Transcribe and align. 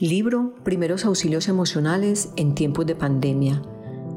Libro 0.00 0.54
Primeros 0.64 1.04
Auxilios 1.04 1.46
Emocionales 1.46 2.32
en 2.36 2.54
tiempos 2.54 2.86
de 2.86 2.94
pandemia. 2.94 3.60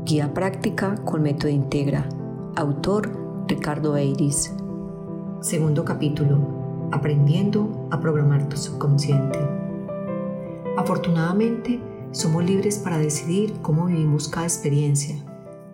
Guía 0.05 0.33
práctica 0.33 0.95
con 1.03 1.21
método 1.21 1.49
Integra. 1.49 2.07
Autor 2.55 3.45
Ricardo 3.49 3.97
Eiris. 3.97 4.53
Segundo 5.41 5.83
capítulo. 5.83 6.87
Aprendiendo 6.93 7.89
a 7.91 7.99
programar 7.99 8.47
tu 8.47 8.55
subconsciente. 8.55 9.37
Afortunadamente, 10.77 11.81
somos 12.13 12.45
libres 12.45 12.77
para 12.77 12.97
decidir 12.97 13.51
cómo 13.61 13.87
vivimos 13.87 14.29
cada 14.29 14.45
experiencia 14.45 15.17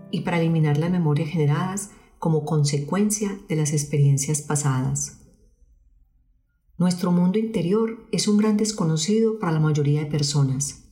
y 0.10 0.21
para 0.21 0.39
eliminar 0.39 0.80
las 0.80 0.89
memorias 0.89 1.30
generadas 1.30 1.91
como 2.18 2.46
consecuencia 2.46 3.38
de 3.48 3.57
las 3.57 3.73
experiencias 3.73 4.41
pasadas. 4.41 5.18
Nuestro 6.80 7.11
mundo 7.11 7.38
interior 7.38 8.07
es 8.14 8.30
un 8.30 8.38
gran 8.38 8.55
desconocido 8.55 9.38
para 9.38 9.52
la 9.52 9.59
mayoría 9.59 10.00
de 10.00 10.05
personas. 10.05 10.86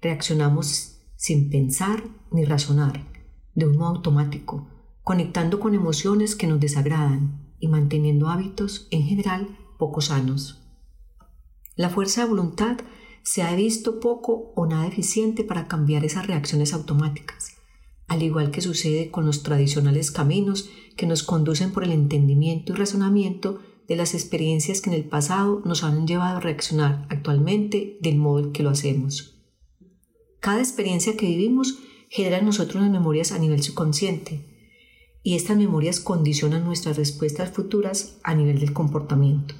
Reaccionamos 0.00 0.96
sin 1.14 1.50
pensar 1.50 2.02
ni 2.32 2.46
razonar, 2.46 3.06
de 3.54 3.66
un 3.66 3.76
modo 3.76 3.96
automático, 3.96 4.66
conectando 5.02 5.60
con 5.60 5.74
emociones 5.74 6.34
que 6.34 6.46
nos 6.46 6.58
desagradan 6.58 7.52
y 7.58 7.68
manteniendo 7.68 8.30
hábitos 8.30 8.88
en 8.90 9.02
general 9.02 9.58
poco 9.78 10.00
sanos. 10.00 10.62
La 11.76 11.90
fuerza 11.90 12.22
de 12.22 12.30
voluntad 12.30 12.78
se 13.22 13.42
ha 13.42 13.54
visto 13.54 14.00
poco 14.00 14.54
o 14.56 14.64
nada 14.64 14.86
eficiente 14.86 15.44
para 15.44 15.68
cambiar 15.68 16.02
esas 16.02 16.28
reacciones 16.28 16.72
automáticas, 16.72 17.58
al 18.08 18.22
igual 18.22 18.50
que 18.50 18.62
sucede 18.62 19.10
con 19.10 19.26
los 19.26 19.42
tradicionales 19.42 20.12
caminos 20.12 20.70
que 20.96 21.06
nos 21.06 21.22
conducen 21.22 21.72
por 21.72 21.84
el 21.84 21.92
entendimiento 21.92 22.72
y 22.72 22.76
razonamiento 22.76 23.60
de 23.90 23.96
las 23.96 24.14
experiencias 24.14 24.80
que 24.80 24.88
en 24.88 24.94
el 24.94 25.04
pasado 25.04 25.62
nos 25.64 25.82
han 25.82 26.06
llevado 26.06 26.36
a 26.36 26.40
reaccionar 26.40 27.08
actualmente 27.10 27.98
del 28.00 28.18
modo 28.18 28.38
en 28.38 28.52
que 28.52 28.62
lo 28.62 28.70
hacemos. 28.70 29.42
Cada 30.38 30.60
experiencia 30.60 31.16
que 31.16 31.26
vivimos 31.26 31.80
genera 32.08 32.38
en 32.38 32.44
nosotros 32.44 32.76
unas 32.76 32.92
memorias 32.92 33.32
a 33.32 33.38
nivel 33.40 33.64
subconsciente 33.64 34.46
y 35.24 35.34
estas 35.34 35.56
memorias 35.56 35.98
condicionan 35.98 36.64
nuestras 36.64 36.98
respuestas 36.98 37.50
futuras 37.50 38.20
a 38.22 38.36
nivel 38.36 38.60
del 38.60 38.72
comportamiento. 38.72 39.56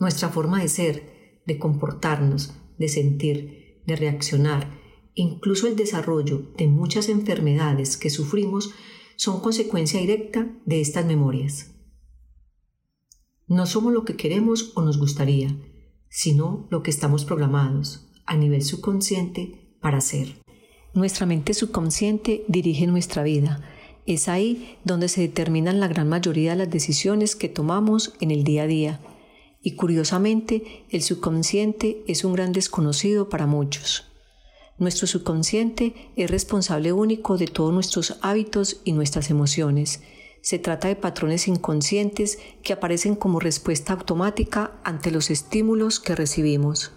Nuestra 0.00 0.30
forma 0.30 0.62
de 0.62 0.68
ser, 0.68 1.42
de 1.44 1.58
comportarnos, 1.58 2.54
de 2.78 2.88
sentir, 2.88 3.82
de 3.86 3.96
reaccionar, 3.96 4.66
incluso 5.12 5.66
el 5.66 5.76
desarrollo 5.76 6.54
de 6.56 6.68
muchas 6.68 7.10
enfermedades 7.10 7.98
que 7.98 8.08
sufrimos 8.08 8.70
son 9.16 9.40
consecuencia 9.40 10.00
directa 10.00 10.50
de 10.64 10.80
estas 10.80 11.04
memorias. 11.04 11.74
No 13.48 13.64
somos 13.64 13.94
lo 13.94 14.04
que 14.04 14.14
queremos 14.14 14.72
o 14.74 14.82
nos 14.82 14.98
gustaría, 14.98 15.56
sino 16.10 16.68
lo 16.70 16.82
que 16.82 16.90
estamos 16.90 17.24
programados 17.24 18.06
a 18.26 18.36
nivel 18.36 18.62
subconsciente 18.62 19.74
para 19.80 20.02
ser. 20.02 20.36
Nuestra 20.92 21.24
mente 21.24 21.54
subconsciente 21.54 22.44
dirige 22.46 22.86
nuestra 22.86 23.22
vida. 23.22 23.64
Es 24.04 24.28
ahí 24.28 24.76
donde 24.84 25.08
se 25.08 25.22
determinan 25.22 25.80
la 25.80 25.88
gran 25.88 26.10
mayoría 26.10 26.50
de 26.50 26.58
las 26.58 26.70
decisiones 26.70 27.36
que 27.36 27.48
tomamos 27.48 28.12
en 28.20 28.30
el 28.30 28.44
día 28.44 28.64
a 28.64 28.66
día. 28.66 29.00
Y 29.62 29.76
curiosamente, 29.76 30.84
el 30.90 31.02
subconsciente 31.02 32.04
es 32.06 32.24
un 32.24 32.34
gran 32.34 32.52
desconocido 32.52 33.30
para 33.30 33.46
muchos. 33.46 34.04
Nuestro 34.76 35.06
subconsciente 35.06 35.94
es 36.16 36.30
responsable 36.30 36.92
único 36.92 37.38
de 37.38 37.46
todos 37.46 37.72
nuestros 37.72 38.18
hábitos 38.20 38.82
y 38.84 38.92
nuestras 38.92 39.30
emociones 39.30 40.02
se 40.40 40.58
trata 40.58 40.88
de 40.88 40.96
patrones 40.96 41.48
inconscientes 41.48 42.38
que 42.62 42.72
aparecen 42.72 43.14
como 43.16 43.40
respuesta 43.40 43.92
automática 43.92 44.80
ante 44.84 45.10
los 45.10 45.30
estímulos 45.30 46.00
que 46.00 46.14
recibimos. 46.14 46.92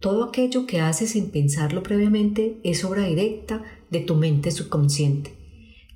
Todo 0.00 0.24
aquello 0.24 0.66
que 0.66 0.80
haces 0.80 1.10
sin 1.10 1.30
pensarlo 1.30 1.82
previamente 1.82 2.60
es 2.62 2.84
obra 2.84 3.06
directa 3.06 3.62
de 3.90 4.00
tu 4.00 4.14
mente 4.14 4.50
subconsciente. 4.50 5.34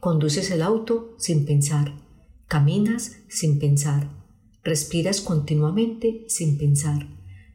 Conduces 0.00 0.50
el 0.50 0.62
auto 0.62 1.14
sin 1.18 1.44
pensar, 1.44 1.94
caminas 2.46 3.18
sin 3.28 3.58
pensar, 3.58 4.08
respiras 4.62 5.20
continuamente 5.20 6.24
sin 6.28 6.56
pensar, 6.56 7.06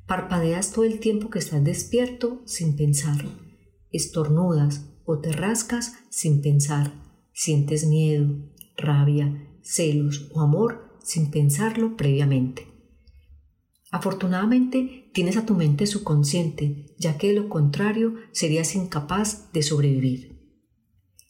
parpadeas 0.06 0.72
todo 0.72 0.86
el 0.86 1.00
tiempo 1.00 1.30
que 1.30 1.40
estás 1.40 1.64
despierto 1.64 2.42
sin 2.46 2.76
pensar, 2.76 3.26
estornudas 3.92 4.86
o 5.06 5.20
te 5.20 5.32
rascas 5.32 5.94
sin 6.10 6.42
pensar 6.42 7.03
Sientes 7.34 7.88
miedo, 7.88 8.30
rabia, 8.78 9.50
celos 9.64 10.30
o 10.34 10.42
amor 10.42 11.00
sin 11.04 11.32
pensarlo 11.32 11.98
previamente. 11.98 12.68
Afortunadamente 13.92 15.10
tienes 15.14 15.38
a 15.38 15.46
tu 15.46 15.56
mente 15.56 15.88
subconsciente, 15.88 16.94
ya 16.98 17.18
que 17.18 17.30
de 17.30 17.34
lo 17.34 17.50
contrario 17.50 18.16
serías 18.32 18.76
incapaz 18.76 19.52
de 19.52 19.64
sobrevivir. 19.64 20.40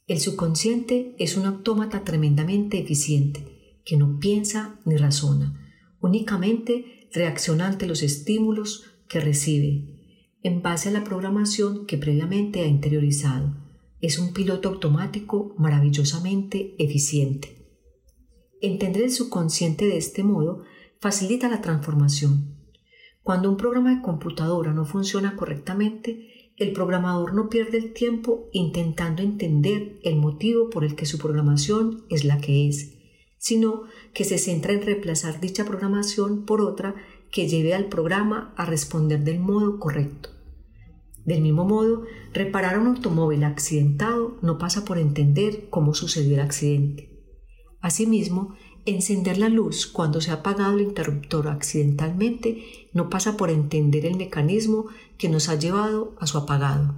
El 0.06 0.19
subconsciente 0.19 1.16
es 1.19 1.38
un 1.38 1.46
autómata 1.46 2.03
tremendamente 2.03 2.80
eficiente, 2.80 3.81
que 3.86 3.96
no 3.96 4.19
piensa 4.19 4.80
ni 4.86 4.97
razona, 4.97 5.59
únicamente 6.02 7.09
reacciona 7.13 7.68
ante 7.68 7.88
los 7.88 8.03
estímulos 8.03 8.84
que 9.08 9.22
recibe, 9.22 10.36
en 10.42 10.62
base 10.62 10.90
a 10.90 10.92
la 10.92 11.06
programación 11.06 11.86
que 11.86 11.97
previamente 11.97 12.62
ha 12.62 12.68
interiorizado 12.68 13.62
es 14.03 14.19
un 14.19 14.34
piloto 14.34 14.68
automático 14.68 15.56
maravillosamente 15.58 16.75
eficiente. 16.78 17.66
Entender 18.62 19.03
el 19.03 19.12
subconsciente 19.12 19.86
de 19.86 19.96
este 19.96 20.24
modo 20.24 20.64
facilita 21.00 21.47
la 21.47 21.62
transformación. 21.62 22.53
Cuando 23.24 23.50
un 23.50 23.56
programa 23.56 23.96
de 23.96 24.02
computadora 24.02 24.74
no 24.74 24.84
funciona 24.84 25.38
correctamente, 25.38 26.52
el 26.58 26.74
programador 26.74 27.34
no 27.34 27.47
pierde 27.47 27.78
el 27.78 27.94
tiempo 27.94 28.50
intentando 28.52 29.24
entender 29.24 30.00
el 30.03 30.18
motivo 30.18 30.69
por 30.69 30.84
el 30.84 30.96
que 30.96 31.06
su 31.06 31.18
programación 31.18 32.03
es 32.09 32.25
la 32.25 32.40
que 32.40 32.68
es, 32.68 32.96
sino 33.38 33.84
que 34.13 34.25
se 34.25 34.38
centra 34.38 34.74
en 34.74 34.81
reemplazar 34.81 35.40
dicha 35.40 35.63
programación 35.63 36.44
por 36.44 36.59
otra 36.59 36.94
que 37.31 37.47
lleve 37.47 37.74
al 37.74 37.88
programa 37.88 38.53
a 38.58 38.66
responder 38.66 39.24
del 39.24 39.40
modo 39.40 39.80
correcto. 39.80 40.33
Del 41.26 41.42
mismo 41.42 41.66
modo, 41.66 42.04
reparar 42.34 42.78
un 42.78 42.88
automóvil 42.88 43.44
accidentado 43.44 44.38
no 44.42 44.58
pasa 44.58 44.84
por 44.84 44.98
entender 44.98 45.70
cómo 45.70 45.94
sucedió 45.94 46.34
el 46.34 46.42
accidente. 46.42 47.14
Asimismo, 47.80 48.56
encender 48.86 49.38
la 49.38 49.50
luz 49.50 49.88
cuando 49.88 50.20
se 50.20 50.32
ha 50.32 50.36
apagado 50.36 50.74
el 50.74 50.82
interruptor 50.82 51.48
accidentalmente 51.48 52.64
no 52.94 53.10
pasa 53.10 53.38
por 53.38 53.50
entender 53.50 54.06
el 54.06 54.16
mecanismo 54.16 54.88
que 55.18 55.30
nos 55.30 55.48
ha 55.48 55.56
llevado 55.56 56.16
a 56.20 56.28
su 56.28 56.38
apagado. 56.38 56.96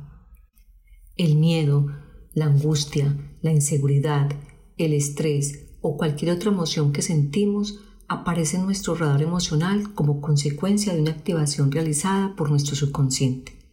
El 1.16 1.36
miedo, 1.36 1.88
la 2.34 2.46
angustia, 2.46 3.38
la 3.42 3.52
inseguridad, 3.52 4.31
el 4.78 4.94
estrés 4.94 5.78
o 5.81 5.97
cualquier 5.97 6.31
otra 6.31 6.52
emoción 6.52 6.92
que 6.92 7.02
sentimos 7.02 7.80
aparece 8.07 8.57
en 8.57 8.66
nuestro 8.66 8.96
radar 8.96 9.22
emocional 9.22 9.94
como 9.94 10.19
consecuencia 10.19 10.94
de 10.94 11.02
una 11.02 11.12
activación 11.12 11.72
realizada 11.72 12.36
por 12.36 12.50
nuestro 12.50 12.75
subconsciente. 12.75 13.64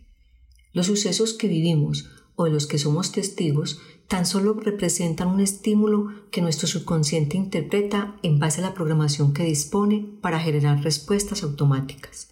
Los 0.72 0.86
sucesos 0.86 1.34
que 1.34 1.48
vivimos 1.48 2.08
o 2.34 2.44
de 2.44 2.50
los 2.50 2.66
que 2.66 2.78
somos 2.78 3.12
testigos 3.12 3.80
tan 4.08 4.26
solo 4.26 4.54
representan 4.54 5.28
un 5.28 5.40
estímulo 5.40 6.08
que 6.30 6.42
nuestro 6.42 6.66
subconsciente 6.66 7.36
interpreta 7.36 8.16
en 8.22 8.38
base 8.38 8.60
a 8.60 8.64
la 8.64 8.74
programación 8.74 9.32
que 9.32 9.44
dispone 9.44 10.18
para 10.20 10.40
generar 10.40 10.82
respuestas 10.82 11.42
automáticas. 11.42 12.28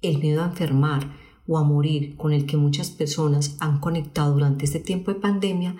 El 0.00 0.18
miedo 0.18 0.42
a 0.42 0.46
enfermar 0.46 1.16
o 1.46 1.58
a 1.58 1.64
morir 1.64 2.16
con 2.16 2.32
el 2.32 2.46
que 2.46 2.56
muchas 2.56 2.90
personas 2.90 3.56
han 3.60 3.80
conectado 3.80 4.32
durante 4.34 4.64
este 4.64 4.80
tiempo 4.80 5.12
de 5.12 5.20
pandemia 5.20 5.76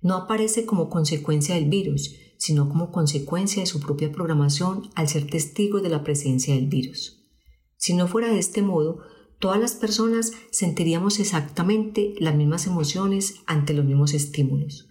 no 0.00 0.14
aparece 0.14 0.64
como 0.64 0.88
consecuencia 0.88 1.54
del 1.54 1.68
virus, 1.68 2.14
sino 2.36 2.68
como 2.68 2.92
consecuencia 2.92 3.62
de 3.62 3.66
su 3.66 3.80
propia 3.80 4.12
programación 4.12 4.90
al 4.94 5.08
ser 5.08 5.26
testigos 5.28 5.82
de 5.82 5.88
la 5.88 6.04
presencia 6.04 6.54
del 6.54 6.66
virus. 6.66 7.26
Si 7.76 7.94
no 7.94 8.06
fuera 8.06 8.28
de 8.28 8.38
este 8.38 8.62
modo, 8.62 9.00
todas 9.38 9.60
las 9.60 9.74
personas 9.74 10.32
sentiríamos 10.50 11.18
exactamente 11.20 12.14
las 12.18 12.34
mismas 12.34 12.66
emociones 12.66 13.42
ante 13.46 13.74
los 13.74 13.84
mismos 13.84 14.14
estímulos. 14.14 14.88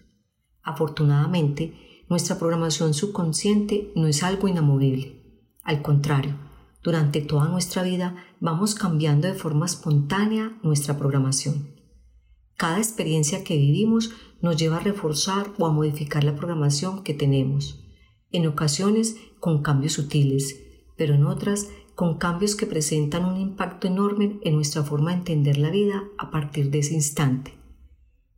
Afortunadamente, 0.64 1.74
nuestra 2.10 2.40
programación 2.40 2.94
subconsciente 2.94 3.92
no 3.96 4.08
es 4.08 4.24
algo 4.24 4.48
inamovible. 4.48 5.22
Al 5.64 5.82
contrario, 5.82 6.38
durante 6.82 7.22
toda 7.22 7.50
nuestra 7.50 7.84
vida 7.84 8.16
vamos 8.40 8.76
cambiando 8.76 9.28
de 9.28 9.34
forma 9.34 9.66
espontánea 9.66 10.58
nuestra 10.64 10.98
programación. 10.98 11.76
Cada 12.56 12.78
experiencia 12.78 13.44
que 13.44 13.58
vivimos 13.58 14.12
nos 14.42 14.58
lleva 14.58 14.78
a 14.78 14.82
reforzar 14.82 15.54
o 15.60 15.66
a 15.66 15.72
modificar 15.72 16.24
la 16.24 16.36
programación 16.36 17.04
que 17.04 17.14
tenemos, 17.14 17.84
en 18.32 18.48
ocasiones 18.48 19.18
con 19.40 19.62
cambios 19.62 19.94
sutiles, 19.94 20.60
pero 20.98 21.16
en 21.16 21.26
otras 21.26 21.70
con 21.98 22.20
cambios 22.20 22.56
que 22.56 22.68
presentan 22.68 23.26
un 23.26 23.38
impacto 23.38 23.88
enorme 23.88 24.38
en 24.44 24.54
nuestra 24.54 24.84
forma 24.84 25.10
de 25.10 25.18
entender 25.18 25.58
la 25.58 25.72
vida 25.72 26.04
a 26.20 26.30
partir 26.30 26.70
de 26.70 26.78
ese 26.78 26.94
instante. 26.94 27.56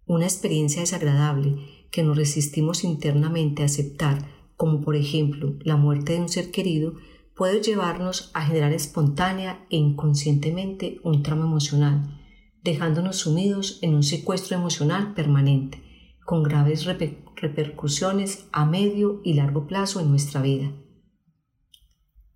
Una 0.05 0.23
experiencia 0.23 0.79
desagradable 0.79 1.57
que 1.91 2.01
nos 2.01 2.15
resistimos 2.15 2.85
internamente 2.85 3.61
a 3.61 3.65
aceptar, 3.65 4.25
como 4.55 4.79
por 4.79 4.95
ejemplo 4.95 5.55
la 5.59 5.75
muerte 5.75 6.13
de 6.13 6.21
un 6.21 6.29
ser 6.29 6.51
querido, 6.51 6.93
puede 7.35 7.61
llevarnos 7.61 8.31
a 8.33 8.45
generar 8.45 8.71
espontánea 8.71 9.65
e 9.69 9.75
inconscientemente 9.75 11.01
un 11.03 11.21
trauma 11.21 11.43
emocional, 11.43 12.17
dejándonos 12.63 13.17
sumidos 13.17 13.79
en 13.81 13.93
un 13.93 14.03
secuestro 14.03 14.55
emocional 14.55 15.13
permanente, 15.13 15.83
con 16.25 16.43
graves 16.43 16.85
repercusiones 16.85 18.47
a 18.53 18.63
medio 18.63 19.19
y 19.25 19.33
largo 19.33 19.67
plazo 19.67 19.99
en 19.99 20.11
nuestra 20.11 20.41
vida. 20.41 20.71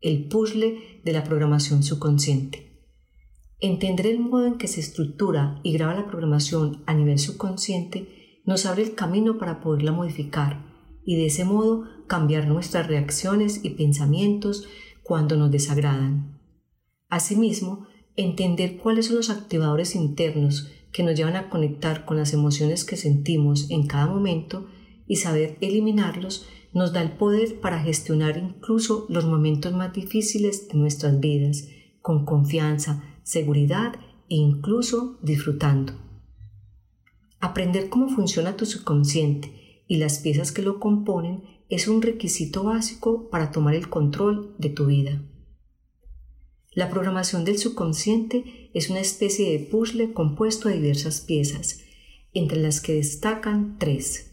El 0.03 0.27
puzzle 0.27 0.99
de 1.05 1.13
la 1.13 1.23
programación 1.23 1.81
subconsciente. 1.81 2.77
Entender 3.61 4.05
el 4.07 4.19
modo 4.19 4.45
en 4.45 4.57
que 4.57 4.67
se 4.67 4.81
estructura 4.81 5.61
y 5.63 5.71
graba 5.71 5.93
la 5.93 6.07
programación 6.07 6.83
a 6.87 6.93
nivel 6.93 7.19
subconsciente 7.19 8.41
nos 8.45 8.65
abre 8.65 8.83
el 8.83 8.95
camino 8.95 9.37
para 9.37 9.61
poderla 9.61 9.93
modificar 9.93 10.65
y 11.05 11.15
de 11.15 11.27
ese 11.27 11.45
modo 11.45 11.85
cambiar 12.07 12.49
nuestras 12.49 12.87
reacciones 12.87 13.63
y 13.63 13.69
pensamientos 13.69 14.67
cuando 15.03 15.37
nos 15.37 15.51
desagradan. 15.51 16.37
Asimismo, 17.07 17.87
entender 18.17 18.79
cuáles 18.79 19.05
son 19.05 19.15
los 19.15 19.29
activadores 19.29 19.95
internos 19.95 20.69
que 20.91 21.03
nos 21.03 21.15
llevan 21.15 21.37
a 21.37 21.49
conectar 21.49 22.03
con 22.03 22.17
las 22.17 22.33
emociones 22.33 22.83
que 22.83 22.97
sentimos 22.97 23.71
en 23.71 23.87
cada 23.87 24.07
momento 24.07 24.67
y 25.07 25.15
saber 25.15 25.57
eliminarlos 25.61 26.45
nos 26.73 26.91
da 26.91 27.01
el 27.01 27.11
poder 27.11 27.59
para 27.59 27.81
gestionar 27.81 28.37
incluso 28.37 29.05
los 29.09 29.25
momentos 29.25 29.73
más 29.73 29.93
difíciles 29.93 30.67
de 30.67 30.77
nuestras 30.77 31.19
vidas 31.19 31.67
con 32.01 32.25
confianza, 32.25 33.03
seguridad 33.23 33.93
e 34.29 34.35
incluso 34.35 35.19
disfrutando. 35.21 35.93
Aprender 37.39 37.89
cómo 37.89 38.09
funciona 38.09 38.57
tu 38.57 38.65
subconsciente 38.65 39.83
y 39.87 39.97
las 39.97 40.19
piezas 40.19 40.51
que 40.51 40.61
lo 40.61 40.79
componen 40.79 41.43
es 41.69 41.87
un 41.87 42.01
requisito 42.01 42.63
básico 42.63 43.29
para 43.29 43.51
tomar 43.51 43.75
el 43.75 43.89
control 43.89 44.55
de 44.57 44.69
tu 44.69 44.85
vida. 44.85 45.21
La 46.73 46.89
programación 46.89 47.45
del 47.45 47.59
subconsciente 47.59 48.71
es 48.73 48.89
una 48.89 48.99
especie 48.99 49.51
de 49.51 49.59
puzzle 49.59 50.13
compuesto 50.13 50.69
de 50.69 50.75
diversas 50.75 51.21
piezas, 51.21 51.81
entre 52.33 52.59
las 52.59 52.81
que 52.81 52.95
destacan 52.95 53.77
tres. 53.77 54.32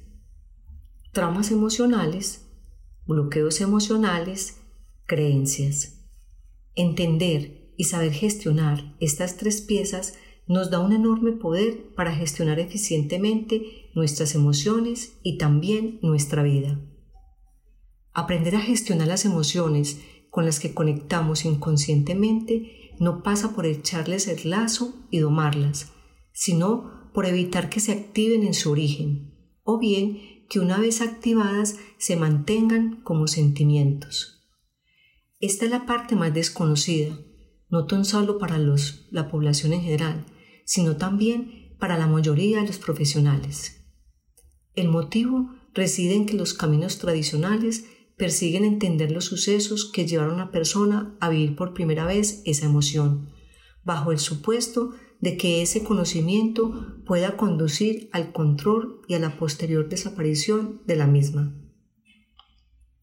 Traumas 1.12 1.50
emocionales, 1.50 2.46
bloqueos 3.04 3.60
emocionales, 3.60 4.60
creencias. 5.06 6.06
Entender 6.76 7.74
y 7.76 7.84
saber 7.84 8.12
gestionar 8.12 8.94
estas 9.00 9.36
tres 9.36 9.60
piezas 9.60 10.14
nos 10.46 10.70
da 10.70 10.78
un 10.78 10.92
enorme 10.92 11.32
poder 11.32 11.92
para 11.96 12.14
gestionar 12.14 12.60
eficientemente 12.60 13.90
nuestras 13.96 14.36
emociones 14.36 15.18
y 15.24 15.36
también 15.36 15.98
nuestra 16.00 16.44
vida. 16.44 16.80
Aprender 18.12 18.54
a 18.54 18.60
gestionar 18.60 19.08
las 19.08 19.24
emociones 19.24 20.00
con 20.30 20.44
las 20.44 20.60
que 20.60 20.74
conectamos 20.74 21.44
inconscientemente 21.44 22.92
no 23.00 23.24
pasa 23.24 23.52
por 23.56 23.66
echarles 23.66 24.28
el 24.28 24.48
lazo 24.48 24.94
y 25.10 25.18
domarlas, 25.18 25.90
sino 26.32 27.10
por 27.12 27.26
evitar 27.26 27.68
que 27.68 27.80
se 27.80 27.90
activen 27.90 28.44
en 28.44 28.54
su 28.54 28.70
origen, 28.70 29.34
o 29.64 29.80
bien 29.80 30.30
que 30.50 30.58
una 30.58 30.79
vez 30.79 31.00
activadas 31.00 31.76
se 31.97 32.17
mantengan 32.17 33.00
como 33.02 33.29
sentimientos. 33.29 34.43
Esta 35.38 35.64
es 35.64 35.70
la 35.70 35.87
parte 35.87 36.17
más 36.17 36.35
desconocida, 36.35 37.17
no 37.69 37.87
tan 37.87 38.05
solo 38.05 38.37
para 38.37 38.58
los, 38.58 39.06
la 39.12 39.31
población 39.31 39.73
en 39.73 39.82
general, 39.82 40.26
sino 40.67 40.97
también 40.97 41.76
para 41.79 41.97
la 41.97 42.08
mayoría 42.08 42.61
de 42.61 42.67
los 42.67 42.79
profesionales. 42.79 43.87
El 44.75 44.88
motivo 44.88 45.55
reside 45.73 46.14
en 46.14 46.26
que 46.26 46.37
los 46.37 46.53
caminos 46.53 46.99
tradicionales 46.99 47.85
persiguen 48.17 48.64
entender 48.64 49.12
los 49.12 49.26
sucesos 49.26 49.88
que 49.91 50.05
llevaron 50.05 50.32
a 50.32 50.43
una 50.43 50.50
persona 50.50 51.17
a 51.20 51.31
vivir 51.31 51.55
por 51.55 51.75
primera 51.75 52.06
vez 52.06 52.43
esa 52.44 52.67
emoción, 52.67 53.31
bajo 53.85 54.11
el 54.11 54.19
supuesto 54.19 54.91
de 55.20 55.37
que 55.37 55.62
ese 55.62 55.84
conocimiento 55.84 56.96
pueda 57.05 57.37
conducir 57.37 58.08
al 58.12 58.32
control 58.32 59.02
y 59.06 59.14
a 59.14 59.19
la 59.19 59.37
posterior 59.37 59.88
desaparición 59.88 60.82
de 60.87 60.96
la 60.96 61.06
misma. 61.06 61.55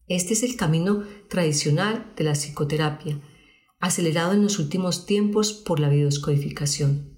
Este 0.08 0.32
es 0.32 0.42
el 0.42 0.56
camino 0.56 1.04
tradicional 1.28 2.12
de 2.16 2.24
la 2.24 2.32
psicoterapia, 2.32 3.20
acelerado 3.78 4.32
en 4.32 4.42
los 4.42 4.58
últimos 4.58 5.06
tiempos 5.06 5.52
por 5.52 5.80
la 5.80 5.88
biodescodificación. 5.88 7.14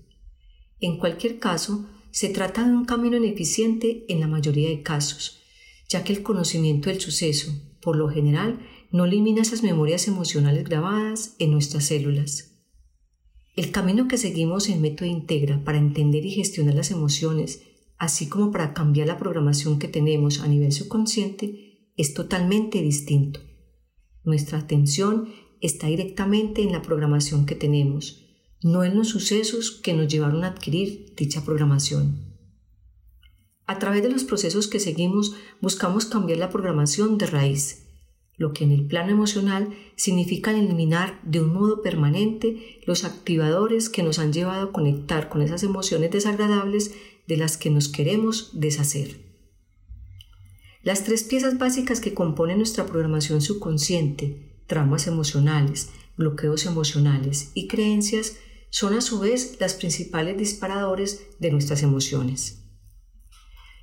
En 0.81 0.99
cualquier 0.99 1.39
caso, 1.39 1.89
se 2.11 2.29
trata 2.29 2.67
de 2.67 2.75
un 2.75 2.85
camino 2.85 3.17
ineficiente 3.17 4.05
en 4.09 4.21
la 4.21 4.27
mayoría 4.27 4.69
de 4.69 4.83
casos, 4.83 5.41
ya 5.89 6.03
que 6.05 6.13
el 6.13 6.23
conocimiento 6.23 6.91
del 6.91 7.01
suceso, 7.01 7.53
por 7.81 7.97
lo 7.97 8.09
general, 8.09 8.67
no 8.91 9.05
elimina 9.05 9.43
esas 9.43 9.63
memorias 9.63 10.09
emocionales 10.09 10.65
grabadas 10.65 11.37
en 11.39 11.53
nuestras 11.53 11.85
células. 11.87 12.50
El 13.61 13.73
camino 13.73 14.09
que 14.09 14.17
seguimos 14.17 14.71
en 14.71 14.81
Método 14.81 15.07
Integra 15.07 15.63
para 15.63 15.77
entender 15.77 16.25
y 16.25 16.31
gestionar 16.31 16.73
las 16.73 16.91
emociones, 16.91 17.61
así 17.99 18.27
como 18.27 18.53
para 18.53 18.73
cambiar 18.73 19.07
la 19.07 19.19
programación 19.19 19.79
que 19.79 19.87
tenemos 19.87 20.41
a 20.41 20.49
nivel 20.49 20.73
subconsciente, 20.73 21.93
es 21.95 22.15
totalmente 22.15 22.81
distinto. 22.81 23.41
Nuestra 24.25 24.61
atención 24.61 25.29
está 25.61 25.89
directamente 25.89 26.63
en 26.63 26.73
la 26.73 26.81
programación 26.81 27.45
que 27.45 27.55
tenemos, 27.55 28.25
no 28.63 28.83
en 28.83 28.97
los 28.97 29.09
sucesos 29.09 29.71
que 29.71 29.93
nos 29.93 30.09
llevaron 30.09 30.43
a 30.43 30.47
adquirir 30.47 31.13
dicha 31.15 31.45
programación. 31.45 32.35
A 33.67 33.79
través 33.79 34.03
de 34.03 34.09
los 34.09 34.25
procesos 34.25 34.69
que 34.69 34.81
seguimos 34.81 35.35
buscamos 35.61 36.07
cambiar 36.07 36.39
la 36.39 36.49
programación 36.49 37.19
de 37.19 37.27
raíz, 37.27 37.90
lo 38.41 38.55
que 38.55 38.65
en 38.65 38.73
el 38.73 38.87
plano 38.87 39.11
emocional 39.11 39.69
significa 39.97 40.51
eliminar 40.51 41.21
de 41.25 41.43
un 41.43 41.53
modo 41.53 41.83
permanente 41.83 42.81
los 42.87 43.05
activadores 43.05 43.91
que 43.91 44.03
nos 44.03 44.19
han 44.19 44.33
llevado 44.33 44.63
a 44.63 44.73
conectar 44.73 45.29
con 45.29 45.43
esas 45.43 45.63
emociones 45.63 46.11
desagradables 46.11 46.95
de 47.27 47.37
las 47.37 47.59
que 47.59 47.69
nos 47.69 47.89
queremos 47.89 48.59
deshacer. 48.59 49.21
Las 50.83 51.05
tres 51.05 51.23
piezas 51.23 51.59
básicas 51.59 52.01
que 52.01 52.15
componen 52.15 52.57
nuestra 52.57 52.87
programación 52.87 53.43
subconsciente 53.43 54.63
traumas 54.67 55.07
emocionales, 55.07 55.91
bloqueos 56.17 56.65
emocionales 56.65 57.51
y 57.53 57.69
creencias 57.69 58.37
son 58.71 58.95
a 58.95 59.03
su 59.03 59.21
vez 59.21 59.59
las 59.61 59.75
principales 59.75 60.39
disparadores 60.39 61.27
de 61.41 61.51
nuestras 61.51 61.83
emociones. 61.83 62.63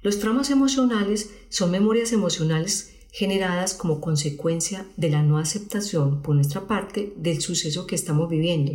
Los 0.02 0.18
traumas 0.18 0.50
emocionales 0.50 1.30
son 1.50 1.70
memorias 1.70 2.12
emocionales 2.12 2.97
generadas 3.18 3.74
como 3.74 4.00
consecuencia 4.00 4.86
de 4.96 5.10
la 5.10 5.24
no 5.24 5.40
aceptación 5.40 6.22
por 6.22 6.36
nuestra 6.36 6.68
parte 6.68 7.16
del 7.18 7.42
suceso 7.42 7.88
que 7.88 7.96
estamos 7.96 8.30
viviendo, 8.30 8.74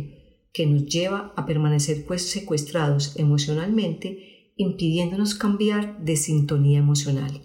que 0.51 0.65
nos 0.67 0.85
lleva 0.85 1.31
a 1.37 1.45
permanecer 1.45 2.05
pues 2.05 2.29
secuestrados 2.29 3.15
emocionalmente, 3.15 4.51
impidiéndonos 4.57 5.33
cambiar 5.33 5.97
de 6.03 6.17
sintonía 6.17 6.79
emocional. 6.79 7.41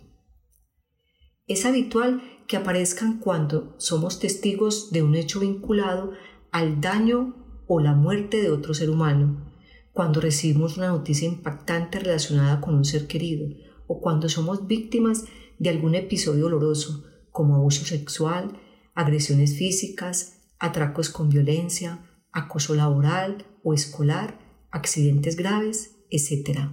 Es 1.47 1.65
habitual 1.67 2.21
que 2.49 2.57
aparezcan 2.57 3.21
cuando 3.21 3.77
somos 3.79 4.19
testigos 4.19 4.91
de 4.91 5.05
un 5.05 5.15
hecho 5.15 5.39
vinculado 5.39 6.15
al 6.51 6.81
daño 6.81 7.63
o 7.69 7.79
la 7.79 7.95
muerte 7.95 8.43
de 8.43 8.51
otro 8.51 8.75
ser 8.75 8.91
humano, 8.91 9.55
cuando 9.93 10.21
recibimos 10.21 10.77
una 10.77 10.89
noticia 10.89 11.29
impactante 11.29 12.01
relacionada 12.01 12.61
con 12.61 12.75
un 12.75 12.85
ser 12.85 13.07
querido 13.07 13.47
o 13.87 14.01
cuando 14.01 14.29
somos 14.29 14.67
víctimas 14.67 15.27
de 15.59 15.71
algún 15.71 15.95
episodio 15.95 16.45
doloroso 16.45 17.05
como 17.31 17.57
abuso 17.57 17.85
sexual, 17.85 18.61
agresiones 18.95 19.57
físicas, 19.57 20.41
atracos 20.59 21.09
con 21.11 21.29
violencia, 21.29 22.05
acoso 22.33 22.75
laboral 22.75 23.47
o 23.63 23.75
escolar, 23.75 24.39
accidentes 24.71 25.37
graves, 25.37 25.97
etc. 26.11 26.71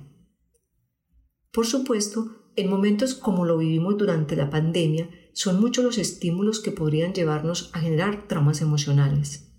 Por 1.52 1.66
supuesto, 1.66 2.52
en 2.56 2.70
momentos 2.70 3.16
como 3.16 3.46
lo 3.46 3.58
vivimos 3.58 3.98
durante 3.98 4.36
la 4.36 4.50
pandemia, 4.50 5.10
son 5.34 5.60
muchos 5.60 5.84
los 5.84 5.98
estímulos 5.98 6.62
que 6.62 6.72
podrían 6.72 7.14
llevarnos 7.14 7.70
a 7.74 7.80
generar 7.80 8.28
traumas 8.28 8.62
emocionales. 8.62 9.52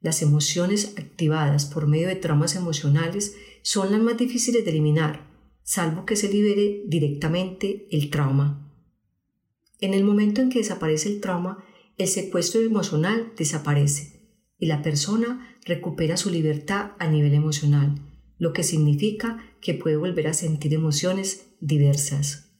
Las 0.00 0.22
emociones 0.22 0.94
activadas 0.96 1.66
por 1.66 1.86
medio 1.86 2.08
de 2.08 2.16
traumas 2.16 2.54
emocionales 2.56 3.36
son 3.62 3.92
las 3.92 4.00
más 4.00 4.16
difíciles 4.16 4.64
de 4.64 4.70
eliminar, 4.70 5.27
salvo 5.68 6.06
que 6.06 6.16
se 6.16 6.32
libere 6.32 6.82
directamente 6.86 7.88
el 7.90 8.08
trauma. 8.08 8.72
En 9.80 9.92
el 9.92 10.02
momento 10.02 10.40
en 10.40 10.48
que 10.48 10.60
desaparece 10.60 11.10
el 11.10 11.20
trauma, 11.20 11.62
el 11.98 12.08
secuestro 12.08 12.62
emocional 12.62 13.34
desaparece 13.36 14.32
y 14.58 14.64
la 14.64 14.80
persona 14.80 15.58
recupera 15.66 16.16
su 16.16 16.30
libertad 16.30 16.92
a 16.98 17.06
nivel 17.08 17.34
emocional, 17.34 18.00
lo 18.38 18.54
que 18.54 18.62
significa 18.62 19.44
que 19.60 19.74
puede 19.74 19.98
volver 19.98 20.28
a 20.28 20.32
sentir 20.32 20.72
emociones 20.72 21.50
diversas. 21.60 22.50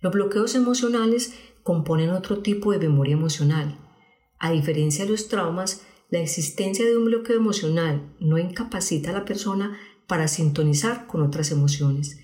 Los 0.00 0.12
bloqueos 0.12 0.56
emocionales 0.56 1.34
componen 1.62 2.10
otro 2.10 2.42
tipo 2.42 2.72
de 2.72 2.80
memoria 2.80 3.12
emocional. 3.14 3.78
A 4.40 4.50
diferencia 4.50 5.04
de 5.04 5.12
los 5.12 5.28
traumas, 5.28 5.86
la 6.10 6.18
existencia 6.18 6.84
de 6.84 6.96
un 6.96 7.04
bloqueo 7.04 7.36
emocional 7.36 8.16
no 8.18 8.36
incapacita 8.36 9.10
a 9.10 9.14
la 9.14 9.24
persona 9.24 9.78
para 10.06 10.28
sintonizar 10.28 11.06
con 11.06 11.22
otras 11.22 11.50
emociones. 11.50 12.18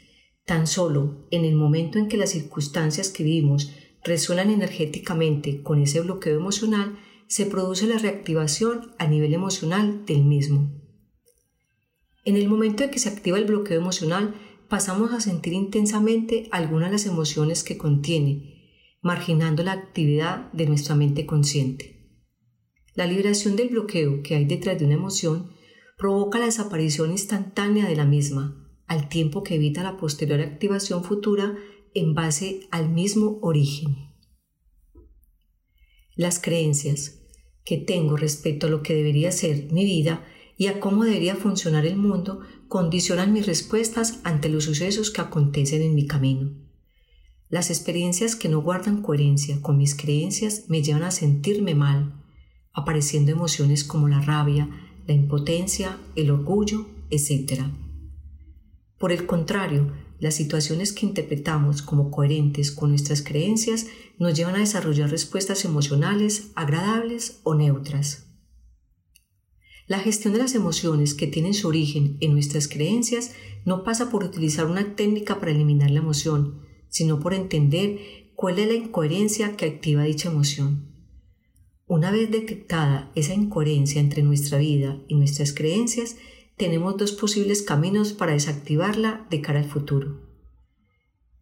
Tan 0.45 0.67
solo 0.67 1.27
en 1.31 1.45
el 1.45 1.55
momento 1.55 1.99
en 1.99 2.09
que 2.09 2.17
las 2.17 2.31
circunstancias 2.31 3.09
que 3.11 3.25
vivimos 3.25 3.73
resuenan 4.05 4.51
energéticamente 4.51 5.63
con 5.63 5.81
ese 5.81 6.01
bloqueo 6.01 6.37
emocional, 6.37 6.99
se 7.27 7.47
produce 7.47 7.87
la 7.87 7.99
reactivación 7.99 8.93
a 8.99 9.07
nivel 9.07 9.35
emocional 9.35 10.05
del 10.07 10.25
mismo. 10.25 10.73
En 12.25 12.37
el 12.37 12.49
momento 12.49 12.85
en 12.85 12.91
que 12.91 12.99
se 12.99 13.09
activa 13.09 13.39
el 13.39 13.45
bloqueo 13.45 13.79
emocional, 13.79 14.35
pasamos 14.69 15.13
a 15.13 15.21
sentir 15.21 15.53
intensamente 15.53 16.49
algunas 16.51 16.89
de 16.89 16.93
las 16.93 17.07
emociones 17.07 17.63
que 17.63 17.79
contiene, 17.79 18.97
marginando 19.01 19.63
la 19.63 19.73
actividad 19.73 20.53
de 20.53 20.67
nuestra 20.67 20.95
mente 20.95 21.27
consciente. 21.27 22.01
La 22.95 23.07
liberación 23.07 23.57
del 23.57 23.69
bloqueo 23.69 24.23
que 24.23 24.35
hay 24.35 24.45
detrás 24.45 24.79
de 24.79 24.85
una 24.85 24.95
emoción 24.95 25.53
provoca 26.01 26.39
la 26.39 26.47
desaparición 26.47 27.11
instantánea 27.11 27.87
de 27.87 27.95
la 27.95 28.07
misma, 28.07 28.67
al 28.87 29.11
tiempo 29.11 29.43
que 29.43 29.57
evita 29.57 29.83
la 29.83 29.99
posterior 29.99 30.41
activación 30.41 31.05
futura 31.05 31.55
en 31.93 32.15
base 32.15 32.67
al 32.71 32.89
mismo 32.89 33.39
origen. 33.43 34.11
Las 36.17 36.41
creencias 36.41 37.21
que 37.65 37.77
tengo 37.77 38.17
respecto 38.17 38.67
a 38.67 38.71
lo 38.71 38.83
que 38.83 38.95
debería 38.95 39.31
ser 39.31 39.71
mi 39.73 39.85
vida 39.85 40.25
y 40.57 40.69
a 40.69 40.81
cómo 40.81 41.05
debería 41.05 41.37
funcionar 41.37 41.85
el 41.85 41.97
mundo 41.97 42.41
condicionan 42.67 43.35
mis 43.35 43.47
respuestas 43.47 44.21
ante 44.25 44.49
los 44.49 44.65
sucesos 44.65 45.11
que 45.11 45.21
acontecen 45.21 45.83
en 45.83 45.95
mi 45.95 46.07
camino. 46.07 46.51
Las 47.51 47.69
experiencias 47.69 48.37
que 48.37 48.49
no 48.49 48.63
guardan 48.63 49.03
coherencia 49.03 49.61
con 49.61 49.77
mis 49.77 49.95
creencias 49.95 50.65
me 50.69 50.83
llevan 50.83 51.03
a 51.03 51.11
sentirme 51.11 51.75
mal, 51.75 52.25
apareciendo 52.73 53.33
emociones 53.33 53.85
como 53.85 54.09
la 54.09 54.21
rabia, 54.21 54.71
la 55.07 55.15
impotencia, 55.15 55.99
el 56.17 56.31
orgullo, 56.31 56.87
etc. 57.11 57.63
Por 58.99 59.13
el 59.13 59.27
contrario, 59.27 59.93
las 60.21 60.35
situaciones 60.35 60.93
que 60.93 61.07
interpretamos 61.07 61.81
como 61.81 62.11
coherentes 62.11 62.71
con 62.71 62.91
nuestras 62.91 63.23
creencias 63.23 63.87
nos 64.19 64.35
llevan 64.35 64.57
a 64.57 64.61
desarrollar 64.61 65.11
respuestas 65.11 65.65
emocionales 65.65 66.51
agradables 66.55 67.41
o 67.43 67.55
neutras. 67.55 68.27
La 69.87 69.99
gestión 69.99 70.35
de 70.35 70.39
las 70.39 70.55
emociones 70.55 71.15
que 71.15 71.27
tienen 71.27 71.55
su 71.55 71.67
origen 71.67 72.19
en 72.21 72.33
nuestras 72.35 72.69
creencias 72.69 73.33
no 73.65 73.83
pasa 73.83 74.11
por 74.11 74.23
utilizar 74.23 74.67
una 74.67 74.95
técnica 74.95 75.41
para 75.41 75.51
eliminar 75.51 75.91
la 75.91 75.99
emoción, 75.99 76.61
sino 76.89 77.19
por 77.19 77.35
entender 77.35 77.99
cuál 78.37 78.59
es 78.59 78.69
la 78.69 78.75
incoherencia 78.75 79.57
que 79.57 79.67
activa 79.67 80.05
dicha 80.05 80.29
emoción. 80.29 80.90
Una 81.91 82.13
vez 82.13 82.31
detectada 82.31 83.11
esa 83.17 83.35
incoherencia 83.35 84.01
entre 84.01 84.23
nuestra 84.23 84.59
vida 84.59 85.03
y 85.09 85.17
nuestras 85.17 85.53
creencias, 85.53 86.19
tenemos 86.57 86.97
dos 86.97 87.11
posibles 87.11 87.63
caminos 87.63 88.13
para 88.13 88.31
desactivarla 88.31 89.27
de 89.29 89.41
cara 89.41 89.59
al 89.59 89.69
futuro. 89.69 90.21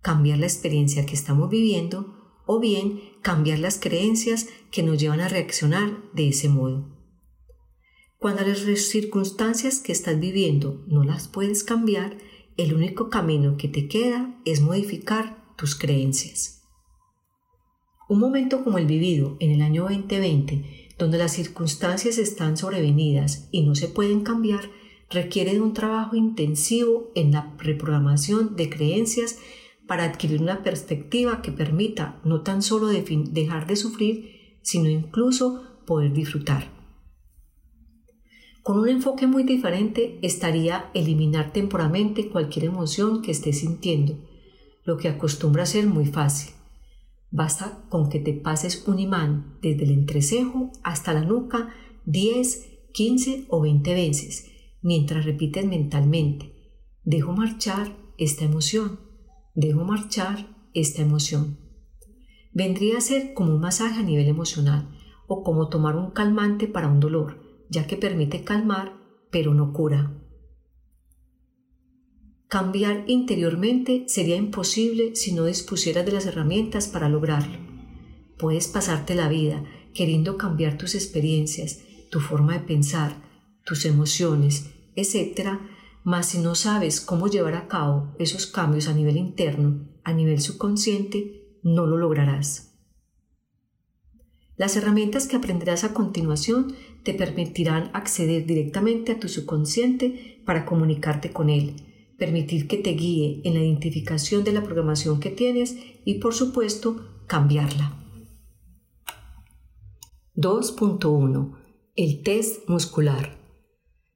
Cambiar 0.00 0.38
la 0.38 0.46
experiencia 0.46 1.04
que 1.04 1.12
estamos 1.12 1.50
viviendo 1.50 2.16
o 2.46 2.60
bien 2.60 2.98
cambiar 3.20 3.58
las 3.58 3.78
creencias 3.78 4.48
que 4.70 4.82
nos 4.82 4.98
llevan 4.98 5.20
a 5.20 5.28
reaccionar 5.28 5.98
de 6.14 6.30
ese 6.30 6.48
modo. 6.48 6.96
Cuando 8.16 8.40
las 8.40 8.60
circunstancias 8.60 9.80
que 9.80 9.92
estás 9.92 10.18
viviendo 10.18 10.82
no 10.86 11.04
las 11.04 11.28
puedes 11.28 11.62
cambiar, 11.62 12.16
el 12.56 12.72
único 12.72 13.10
camino 13.10 13.58
que 13.58 13.68
te 13.68 13.86
queda 13.86 14.40
es 14.46 14.62
modificar 14.62 15.54
tus 15.58 15.74
creencias. 15.74 16.57
Un 18.08 18.20
momento 18.20 18.64
como 18.64 18.78
el 18.78 18.86
vivido 18.86 19.36
en 19.38 19.50
el 19.50 19.60
año 19.60 19.82
2020, 19.82 20.94
donde 20.98 21.18
las 21.18 21.34
circunstancias 21.34 22.16
están 22.16 22.56
sobrevenidas 22.56 23.48
y 23.52 23.62
no 23.62 23.74
se 23.74 23.88
pueden 23.88 24.22
cambiar, 24.22 24.70
requiere 25.10 25.52
de 25.52 25.60
un 25.60 25.74
trabajo 25.74 26.16
intensivo 26.16 27.12
en 27.14 27.32
la 27.32 27.54
reprogramación 27.58 28.56
de 28.56 28.70
creencias 28.70 29.38
para 29.86 30.04
adquirir 30.04 30.40
una 30.40 30.62
perspectiva 30.62 31.42
que 31.42 31.52
permita 31.52 32.18
no 32.24 32.40
tan 32.40 32.62
solo 32.62 32.86
dejar 32.86 33.66
de 33.66 33.76
sufrir, 33.76 34.58
sino 34.62 34.88
incluso 34.88 35.62
poder 35.86 36.14
disfrutar. 36.14 36.70
Con 38.62 38.78
un 38.78 38.88
enfoque 38.88 39.26
muy 39.26 39.44
diferente 39.44 40.18
estaría 40.22 40.90
eliminar 40.94 41.52
temporalmente 41.52 42.30
cualquier 42.30 42.66
emoción 42.66 43.20
que 43.20 43.32
estés 43.32 43.60
sintiendo, 43.60 44.18
lo 44.84 44.96
que 44.96 45.08
acostumbra 45.08 45.64
a 45.64 45.66
ser 45.66 45.86
muy 45.86 46.06
fácil. 46.06 46.57
Basta 47.30 47.85
con 47.88 48.08
que 48.08 48.20
te 48.20 48.32
pases 48.32 48.87
un 48.87 48.99
imán 48.99 49.58
desde 49.61 49.85
el 49.85 49.90
entrecejo 49.90 50.73
hasta 50.82 51.12
la 51.12 51.23
nuca 51.23 51.68
10, 52.06 52.90
15 52.92 53.47
o 53.49 53.61
20 53.61 53.94
veces 53.94 54.50
mientras 54.82 55.25
repites 55.25 55.66
mentalmente, 55.66 56.54
dejo 57.04 57.32
marchar 57.32 57.97
esta 58.16 58.44
emoción, 58.44 59.00
dejo 59.54 59.85
marchar 59.85 60.47
esta 60.75 61.02
emoción. 61.02 61.58
Vendría 62.52 62.99
a 62.99 63.02
ser 63.02 63.35
como 63.35 63.54
un 63.54 63.61
masaje 63.61 64.00
a 64.00 64.02
nivel 64.02 64.28
emocional 64.28 64.88
o 65.26 65.42
como 65.42 65.68
tomar 65.68 65.97
un 65.97 66.11
calmante 66.11 66.66
para 66.66 66.88
un 66.88 67.00
dolor, 67.00 67.40
ya 67.68 67.87
que 67.87 67.97
permite 67.97 68.44
calmar, 68.44 68.94
pero 69.30 69.52
no 69.54 69.73
cura. 69.73 70.12
Cambiar 72.48 73.04
interiormente 73.08 74.04
sería 74.08 74.36
imposible 74.36 75.14
si 75.14 75.32
no 75.32 75.44
dispusieras 75.44 76.06
de 76.06 76.12
las 76.12 76.24
herramientas 76.24 76.88
para 76.88 77.10
lograrlo. 77.10 77.58
Puedes 78.38 78.68
pasarte 78.68 79.14
la 79.14 79.28
vida 79.28 79.64
queriendo 79.92 80.38
cambiar 80.38 80.78
tus 80.78 80.94
experiencias, 80.94 81.80
tu 82.10 82.20
forma 82.20 82.54
de 82.54 82.60
pensar, 82.60 83.22
tus 83.66 83.84
emociones, 83.84 84.70
etc., 84.96 85.58
mas 86.04 86.30
si 86.30 86.38
no 86.38 86.54
sabes 86.54 87.02
cómo 87.02 87.28
llevar 87.28 87.54
a 87.54 87.68
cabo 87.68 88.14
esos 88.18 88.46
cambios 88.46 88.88
a 88.88 88.94
nivel 88.94 89.18
interno, 89.18 89.86
a 90.02 90.14
nivel 90.14 90.40
subconsciente, 90.40 91.58
no 91.62 91.86
lo 91.86 91.98
lograrás. 91.98 92.78
Las 94.56 94.74
herramientas 94.74 95.26
que 95.26 95.36
aprenderás 95.36 95.84
a 95.84 95.92
continuación 95.92 96.74
te 97.02 97.12
permitirán 97.12 97.90
acceder 97.92 98.46
directamente 98.46 99.12
a 99.12 99.20
tu 99.20 99.28
subconsciente 99.28 100.40
para 100.46 100.64
comunicarte 100.64 101.30
con 101.30 101.50
él, 101.50 101.88
permitir 102.18 102.66
que 102.66 102.76
te 102.76 102.90
guíe 102.90 103.40
en 103.44 103.54
la 103.54 103.60
identificación 103.60 104.44
de 104.44 104.52
la 104.52 104.62
programación 104.62 105.20
que 105.20 105.30
tienes 105.30 105.76
y 106.04 106.14
por 106.14 106.34
supuesto 106.34 107.22
cambiarla. 107.26 107.94
2.1 110.34 111.56
El 111.96 112.22
test 112.22 112.68
muscular. 112.68 113.38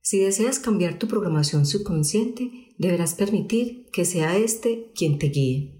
Si 0.03 0.19
deseas 0.19 0.59
cambiar 0.59 0.99
tu 0.99 1.07
programación 1.07 1.65
subconsciente, 1.65 2.75
deberás 2.77 3.15
permitir 3.15 3.87
que 3.93 4.05
sea 4.05 4.37
éste 4.37 4.93
quien 4.95 5.19
te 5.19 5.29
guíe. 5.29 5.79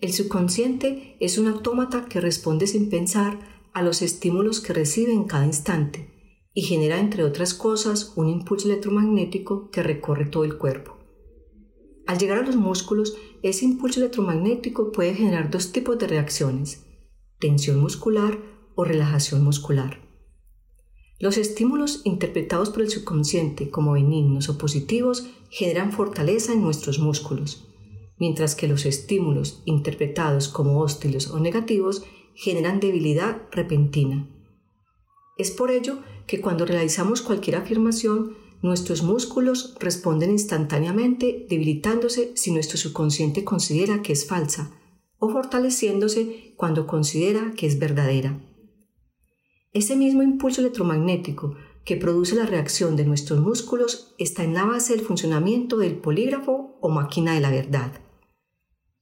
El 0.00 0.12
subconsciente 0.12 1.16
es 1.20 1.38
un 1.38 1.48
autómata 1.48 2.06
que 2.06 2.20
responde 2.20 2.66
sin 2.66 2.90
pensar 2.90 3.38
a 3.72 3.82
los 3.82 4.02
estímulos 4.02 4.60
que 4.60 4.74
recibe 4.74 5.12
en 5.12 5.24
cada 5.24 5.46
instante 5.46 6.10
y 6.54 6.62
genera, 6.62 7.00
entre 7.00 7.24
otras 7.24 7.54
cosas, 7.54 8.12
un 8.16 8.28
impulso 8.28 8.68
electromagnético 8.68 9.70
que 9.70 9.82
recorre 9.82 10.26
todo 10.26 10.44
el 10.44 10.58
cuerpo. 10.58 11.01
Al 12.12 12.18
llegar 12.18 12.40
a 12.40 12.42
los 12.42 12.56
músculos, 12.56 13.16
ese 13.42 13.64
impulso 13.64 13.98
electromagnético 13.98 14.92
puede 14.92 15.14
generar 15.14 15.50
dos 15.50 15.72
tipos 15.72 15.98
de 15.98 16.06
reacciones, 16.06 16.84
tensión 17.38 17.80
muscular 17.80 18.38
o 18.74 18.84
relajación 18.84 19.42
muscular. 19.42 19.98
Los 21.18 21.38
estímulos 21.38 22.02
interpretados 22.04 22.68
por 22.68 22.82
el 22.82 22.90
subconsciente 22.90 23.70
como 23.70 23.92
benignos 23.92 24.50
o 24.50 24.58
positivos 24.58 25.26
generan 25.48 25.90
fortaleza 25.90 26.52
en 26.52 26.60
nuestros 26.60 26.98
músculos, 26.98 27.66
mientras 28.18 28.56
que 28.56 28.68
los 28.68 28.84
estímulos 28.84 29.62
interpretados 29.64 30.48
como 30.48 30.80
hostiles 30.80 31.30
o 31.30 31.40
negativos 31.40 32.04
generan 32.34 32.78
debilidad 32.78 33.40
repentina. 33.52 34.28
Es 35.38 35.50
por 35.50 35.70
ello 35.70 36.00
que 36.26 36.42
cuando 36.42 36.66
realizamos 36.66 37.22
cualquier 37.22 37.56
afirmación, 37.56 38.36
nuestros 38.62 39.02
músculos 39.02 39.74
responden 39.80 40.30
instantáneamente 40.30 41.46
debilitándose 41.50 42.32
si 42.36 42.52
nuestro 42.52 42.78
subconsciente 42.78 43.44
considera 43.44 44.02
que 44.02 44.12
es 44.12 44.26
falsa 44.26 44.72
o 45.18 45.28
fortaleciéndose 45.28 46.54
cuando 46.56 46.86
considera 46.86 47.52
que 47.56 47.66
es 47.66 47.78
verdadera. 47.78 48.40
Ese 49.72 49.96
mismo 49.96 50.22
impulso 50.22 50.60
electromagnético 50.60 51.56
que 51.84 51.96
produce 51.96 52.36
la 52.36 52.46
reacción 52.46 52.94
de 52.94 53.04
nuestros 53.04 53.40
músculos 53.40 54.14
está 54.18 54.44
en 54.44 54.54
la 54.54 54.64
base 54.64 54.94
del 54.94 55.04
funcionamiento 55.04 55.78
del 55.78 55.96
polígrafo 55.96 56.78
o 56.80 56.88
máquina 56.88 57.34
de 57.34 57.40
la 57.40 57.50
verdad. 57.50 58.00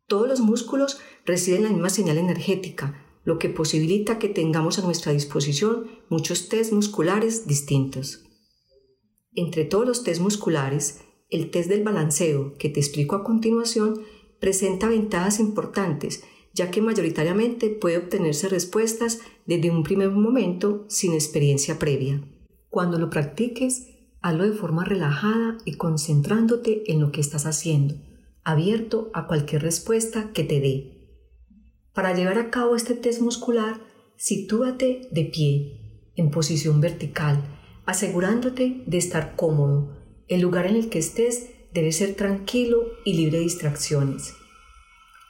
Todos 0.07 0.29
los 0.29 0.41
músculos 0.41 0.99
reciben 1.27 1.65
la 1.65 1.71
misma 1.71 1.91
señal 1.91 2.19
energética, 2.19 3.07
lo 3.25 3.39
que 3.39 3.51
posibilita 3.51 4.19
que 4.19 4.29
tengamos 4.29 4.79
a 4.79 4.83
nuestra 4.83 5.13
disposición 5.13 5.89
muchos 6.09 6.49
test 6.49 6.73
musculares 6.73 7.47
distintos. 7.47 8.30
Entre 9.35 9.65
todos 9.65 9.87
los 9.87 10.05
test 10.05 10.21
musculares, 10.21 11.03
el 11.29 11.51
test 11.51 11.69
del 11.69 11.85
balanceo, 11.85 12.55
que 12.59 12.69
te 12.69 12.81
explico 12.81 13.17
a 13.17 13.25
continuación, 13.25 14.03
presenta 14.41 14.89
ventajas 14.89 15.39
importantes 15.39 16.25
ya 16.53 16.71
que 16.71 16.83
mayoritariamente 16.83 17.71
puede 17.71 17.99
obtenerse 17.99 18.49
respuestas 18.49 19.21
desde 19.47 19.71
un 19.71 19.83
primer 19.83 20.11
momento 20.11 20.85
sin 20.89 21.13
experiencia 21.13 21.79
previa. 21.79 22.23
Cuando 22.69 22.99
lo 22.99 23.11
practiques, 23.11 23.89
hazlo 24.21 24.49
de 24.49 24.57
forma 24.57 24.85
relajada 24.85 25.59
y 25.65 25.75
concentrándote 25.75 26.91
en 26.93 27.01
lo 27.01 27.13
que 27.13 27.21
estás 27.21 27.47
haciendo, 27.47 27.97
abierto 28.43 29.11
a 29.15 29.27
cualquier 29.27 29.63
respuesta 29.63 30.33
que 30.33 30.45
te 30.45 30.61
dé. 30.61 30.97
Para 31.95 32.15
llevar 32.15 32.39
a 32.39 32.51
cabo 32.51 32.77
este 32.77 32.95
test 32.95 33.21
muscular, 33.21 33.81
sitúate 34.17 35.09
de 35.11 35.25
pie, 35.25 36.13
en 36.17 36.31
posición 36.31 36.81
vertical, 36.81 37.60
asegurándote 37.91 38.83
de 38.87 38.99
estar 38.99 39.35
cómodo. 39.35 39.97
El 40.29 40.41
lugar 40.41 40.67
en 40.67 40.77
el 40.77 40.89
que 40.89 41.01
estés 41.01 41.51
debe 41.73 41.91
ser 41.91 42.15
tranquilo 42.15 42.79
y 43.05 43.15
libre 43.15 43.39
de 43.39 43.45
distracciones. 43.45 44.35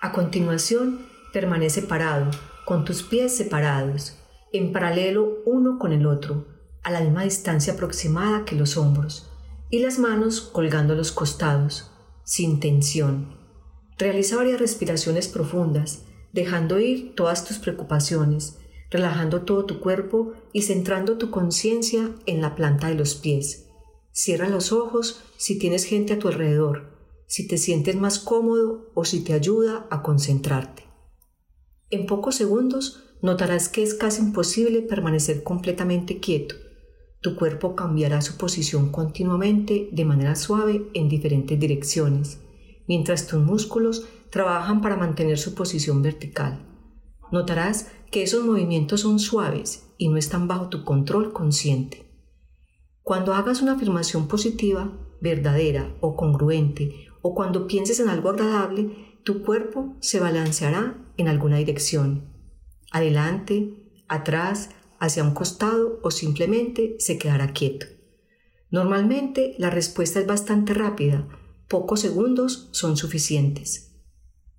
A 0.01 0.13
continuación, 0.13 1.07
permanece 1.33 1.83
parado, 1.83 2.31
con 2.67 2.85
tus 2.85 3.03
pies 3.03 3.35
separados, 3.35 4.17
en 4.53 4.73
paralelo 4.73 5.39
uno 5.47 5.79
con 5.79 5.93
el 5.93 6.07
otro, 6.07 6.47
a 6.83 6.91
la 6.91 7.01
misma 7.01 7.25
distancia 7.25 7.73
aproximada 7.73 8.45
que 8.45 8.57
los 8.57 8.77
hombros, 8.77 9.31
y 9.71 9.79
las 9.79 9.99
manos 9.99 10.41
colgando 10.41 10.93
a 10.93 10.97
los 10.97 11.13
costados, 11.13 11.91
sin 12.25 12.61
tensión. 12.61 13.39
Realiza 13.97 14.37
varias 14.37 14.61
respiraciones 14.61 15.29
profundas, 15.29 16.05
dejando 16.33 16.79
ir 16.79 17.15
todas 17.15 17.45
tus 17.45 17.59
preocupaciones, 17.59 18.60
relajando 18.91 19.43
todo 19.43 19.65
tu 19.65 19.81
cuerpo 19.81 20.33
y 20.53 20.63
centrando 20.63 21.17
tu 21.17 21.31
conciencia 21.31 22.11
en 22.27 22.41
la 22.41 22.55
planta 22.55 22.89
de 22.89 22.97
los 22.97 23.15
pies. 23.15 23.69
Cierra 24.13 24.49
los 24.49 24.73
ojos 24.73 25.23
si 25.37 25.59
tienes 25.59 25.85
gente 25.85 26.15
a 26.15 26.19
tu 26.19 26.29
alrededor, 26.29 26.99
si 27.27 27.47
te 27.47 27.59
sientes 27.59 27.97
más 27.97 28.19
cómodo 28.19 28.91
o 28.95 29.05
si 29.05 29.23
te 29.23 29.33
ayuda 29.33 29.87
a 29.91 30.03
concentrarte. 30.03 30.85
En 31.91 32.07
pocos 32.07 32.35
segundos 32.35 33.05
notarás 33.23 33.69
que 33.69 33.83
es 33.83 33.95
casi 33.95 34.23
imposible 34.23 34.83
permanecer 34.83 35.43
completamente 35.43 36.19
quieto. 36.19 36.57
Tu 37.21 37.37
cuerpo 37.37 37.77
cambiará 37.77 38.23
su 38.23 38.37
posición 38.37 38.91
continuamente 38.91 39.91
de 39.93 40.05
manera 40.05 40.35
suave 40.35 40.91
en 40.95 41.09
diferentes 41.09 41.59
direcciones, 41.59 42.39
mientras 42.89 43.27
tus 43.27 43.41
músculos 43.41 44.09
trabajan 44.31 44.81
para 44.81 44.97
mantener 44.97 45.39
su 45.39 45.55
posición 45.55 46.03
vertical. 46.03 46.67
Notarás 47.31 47.89
que 48.11 48.23
esos 48.23 48.45
movimientos 48.45 49.03
son 49.03 49.19
suaves 49.19 49.89
y 49.99 50.09
no 50.09 50.17
están 50.17 50.49
bajo 50.49 50.69
tu 50.69 50.85
control 50.85 51.33
consciente. 51.33 52.11
Cuando 53.03 53.35
hagas 53.35 53.63
una 53.63 53.73
afirmación 53.73 54.29
positiva, 54.29 54.93
verdadera 55.21 55.97
o 56.01 56.17
congruente, 56.17 57.07
o 57.23 57.35
cuando 57.35 57.67
pienses 57.67 58.01
en 58.01 58.09
algo 58.09 58.31
agradable, 58.31 59.19
tu 59.25 59.43
cuerpo 59.43 59.97
se 60.01 60.21
balanceará 60.21 60.97
en 61.17 61.29
alguna 61.29 61.59
dirección, 61.59 62.31
adelante, 62.91 63.75
atrás, 64.09 64.71
hacia 64.99 65.25
un 65.25 65.33
costado 65.33 66.01
o 66.03 66.11
simplemente 66.11 66.97
se 66.99 67.19
quedará 67.19 67.53
quieto. 67.53 67.87
Normalmente 68.71 69.55
la 69.59 69.71
respuesta 69.71 70.21
es 70.21 70.27
bastante 70.27 70.75
rápida, 70.75 71.29
pocos 71.69 72.01
segundos 72.01 72.69
son 72.73 72.97
suficientes. 72.97 73.97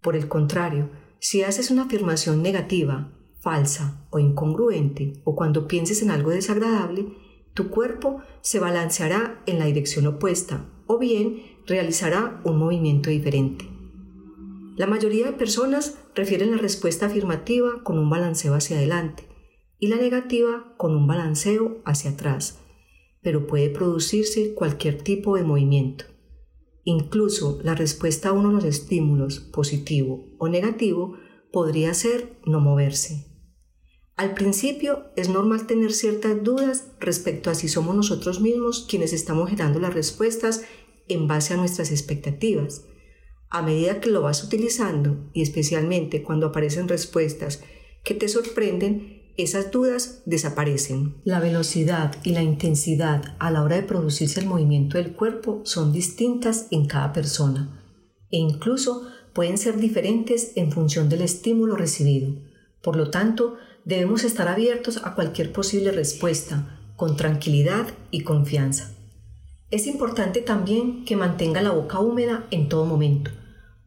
Por 0.02 0.16
el 0.16 0.28
contrario, 0.28 0.90
si 1.20 1.44
haces 1.44 1.70
una 1.72 1.84
afirmación 1.84 2.42
negativa, 2.42 3.12
falsa 3.42 4.08
o 4.12 4.20
incongruente, 4.20 5.14
o 5.24 5.36
cuando 5.36 5.68
pienses 5.68 6.02
en 6.02 6.12
algo 6.12 6.30
desagradable, 6.30 7.08
tu 7.54 7.70
cuerpo 7.70 8.22
se 8.42 8.60
balanceará 8.60 9.42
en 9.46 9.60
la 9.60 9.66
dirección 9.66 10.08
opuesta 10.08 10.70
o 10.88 10.98
bien 10.98 11.42
realizará 11.66 12.40
un 12.46 12.58
movimiento 12.58 13.10
diferente. 13.10 13.66
La 14.78 14.88
mayoría 14.88 15.26
de 15.26 15.34
personas 15.34 15.98
refieren 16.16 16.52
la 16.52 16.58
respuesta 16.58 17.08
afirmativa 17.08 17.84
con 17.84 18.00
un 18.00 18.10
balanceo 18.10 18.54
hacia 18.54 18.78
adelante 18.78 19.28
y 19.80 19.88
la 19.88 19.98
negativa 19.98 20.74
con 20.78 20.96
un 20.96 21.08
balanceo 21.08 21.82
hacia 21.84 22.12
atrás, 22.12 22.60
pero 23.22 23.48
puede 23.48 23.70
producirse 23.70 24.54
cualquier 24.54 25.02
tipo 25.02 25.36
de 25.36 25.44
movimiento. 25.44 26.06
Incluso 26.84 27.60
la 27.64 27.76
respuesta 27.76 28.30
a 28.30 28.32
uno 28.32 28.50
de 28.50 28.56
los 28.56 28.64
estímulos, 28.64 29.40
positivo 29.40 30.26
o 30.40 30.48
negativo, 30.48 31.18
podría 31.52 31.94
ser 31.94 32.38
no 32.46 32.60
moverse. 32.60 33.31
Al 34.16 34.34
principio 34.34 35.06
es 35.16 35.30
normal 35.30 35.68
tener 35.68 35.94
ciertas 35.94 36.44
dudas 36.44 36.88
respecto 37.00 37.50
a 37.50 37.56
si 37.56 37.68
somos 37.68 37.96
nosotros 37.96 38.40
mismos 38.42 38.86
quienes 38.88 39.14
estamos 39.14 39.50
generando 39.50 39.80
las 39.80 39.94
respuestas 39.94 40.62
en 41.08 41.28
base 41.28 41.54
a 41.54 41.58
nuestras 41.58 41.92
expectativas. 41.92 42.86
A 43.50 43.62
medida 43.62 44.00
que 44.00 44.10
lo 44.10 44.22
vas 44.22 44.44
utilizando, 44.44 45.30
y 45.34 45.42
especialmente 45.42 46.24
cuando 46.24 46.48
aparecen 46.48 46.88
respuestas 46.88 47.64
que 48.04 48.14
te 48.14 48.28
sorprenden, 48.28 49.34
esas 49.38 49.72
dudas 49.72 50.22
desaparecen. 50.26 51.16
La 51.24 51.40
velocidad 51.40 52.16
y 52.24 52.32
la 52.32 52.44
intensidad 52.44 53.36
a 53.40 53.50
la 53.50 53.64
hora 53.64 53.78
de 53.78 53.84
producirse 53.84 54.40
el 54.40 54.46
movimiento 54.46 54.98
del 54.98 55.14
cuerpo 55.14 55.62
son 55.66 55.92
distintas 55.92 56.68
en 56.72 56.86
cada 56.86 57.12
persona 57.14 57.82
e 58.32 58.38
incluso 58.38 59.08
pueden 59.34 59.58
ser 59.58 59.78
diferentes 59.78 60.54
en 60.56 60.72
función 60.72 61.10
del 61.10 61.22
estímulo 61.22 61.76
recibido. 61.76 62.34
Por 62.82 62.96
lo 62.96 63.10
tanto, 63.12 63.58
debemos 63.86 64.24
estar 64.24 64.48
abiertos 64.48 65.02
a 65.04 65.16
cualquier 65.16 65.52
posible 65.52 65.92
respuesta, 65.92 66.80
con 66.96 67.18
tranquilidad 67.18 67.88
y 68.12 68.22
confianza. 68.22 68.96
Es 69.72 69.88
importante 69.88 70.42
también 70.42 71.06
que 71.06 71.16
mantenga 71.16 71.62
la 71.62 71.72
boca 71.72 72.00
húmeda 72.00 72.46
en 72.52 72.70
todo 72.70 72.86
momento. 72.86 73.32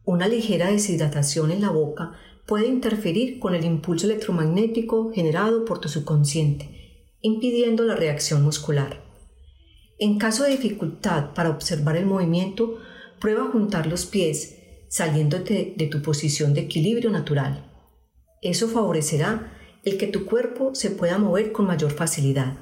Una 0.03 0.27
ligera 0.27 0.69
deshidratación 0.69 1.51
en 1.51 1.61
la 1.61 1.69
boca 1.69 2.13
puede 2.45 2.67
interferir 2.67 3.39
con 3.39 3.55
el 3.55 3.65
impulso 3.65 4.05
electromagnético 4.05 5.11
generado 5.13 5.65
por 5.65 5.79
tu 5.79 5.89
subconsciente, 5.89 7.15
impidiendo 7.21 7.83
la 7.83 7.95
reacción 7.95 8.43
muscular. 8.43 9.03
En 9.97 10.17
caso 10.17 10.43
de 10.43 10.51
dificultad 10.51 11.33
para 11.33 11.49
observar 11.49 11.95
el 11.95 12.05
movimiento, 12.05 12.79
prueba 13.19 13.45
a 13.45 13.51
juntar 13.51 13.87
los 13.87 14.05
pies, 14.05 14.57
saliéndote 14.89 15.73
de 15.77 15.87
tu 15.87 16.01
posición 16.01 16.53
de 16.53 16.61
equilibrio 16.61 17.09
natural. 17.09 17.71
Eso 18.41 18.67
favorecerá 18.67 19.54
el 19.85 19.97
que 19.97 20.07
tu 20.07 20.25
cuerpo 20.25 20.75
se 20.75 20.89
pueda 20.89 21.17
mover 21.17 21.51
con 21.51 21.67
mayor 21.67 21.91
facilidad. 21.91 22.57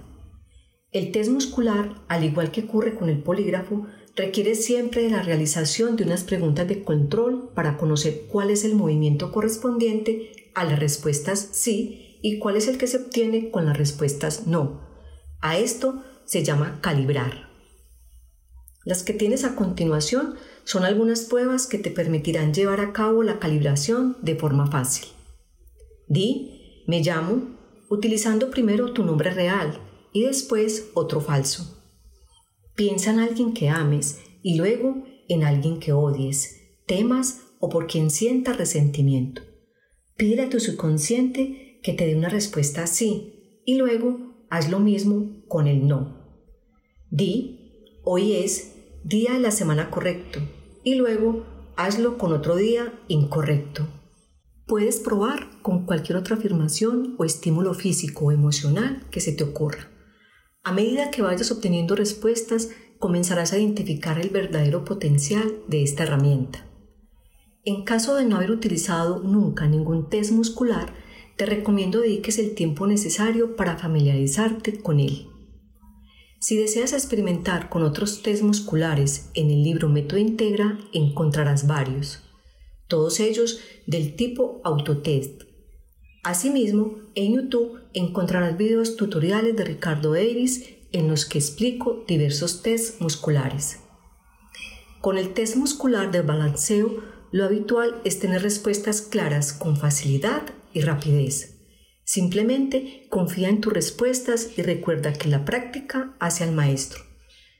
El 0.91 1.12
test 1.12 1.31
muscular, 1.31 1.95
al 2.07 2.23
igual 2.23 2.51
que 2.51 2.62
ocurre 2.62 2.93
con 2.93 3.09
el 3.09 3.23
polígrafo, 3.23 3.88
requiere 4.15 4.53
siempre 4.53 5.01
de 5.01 5.09
la 5.09 5.23
realización 5.23 5.95
de 5.95 6.03
unas 6.03 6.23
preguntas 6.23 6.67
de 6.67 6.83
control 6.83 7.49
para 7.55 7.77
conocer 7.77 8.25
cuál 8.27 8.51
es 8.51 8.63
el 8.63 8.75
movimiento 8.75 9.31
correspondiente 9.31 10.51
a 10.53 10.65
las 10.65 10.79
respuestas 10.79 11.49
sí 11.51 12.19
y 12.21 12.38
cuál 12.38 12.57
es 12.57 12.67
el 12.67 12.77
que 12.77 12.88
se 12.88 12.97
obtiene 12.97 13.49
con 13.49 13.65
las 13.65 13.77
respuestas 13.77 14.45
no. 14.45 14.81
A 15.41 15.57
esto 15.57 16.03
se 16.25 16.43
llama 16.43 16.79
calibrar. 16.81 17.49
Las 18.86 19.03
que 19.03 19.13
tienes 19.13 19.45
a 19.45 19.55
continuación 19.55 20.36
son 20.65 20.83
algunas 20.83 21.21
pruebas 21.21 21.67
que 21.67 21.79
te 21.79 21.89
permitirán 21.89 22.53
llevar 22.53 22.81
a 22.81 22.93
cabo 22.93 23.23
la 23.23 23.39
calibración 23.39 24.17
de 24.21 24.36
forma 24.36 24.69
fácil. 24.69 25.07
Di, 26.07 26.62
me 26.88 27.02
llamo, 27.02 27.58
utilizando 27.89 28.50
primero 28.50 28.93
tu 28.93 29.04
nombre 29.04 29.32
real 29.32 29.80
y 30.12 30.24
después 30.24 30.91
otro 30.93 31.22
falso. 31.22 31.82
Piensa 32.76 33.12
en 33.12 33.19
alguien 33.19 33.54
que 33.54 33.69
ames 33.69 34.22
y 34.41 34.58
luego 34.58 35.04
en 35.30 35.43
alguien 35.43 35.80
que 35.80 35.93
odies, 35.93 36.60
temas 36.86 37.41
o 37.60 37.69
por 37.69 37.88
quien 37.88 38.10
sienta 38.10 38.54
resentimiento. 38.54 39.41
Pide 40.17 40.41
a 40.41 40.50
tu 40.50 40.60
subconsciente 40.60 41.80
que 41.82 41.93
te 41.93 42.06
dé 42.06 42.15
una 42.15 42.30
respuesta 42.30 42.84
así 42.84 43.62
y 43.65 43.76
luego 43.76 44.46
haz 44.50 44.69
lo 44.69 44.80
mismo 44.80 45.43
con 45.48 45.67
el 45.67 45.88
no. 45.88 46.17
Di, 47.10 48.00
hoy 48.04 48.34
es 48.34 48.76
día 49.04 49.34
de 49.34 49.39
la 49.39 49.52
semana 49.52 49.89
correcto 49.89 50.39
y 50.84 50.96
luego 50.96 51.46
hazlo 51.76 52.17
con 52.17 52.34
otro 52.34 52.56
día 52.56 52.93
incorrecto. 53.08 53.88
Puedes 54.65 55.02
probar 55.02 55.62
con 55.62 55.86
cualquier 55.86 56.17
otra 56.17 56.38
afirmación 56.38 57.15
o 57.17 57.26
estímulo 57.26 57.73
físico 57.73 58.26
o 58.26 58.32
emocional 58.32 59.06
que 59.12 59.19
se 59.19 59.34
te 59.34 59.43
ocurra. 59.43 59.89
A 60.63 60.71
medida 60.71 61.12
que 61.12 61.21
vayas 61.21 61.52
obteniendo 61.52 61.95
respuestas, 61.95 62.69
comenzarás 62.97 63.52
a 63.52 63.58
identificar 63.58 64.19
el 64.19 64.30
verdadero 64.30 64.86
potencial 64.86 65.54
de 65.67 65.84
esta 65.84 66.04
herramienta. 66.04 66.65
En 67.65 67.84
caso 67.84 68.15
de 68.15 68.23
no 68.23 68.38
haber 68.38 68.52
utilizado 68.52 69.19
nunca 69.21 69.67
ningún 69.67 70.10
test 70.10 70.32
muscular, 70.32 70.93
te 71.36 71.45
recomiendo 71.45 71.99
dediques 71.99 72.39
el 72.39 72.56
tiempo 72.56 72.88
necesario 72.88 73.58
para 73.58 73.78
familiarizarte 73.78 74.82
con 74.82 75.02
él. 75.02 75.28
Si 76.39 76.56
deseas 76.56 76.93
experimentar 76.93 77.67
con 77.67 77.84
otros 77.84 78.21
test 78.21 78.43
musculares, 78.43 79.30
en 79.34 79.49
el 79.49 79.63
libro 79.63 79.89
Método 79.89 80.19
Integra 80.19 80.78
encontrarás 80.93 81.67
varios, 81.67 82.22
todos 82.93 83.19
ellos 83.19 83.60
del 83.88 84.15
tipo 84.15 84.62
autotest. 84.63 85.45
Asimismo, 86.23 86.99
en 87.15 87.34
YouTube 87.34 87.79
encontrarás 87.95 88.56
videos 88.56 88.97
tutoriales 88.97 89.56
de 89.56 89.63
Ricardo 89.63 90.13
Davis 90.13 90.69
en 90.91 91.08
los 91.08 91.25
que 91.25 91.39
explico 91.39 92.06
diversos 92.08 92.62
test 92.62 93.01
musculares. 93.01 93.79
Con 95.01 95.17
el 95.17 95.34
test 95.34 95.56
muscular 95.56 96.12
de 96.12 96.21
balanceo, 96.21 97.03
lo 97.32 97.45
habitual 97.45 97.99
es 98.03 98.19
tener 98.19 98.43
respuestas 98.43 99.01
claras 99.01 99.53
con 99.53 99.75
facilidad 99.75 100.43
y 100.71 100.82
rapidez. 100.82 101.58
Simplemente 102.03 103.08
confía 103.10 103.49
en 103.49 103.60
tus 103.60 103.73
respuestas 103.73 104.51
y 104.56 104.62
recuerda 104.62 105.13
que 105.13 105.29
la 105.29 105.45
práctica 105.45 106.15
hace 106.19 106.43
al 106.43 106.51
maestro. 106.51 107.12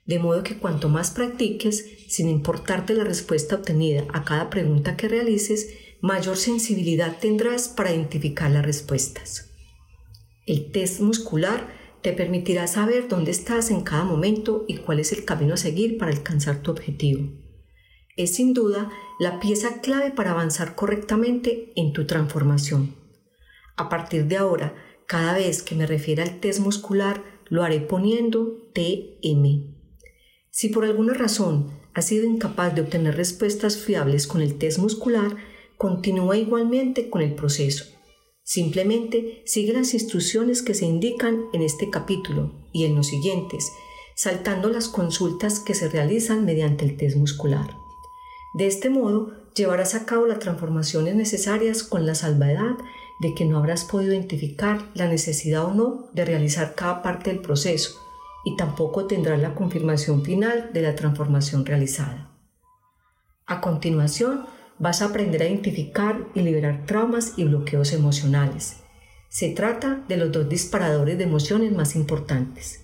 De 0.06 0.20
modo 0.20 0.44
que 0.44 0.58
cuanto 0.58 0.89
más 0.89 1.12
practiques, 1.12 1.86
sin 2.10 2.28
importarte 2.28 2.94
la 2.94 3.06
respuesta 3.06 3.56
obtenida 3.56 4.06
a 4.13 4.26
cada 4.26 4.50
pregunta 4.50 4.98
que 4.98 5.08
realices, 5.08 5.74
mayor 6.02 6.36
sensibilidad 6.36 7.18
tendrás 7.20 7.70
para 7.70 7.94
identificar 7.94 8.52
las 8.52 8.66
respuestas. 8.66 9.52
El 10.46 10.72
test 10.72 11.00
muscular 11.00 11.74
te 12.02 12.12
permitirá 12.12 12.68
saber 12.68 13.08
dónde 13.08 13.32
estás 13.32 13.72
en 13.72 13.82
cada 13.82 14.04
momento 14.04 14.66
y 14.68 14.78
cuál 14.78 15.00
es 15.00 15.13
el 15.13 15.24
camino 15.24 15.54
a 15.54 15.58
seguir 15.58 15.98
para 15.98 16.12
alcanzar 16.12 16.62
tu 16.62 16.72
objetivo. 16.72 17.30
Es 18.18 18.36
sin 18.36 18.54
duda 18.54 18.92
la 19.20 19.39
pieza 19.39 19.80
clave 19.82 20.12
para 20.12 20.32
avanzar 20.32 20.76
correctamente 20.76 21.72
en 21.78 21.94
tu 21.94 22.06
transformación. 22.06 22.96
A 23.78 23.88
partir 23.88 24.26
de 24.26 24.36
ahora, 24.36 24.76
cada 25.08 25.34
vez 25.34 25.63
que 25.63 25.76
me 25.76 25.88
refiera 25.88 26.24
al 26.24 26.42
test 26.42 26.60
muscular, 26.60 27.24
lo 27.48 27.63
haré 27.63 27.80
poniendo 27.80 28.70
TM. 28.74 29.83
Si 30.56 30.70
por 30.70 30.86
alguna 30.86 31.16
razón 31.16 31.72
has 31.96 32.06
sido 32.06 32.28
incapaz 32.28 32.76
de 32.76 32.82
obtener 32.82 33.18
respuestas 33.18 33.78
fiables 33.78 34.28
con 34.28 34.39
el 34.39 34.60
test 34.60 34.78
muscular, 34.78 35.36
continúa 35.78 36.38
igualmente 36.38 37.10
con 37.10 37.24
el 37.24 37.34
proceso. 37.34 37.86
Simplemente 38.44 39.42
sigue 39.48 39.74
las 39.74 39.96
instrucciones 39.96 40.62
que 40.62 40.76
se 40.76 40.86
indican 40.86 41.46
en 41.54 41.63
este 41.63 41.89
capítulo 41.89 42.54
y 42.72 42.86
en 42.86 42.94
los 42.94 43.08
siguientes, 43.08 43.72
saltando 44.16 44.70
las 44.70 44.89
consultas 44.89 45.60
que 45.60 45.74
se 45.74 45.89
realizan 45.89 46.46
mediante 46.46 46.86
el 46.86 46.98
test 46.98 47.18
muscular. 47.18 47.76
De 48.54 48.68
este 48.68 48.92
modo, 48.92 49.32
llevarás 49.56 49.96
a 49.96 50.06
cabo 50.06 50.28
las 50.28 50.38
transformaciones 50.38 51.16
necesarias 51.16 51.82
con 51.82 52.06
la 52.06 52.13
salvedad 52.13 52.78
de 53.20 53.34
que 53.34 53.46
no 53.46 53.58
habrás 53.58 53.86
podido 53.86 54.13
identificar 54.13 54.92
la 54.94 55.08
necesidad 55.08 55.66
o 55.66 55.74
no 55.74 56.10
de 56.13 56.26
realizar 56.26 56.76
cada 56.76 57.02
parte 57.02 57.32
del 57.32 57.42
proceso 57.42 58.03
y 58.43 58.56
tampoco 58.56 59.06
tendrás 59.06 59.39
la 59.39 59.56
confirmación 59.56 60.23
final 60.23 60.71
de 60.73 60.82
la 60.82 60.95
transformación 60.95 61.65
realizada. 61.65 62.29
A 63.45 63.62
continuación, 63.62 64.45
vas 64.79 65.01
a 65.01 65.06
aprender 65.06 65.41
a 65.41 65.47
identificar 65.47 66.27
y 66.34 66.41
liberar 66.41 66.86
traumas 66.86 67.34
y 67.38 67.43
bloqueos 67.43 67.93
emocionales. 67.93 68.77
Se 69.29 69.49
trata 69.49 70.03
de 70.08 70.17
los 70.17 70.32
dos 70.32 70.47
disparadores 70.49 71.17
de 71.17 71.23
emociones 71.23 71.71
más 71.71 71.95
importantes. 71.95 72.84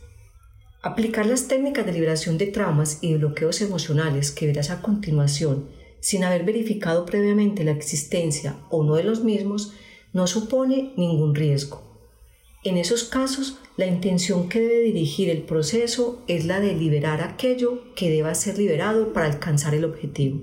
Aplicar 0.81 1.25
las 1.25 1.47
técnicas 1.47 1.85
de 1.85 1.93
liberación 1.93 2.37
de 2.37 2.47
traumas 2.47 2.99
y 3.01 3.15
bloqueos 3.15 3.61
emocionales 3.61 4.31
que 4.31 4.47
verás 4.47 4.69
a 4.69 4.81
continuación, 4.81 5.69
sin 5.99 6.23
haber 6.23 6.43
verificado 6.43 7.05
previamente 7.05 7.63
la 7.63 7.71
existencia 7.71 8.55
o 8.69 8.83
no 8.83 8.95
de 8.95 9.03
los 9.03 9.23
mismos, 9.23 9.73
no 10.13 10.25
supone 10.25 10.93
ningún 10.95 11.35
riesgo. 11.35 11.88
En 12.63 12.75
esos 12.75 13.05
casos, 13.05 13.57
la 13.77 13.87
intención 13.87 14.49
que 14.49 14.59
debe 14.59 14.81
dirigir 14.81 15.29
el 15.29 15.43
proceso 15.43 16.21
es 16.27 16.45
la 16.45 16.59
de 16.59 16.75
liberar 16.75 17.21
aquello 17.21 17.93
que 17.95 18.09
deba 18.09 18.35
ser 18.35 18.57
liberado 18.57 19.13
para 19.13 19.27
alcanzar 19.27 19.73
el 19.73 19.85
objetivo. 19.85 20.41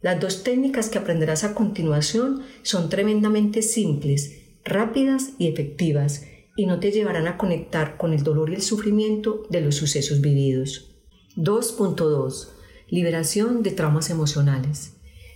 Las 0.00 0.20
dos 0.20 0.42
técnicas 0.42 0.88
que 0.88 0.98
aprenderás 0.98 1.44
a 1.44 1.54
continuación 1.54 2.42
son 2.62 2.88
tremendamente 2.88 3.62
simples, 3.62 4.40
rápidas 4.64 5.30
y 5.38 5.46
efectivas, 5.46 6.24
y 6.56 6.66
no 6.66 6.80
te 6.80 6.90
llevarán 6.90 7.28
a 7.28 7.38
conectar 7.38 7.96
con 7.96 8.12
el 8.12 8.22
dolor 8.24 8.50
y 8.50 8.54
el 8.54 8.62
sufrimiento 8.62 9.44
de 9.50 9.60
los 9.60 9.76
sucesos 9.76 10.20
vividos. 10.20 10.96
2.2. 11.36 12.48
Liberación 12.88 13.62
de 13.62 13.70
traumas 13.70 14.10
emocionales. 14.10 14.93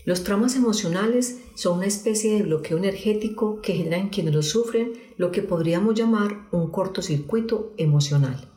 Los 0.09 0.25
traumas 0.25 0.57
emocionales 0.57 1.39
son 1.55 1.77
una 1.77 1.87
especie 1.87 2.33
de 2.33 2.43
bloqueo 2.43 2.79
energético 2.79 3.61
que 3.61 3.75
genera 3.75 3.99
en 3.99 4.09
quienes 4.09 4.33
lo 4.33 4.41
sufren 4.41 4.95
lo 5.19 5.31
que 5.31 5.43
podríamos 5.43 5.97
llamar 5.97 6.49
un 6.51 6.71
cortocircuito 6.71 7.75
emocional. 7.77 8.51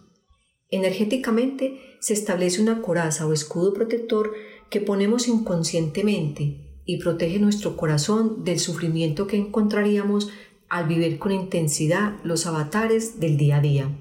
Energéticamente 0.70 1.98
se 2.00 2.14
establece 2.14 2.62
una 2.62 2.82
coraza 2.82 3.28
o 3.28 3.34
escudo 3.34 3.74
protector 3.74 4.32
que 4.70 4.80
ponemos 4.80 5.28
inconscientemente 5.28 6.80
y 6.86 7.00
protege 7.00 7.38
nuestro 7.38 7.76
corazón 7.76 8.46
del 8.46 8.58
sufrimiento 8.58 9.28
que 9.28 9.36
encontraríamos 9.36 10.30
al 10.70 10.88
vivir 10.88 11.20
con 11.20 11.34
intensidad 11.34 12.16
los 12.24 12.46
avatares 12.46 13.20
del 13.20 13.36
día 13.36 13.58
a 13.58 13.62
día. 13.62 14.00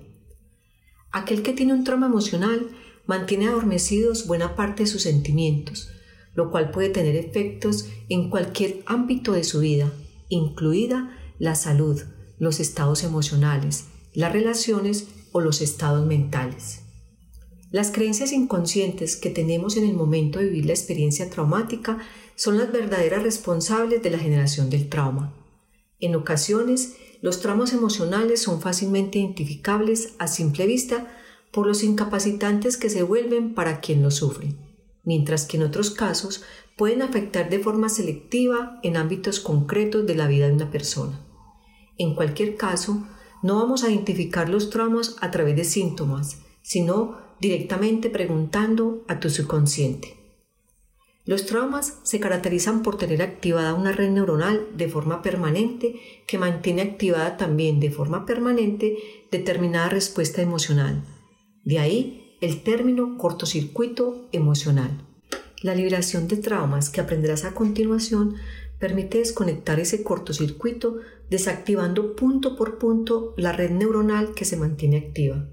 Aquel 1.11 1.43
que 1.43 1.53
tiene 1.53 1.75
un 1.75 1.83
trauma 1.83 2.07
emocional 2.07 2.69
mantiene 3.07 3.49
adormecidos 3.49 4.29
buena 4.29 4.55
parte 4.55 4.85
de 4.85 4.89
sus 4.89 5.03
sentimientos, 5.03 5.91
lo 6.41 6.51
cual 6.51 6.71
puede 6.71 6.89
tener 6.89 7.17
efectos 7.17 7.91
en 8.09 8.31
cualquier 8.31 8.83
ámbito 8.87 9.33
de 9.33 9.45
su 9.45 9.61
vida, 9.61 9.93
incluida 10.31 11.15
la 11.39 11.55
salud, 11.55 12.01
los 12.39 12.61
estados 12.61 13.05
emocionales, 13.05 13.85
las 14.15 14.33
relaciones 14.33 15.09
o 15.33 15.43
los 15.43 15.61
estados 15.61 16.07
mentales. 16.07 16.81
Las 17.71 17.91
creencias 17.91 18.33
inconscientes 18.33 19.17
que 19.17 19.29
tenemos 19.29 19.77
en 19.77 19.85
el 19.85 19.93
momento 19.93 20.39
de 20.39 20.47
vivir 20.47 20.65
la 20.65 20.73
experiencia 20.73 21.29
traumática 21.29 21.99
son 22.37 22.57
las 22.57 22.73
verdaderas 22.73 23.23
responsables 23.23 24.03
de 24.03 24.09
la 24.09 24.19
generación 24.19 24.71
del 24.71 24.89
trauma. 24.89 25.35
En 25.99 26.15
ocasiones, 26.15 26.95
los 27.21 27.43
traumas 27.43 27.75
emocionales 27.75 28.41
son 28.41 28.63
fácilmente 28.63 29.19
identificables 29.19 30.15
a 30.19 30.27
simple 30.27 30.65
vista 30.65 31.15
por 31.53 31.67
los 31.67 31.83
incapacitantes 31.83 32.79
que 32.79 32.89
se 32.89 33.03
vuelven 33.03 33.53
para 33.53 33.81
quien 33.83 34.03
lo 34.03 34.11
sufre 34.11 34.70
mientras 35.05 35.47
que 35.47 35.57
en 35.57 35.65
otros 35.65 35.91
casos 35.91 36.45
pueden 36.77 37.03
afectar 37.03 37.51
de 37.51 37.59
forma 37.59 37.89
selectiva 37.89 38.79
en 38.83 38.97
ámbitos 38.97 39.41
concretos 39.41 40.07
de 40.07 40.15
la 40.15 40.27
vida 40.27 40.47
de 40.47 40.55
una 40.55 40.71
persona. 40.71 41.21
En 41.99 42.15
cualquier 42.15 42.57
caso, 42.57 43.07
no 43.43 43.57
vamos 43.57 43.85
a 43.85 43.91
identificar 43.91 44.49
los 44.49 44.71
traumas 44.71 45.17
a 45.21 45.31
través 45.31 45.57
de 45.57 45.65
síntomas, 45.65 46.39
sino 46.63 47.19
directamente 47.41 48.11
preguntando 48.11 49.05
a 49.09 49.21
tu 49.21 49.31
subconsciente. 49.31 50.17
Los 51.27 51.47
traumas 51.47 51.99
se 52.03 52.19
caracterizan 52.19 52.83
por 52.83 52.97
tener 52.97 53.23
activada 53.23 53.75
una 53.75 53.93
red 53.93 54.11
neuronal 54.11 54.67
de 54.75 54.89
forma 54.89 55.23
permanente 55.23 56.01
que 56.27 56.39
mantiene 56.39 56.83
activada 56.83 57.37
también 57.37 57.79
de 57.79 57.91
forma 57.91 58.27
permanente 58.27 58.97
determinada 59.31 59.91
respuesta 59.91 60.43
emocional. 60.43 61.05
De 61.65 61.79
ahí 61.79 62.30
el 62.41 62.63
término 62.63 63.19
cortocircuito 63.19 64.29
emocional. 64.33 65.07
La 65.63 65.75
liberación 65.75 66.27
de 66.27 66.39
traumas 66.39 66.89
que 66.89 67.03
aprenderás 67.03 67.45
a 67.45 67.53
continuación 67.53 68.37
permite 68.79 69.19
desconectar 69.19 69.79
ese 69.79 70.03
cortocircuito 70.03 70.97
desactivando 71.29 72.17
punto 72.17 72.57
por 72.57 72.79
punto 72.79 73.35
la 73.37 73.53
red 73.53 73.71
neuronal 73.71 74.33
que 74.35 74.47
se 74.47 74.57
mantiene 74.57 74.97
activa. 74.97 75.51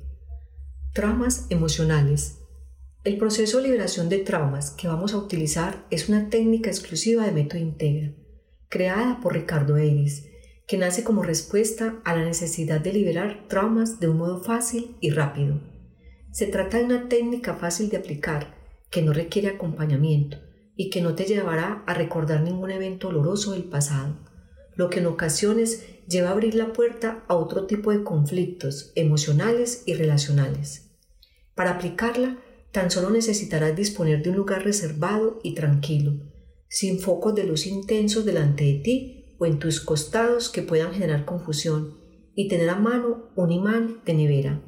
Traumas 0.94 1.46
emocionales. 1.50 2.40
El 3.04 3.18
proceso 3.18 3.58
de 3.58 3.64
liberación 3.64 4.08
de 4.08 4.20
traumas 4.20 4.72
que 4.72 4.88
vamos 4.88 5.14
a 5.14 5.18
utilizar 5.18 5.86
es 5.92 6.08
una 6.08 6.30
técnica 6.30 6.70
exclusiva 6.70 7.26
de 7.26 7.34
Método 7.34 7.60
Integra, 7.60 8.14
creada 8.70 9.20
por 9.20 9.34
Ricardo 9.34 9.76
Eiris, 9.76 10.26
que 10.68 10.78
nace 10.78 11.04
como 11.04 11.22
respuesta 11.22 12.00
a 12.06 12.16
la 12.16 12.24
necesidad 12.24 12.80
de 12.80 12.94
liberar 12.94 13.46
traumas 13.50 14.00
de 14.00 14.08
un 14.08 14.18
modo 14.18 14.42
fácil 14.42 14.96
y 15.02 15.10
rápido. 15.10 15.77
Se 16.38 16.46
trata 16.46 16.78
de 16.78 16.84
una 16.84 17.10
técnica 17.10 17.56
fácil 17.56 17.90
de 17.90 17.98
aplicar, 17.98 18.54
que 18.92 19.02
no 19.02 19.12
requiere 19.12 19.48
acompañamiento 19.48 20.38
y 20.76 20.92
que 20.92 21.02
no 21.02 21.16
te 21.16 21.24
llevará 21.24 21.84
a 21.88 21.96
recordar 21.96 22.42
ningún 22.42 22.70
evento 22.70 23.08
doloroso 23.08 23.54
del 23.54 23.64
pasado, 23.64 24.20
lo 24.76 24.92
que 24.92 25.00
en 25.00 25.08
ocasiones 25.08 25.84
lleva 26.08 26.30
a 26.30 26.34
abrir 26.34 26.54
la 26.54 26.74
puerta 26.74 27.24
a 27.28 27.34
otro 27.34 27.66
tipo 27.66 27.92
de 27.92 28.04
conflictos 28.04 28.92
emocionales 28.94 29.82
y 29.88 29.96
relacionales. 29.96 30.92
Para 31.56 31.72
aplicarla, 31.72 32.38
tan 32.72 32.92
solo 32.92 33.10
necesitarás 33.10 33.76
disponer 33.76 34.22
de 34.22 34.30
un 34.30 34.36
lugar 34.36 34.64
reservado 34.64 35.40
y 35.42 35.56
tranquilo, 35.56 36.20
sin 36.70 37.00
focos 37.00 37.34
de 37.34 37.46
luz 37.46 37.66
intensos 37.66 38.26
delante 38.26 38.64
de 38.64 38.76
ti 38.76 39.36
o 39.40 39.48
en 39.48 39.58
tus 39.58 39.82
costados 39.82 40.50
que 40.50 40.62
puedan 40.62 40.94
generar 40.94 41.26
confusión, 41.26 41.98
y 42.36 42.48
tener 42.48 42.70
a 42.70 42.76
mano 42.76 43.32
un 43.36 43.52
imán 43.52 44.02
de 44.06 44.14
nevera. 44.14 44.67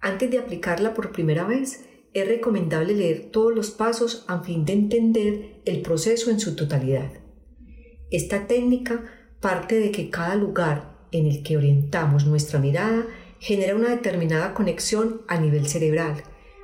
Antes 0.00 0.30
de 0.30 0.38
aplicarla 0.38 0.94
por 0.94 1.12
primera 1.12 1.44
vez, 1.44 1.84
es 2.14 2.26
recomendable 2.26 2.94
leer 2.94 3.30
todos 3.30 3.54
los 3.54 3.70
pasos 3.70 4.24
a 4.28 4.40
fin 4.40 4.64
de 4.64 4.72
entender 4.72 5.60
el 5.64 5.82
proceso 5.82 6.30
en 6.30 6.40
su 6.40 6.56
totalidad. 6.56 7.10
Esta 8.10 8.46
técnica 8.46 9.04
parte 9.40 9.78
de 9.78 9.90
que 9.90 10.10
cada 10.10 10.34
lugar 10.34 10.98
en 11.12 11.26
el 11.26 11.42
que 11.42 11.56
orientamos 11.56 12.26
nuestra 12.26 12.58
mirada 12.58 13.06
genera 13.38 13.76
una 13.76 13.90
determinada 13.90 14.54
conexión 14.54 15.22
a 15.28 15.38
nivel 15.38 15.68
cerebral, 15.68 16.22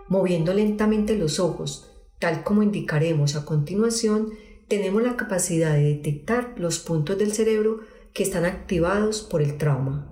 moviendo 0.09 0.55
lentamente 0.55 1.17
los 1.17 1.39
ojos, 1.39 1.93
tal 2.19 2.43
como 2.43 2.63
indicaremos 2.63 3.37
a 3.37 3.45
continuación, 3.45 4.31
tenemos 4.69 5.03
la 5.03 5.17
capacidad 5.17 5.75
de 5.75 5.85
detectar 5.85 6.55
los 6.57 6.79
puntos 6.79 7.19
del 7.19 7.33
cerebro 7.33 7.81
que 8.13 8.23
están 8.23 8.45
activados 8.45 9.23
por 9.23 9.43
el 9.43 9.59
trauma. 9.59 10.11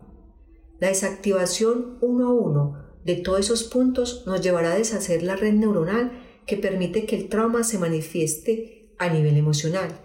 La 0.78 0.88
desactivación 0.88 1.98
uno 2.00 2.28
a 2.28 2.32
uno 2.32 2.91
de 3.04 3.16
todos 3.16 3.40
esos 3.40 3.64
puntos 3.64 4.24
nos 4.26 4.40
llevará 4.40 4.72
a 4.72 4.78
deshacer 4.78 5.22
la 5.22 5.36
red 5.36 5.54
neuronal 5.54 6.12
que 6.46 6.56
permite 6.56 7.06
que 7.06 7.16
el 7.16 7.28
trauma 7.28 7.64
se 7.64 7.78
manifieste 7.78 8.94
a 8.98 9.08
nivel 9.08 9.36
emocional. 9.36 10.00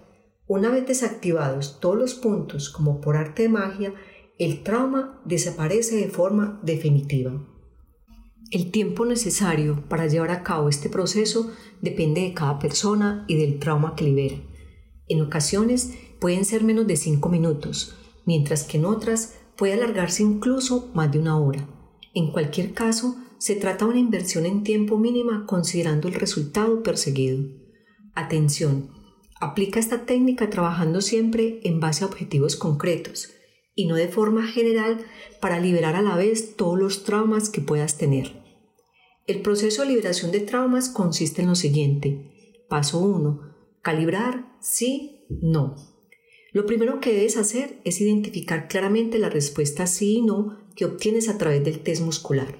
Una 0.46 0.70
vez 0.70 0.86
desactivados 0.86 1.78
todos 1.80 1.96
los 1.96 2.14
puntos, 2.14 2.70
como 2.70 3.00
por 3.00 3.16
arte 3.16 3.42
de 3.42 3.48
magia, 3.48 3.94
el 4.38 4.62
trauma 4.62 5.20
desaparece 5.24 5.96
de 5.96 6.08
forma 6.08 6.60
definitiva. 6.62 7.44
El 8.50 8.70
tiempo 8.70 9.04
necesario 9.04 9.84
para 9.88 10.06
llevar 10.06 10.30
a 10.30 10.42
cabo 10.42 10.68
este 10.68 10.88
proceso 10.88 11.52
depende 11.82 12.22
de 12.22 12.32
cada 12.32 12.58
persona 12.58 13.24
y 13.28 13.36
del 13.36 13.58
trauma 13.58 13.94
que 13.94 14.04
libera. 14.04 14.36
En 15.06 15.20
ocasiones 15.20 15.92
pueden 16.18 16.44
ser 16.44 16.64
menos 16.64 16.86
de 16.86 16.96
5 16.96 17.28
minutos, 17.28 17.96
mientras 18.24 18.64
que 18.64 18.78
en 18.78 18.86
otras 18.86 19.34
puede 19.56 19.74
alargarse 19.74 20.22
incluso 20.22 20.90
más 20.94 21.12
de 21.12 21.18
una 21.18 21.38
hora. 21.38 21.68
En 22.18 22.32
cualquier 22.32 22.72
caso, 22.72 23.14
se 23.38 23.54
trata 23.54 23.84
de 23.84 23.92
una 23.92 24.00
inversión 24.00 24.44
en 24.44 24.64
tiempo 24.64 24.98
mínima 24.98 25.46
considerando 25.46 26.08
el 26.08 26.14
resultado 26.14 26.82
perseguido. 26.82 27.44
Atención, 28.12 28.90
aplica 29.38 29.78
esta 29.78 30.04
técnica 30.04 30.50
trabajando 30.50 31.00
siempre 31.00 31.60
en 31.62 31.78
base 31.78 32.02
a 32.02 32.08
objetivos 32.08 32.56
concretos 32.56 33.30
y 33.76 33.86
no 33.86 33.94
de 33.94 34.08
forma 34.08 34.48
general 34.48 34.98
para 35.40 35.60
liberar 35.60 35.94
a 35.94 36.02
la 36.02 36.16
vez 36.16 36.56
todos 36.56 36.76
los 36.76 37.04
traumas 37.04 37.50
que 37.50 37.60
puedas 37.60 37.98
tener. 37.98 38.42
El 39.28 39.40
proceso 39.40 39.82
de 39.82 39.90
liberación 39.90 40.32
de 40.32 40.40
traumas 40.40 40.88
consiste 40.88 41.42
en 41.42 41.48
lo 41.50 41.54
siguiente. 41.54 42.64
Paso 42.68 42.98
1. 42.98 43.42
Calibrar 43.80 44.56
sí, 44.60 45.24
no. 45.40 45.76
Lo 46.52 46.66
primero 46.66 46.98
que 46.98 47.12
debes 47.12 47.36
hacer 47.36 47.78
es 47.84 48.00
identificar 48.00 48.66
claramente 48.66 49.20
la 49.20 49.28
respuesta 49.30 49.86
sí 49.86 50.16
y 50.16 50.22
no 50.22 50.66
que 50.78 50.84
obtienes 50.84 51.28
a 51.28 51.38
través 51.38 51.64
del 51.64 51.80
test 51.80 52.02
muscular. 52.02 52.56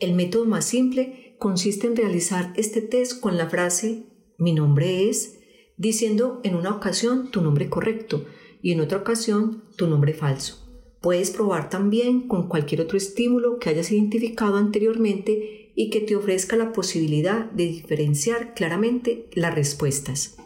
El 0.00 0.14
método 0.14 0.46
más 0.46 0.64
simple 0.64 1.36
consiste 1.38 1.86
en 1.86 1.94
realizar 1.94 2.54
este 2.56 2.80
test 2.80 3.20
con 3.20 3.36
la 3.36 3.50
frase 3.50 4.06
mi 4.38 4.54
nombre 4.54 5.10
es, 5.10 5.40
diciendo 5.76 6.40
en 6.42 6.54
una 6.54 6.74
ocasión 6.74 7.30
tu 7.30 7.42
nombre 7.42 7.68
correcto 7.68 8.24
y 8.62 8.72
en 8.72 8.80
otra 8.80 8.96
ocasión 8.96 9.64
tu 9.76 9.86
nombre 9.88 10.14
falso. 10.14 10.66
Puedes 11.02 11.30
probar 11.30 11.68
también 11.68 12.28
con 12.28 12.48
cualquier 12.48 12.80
otro 12.80 12.96
estímulo 12.96 13.58
que 13.58 13.68
hayas 13.68 13.92
identificado 13.92 14.56
anteriormente 14.56 15.74
y 15.76 15.90
que 15.90 16.00
te 16.00 16.16
ofrezca 16.16 16.56
la 16.56 16.72
posibilidad 16.72 17.50
de 17.50 17.64
diferenciar 17.64 18.54
claramente 18.54 19.28
las 19.34 19.54
respuestas. 19.54 20.38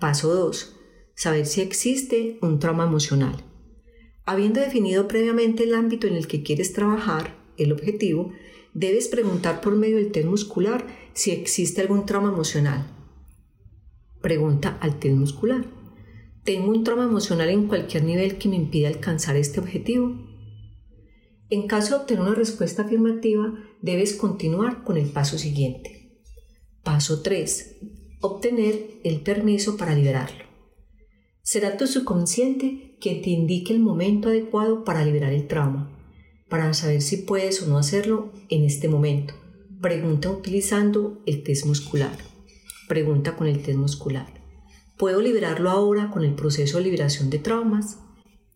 Paso 0.00 0.34
2. 0.34 0.76
Saber 1.14 1.46
si 1.46 1.60
existe 1.60 2.36
un 2.42 2.58
trauma 2.58 2.82
emocional. 2.82 3.53
Habiendo 4.26 4.60
definido 4.60 5.06
previamente 5.06 5.64
el 5.64 5.74
ámbito 5.74 6.06
en 6.06 6.14
el 6.14 6.26
que 6.26 6.42
quieres 6.42 6.72
trabajar, 6.72 7.36
el 7.58 7.72
objetivo, 7.72 8.32
debes 8.72 9.08
preguntar 9.08 9.60
por 9.60 9.76
medio 9.76 9.96
del 9.96 10.12
test 10.12 10.26
muscular 10.26 10.86
si 11.12 11.30
existe 11.30 11.82
algún 11.82 12.06
trauma 12.06 12.30
emocional. 12.30 12.90
Pregunta 14.22 14.78
al 14.80 14.98
test 14.98 15.14
muscular. 15.14 15.66
¿Tengo 16.42 16.70
un 16.70 16.84
trauma 16.84 17.04
emocional 17.04 17.50
en 17.50 17.68
cualquier 17.68 18.04
nivel 18.04 18.38
que 18.38 18.48
me 18.48 18.56
impida 18.56 18.88
alcanzar 18.88 19.36
este 19.36 19.60
objetivo? 19.60 20.14
En 21.50 21.66
caso 21.66 21.94
de 21.94 22.00
obtener 22.00 22.22
una 22.22 22.34
respuesta 22.34 22.82
afirmativa, 22.82 23.52
debes 23.82 24.14
continuar 24.14 24.84
con 24.84 24.96
el 24.96 25.10
paso 25.10 25.38
siguiente. 25.38 26.18
Paso 26.82 27.20
3. 27.22 27.76
Obtener 28.20 29.00
el 29.04 29.20
permiso 29.20 29.76
para 29.76 29.94
liberarlo. 29.94 30.53
Será 31.44 31.76
tu 31.76 31.86
subconsciente 31.86 32.96
quien 33.02 33.20
te 33.20 33.28
indique 33.28 33.74
el 33.74 33.78
momento 33.78 34.30
adecuado 34.30 34.82
para 34.82 35.04
liberar 35.04 35.34
el 35.34 35.46
trauma, 35.46 35.94
para 36.48 36.72
saber 36.72 37.02
si 37.02 37.18
puedes 37.18 37.60
o 37.60 37.66
no 37.66 37.76
hacerlo 37.76 38.32
en 38.48 38.64
este 38.64 38.88
momento. 38.88 39.34
Pregunta 39.82 40.30
utilizando 40.30 41.22
el 41.26 41.42
test 41.42 41.66
muscular. 41.66 42.16
Pregunta 42.88 43.36
con 43.36 43.46
el 43.46 43.62
test 43.62 43.76
muscular. 43.76 44.26
¿Puedo 44.96 45.20
liberarlo 45.20 45.68
ahora 45.68 46.10
con 46.10 46.24
el 46.24 46.34
proceso 46.34 46.78
de 46.78 46.84
liberación 46.84 47.28
de 47.28 47.40
traumas? 47.40 47.98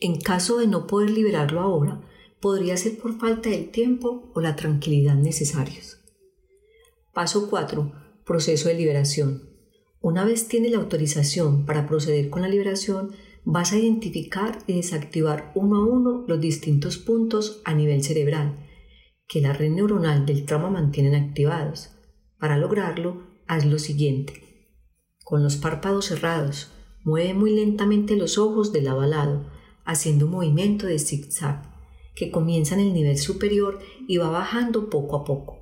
En 0.01 0.19
caso 0.19 0.57
de 0.57 0.67
no 0.67 0.87
poder 0.87 1.11
liberarlo 1.11 1.61
ahora, 1.61 2.01
podría 2.41 2.79
ser 2.79 2.97
por 2.97 3.19
falta 3.19 3.51
del 3.51 3.71
tiempo 3.71 4.31
o 4.35 4.41
la 4.41 4.57
tranquilidad 4.57 5.15
necesarios. 5.15 5.99
Paso 7.13 7.51
4. 7.51 7.93
Proceso 8.25 8.69
de 8.71 8.77
liberación. 8.77 9.48
Una 10.01 10.25
vez 10.25 10.49
tienes 10.49 10.71
la 10.71 10.79
autorización 10.79 11.67
para 11.67 11.87
proceder 11.87 12.31
con 12.31 12.43
la 12.43 12.49
liberación, 12.49 13.13
vas 13.45 13.73
a 13.73 13.79
identificar 13.79 14.59
y 14.67 14.75
desactivar 14.75 15.53
uno 15.55 15.77
a 15.77 15.87
uno 15.87 16.25
los 16.29 16.41
distintos 16.41 16.99
puntos 16.99 17.63
a 17.65 17.75
nivel 17.75 18.03
cerebral 18.03 18.65
que 19.29 19.43
la 19.43 19.53
red 19.53 19.71
neuronal 19.71 20.25
del 20.25 20.47
trauma 20.47 20.71
mantienen 20.71 21.15
activados. 21.15 21.91
Para 22.39 22.57
lograrlo, 22.57 23.27
haz 23.47 23.67
lo 23.67 23.79
siguiente. 23.79 24.33
Con 25.23 25.43
los 25.43 25.57
párpados 25.57 26.07
cerrados, 26.07 26.73
mueve 27.05 27.35
muy 27.35 27.55
lentamente 27.55 28.17
los 28.17 28.39
ojos 28.39 28.73
de 28.73 28.81
lado 28.81 29.03
a 29.03 29.53
haciendo 29.85 30.27
un 30.27 30.33
movimiento 30.33 30.87
de 30.87 30.99
zigzag 30.99 31.63
que 32.15 32.31
comienza 32.31 32.75
en 32.75 32.81
el 32.81 32.95
nivel 32.95 33.19
superior 33.19 33.79
y 34.07 34.17
va 34.17 34.31
bajando 34.31 34.89
poco 34.89 35.17
a 35.17 35.25
poco. 35.25 35.59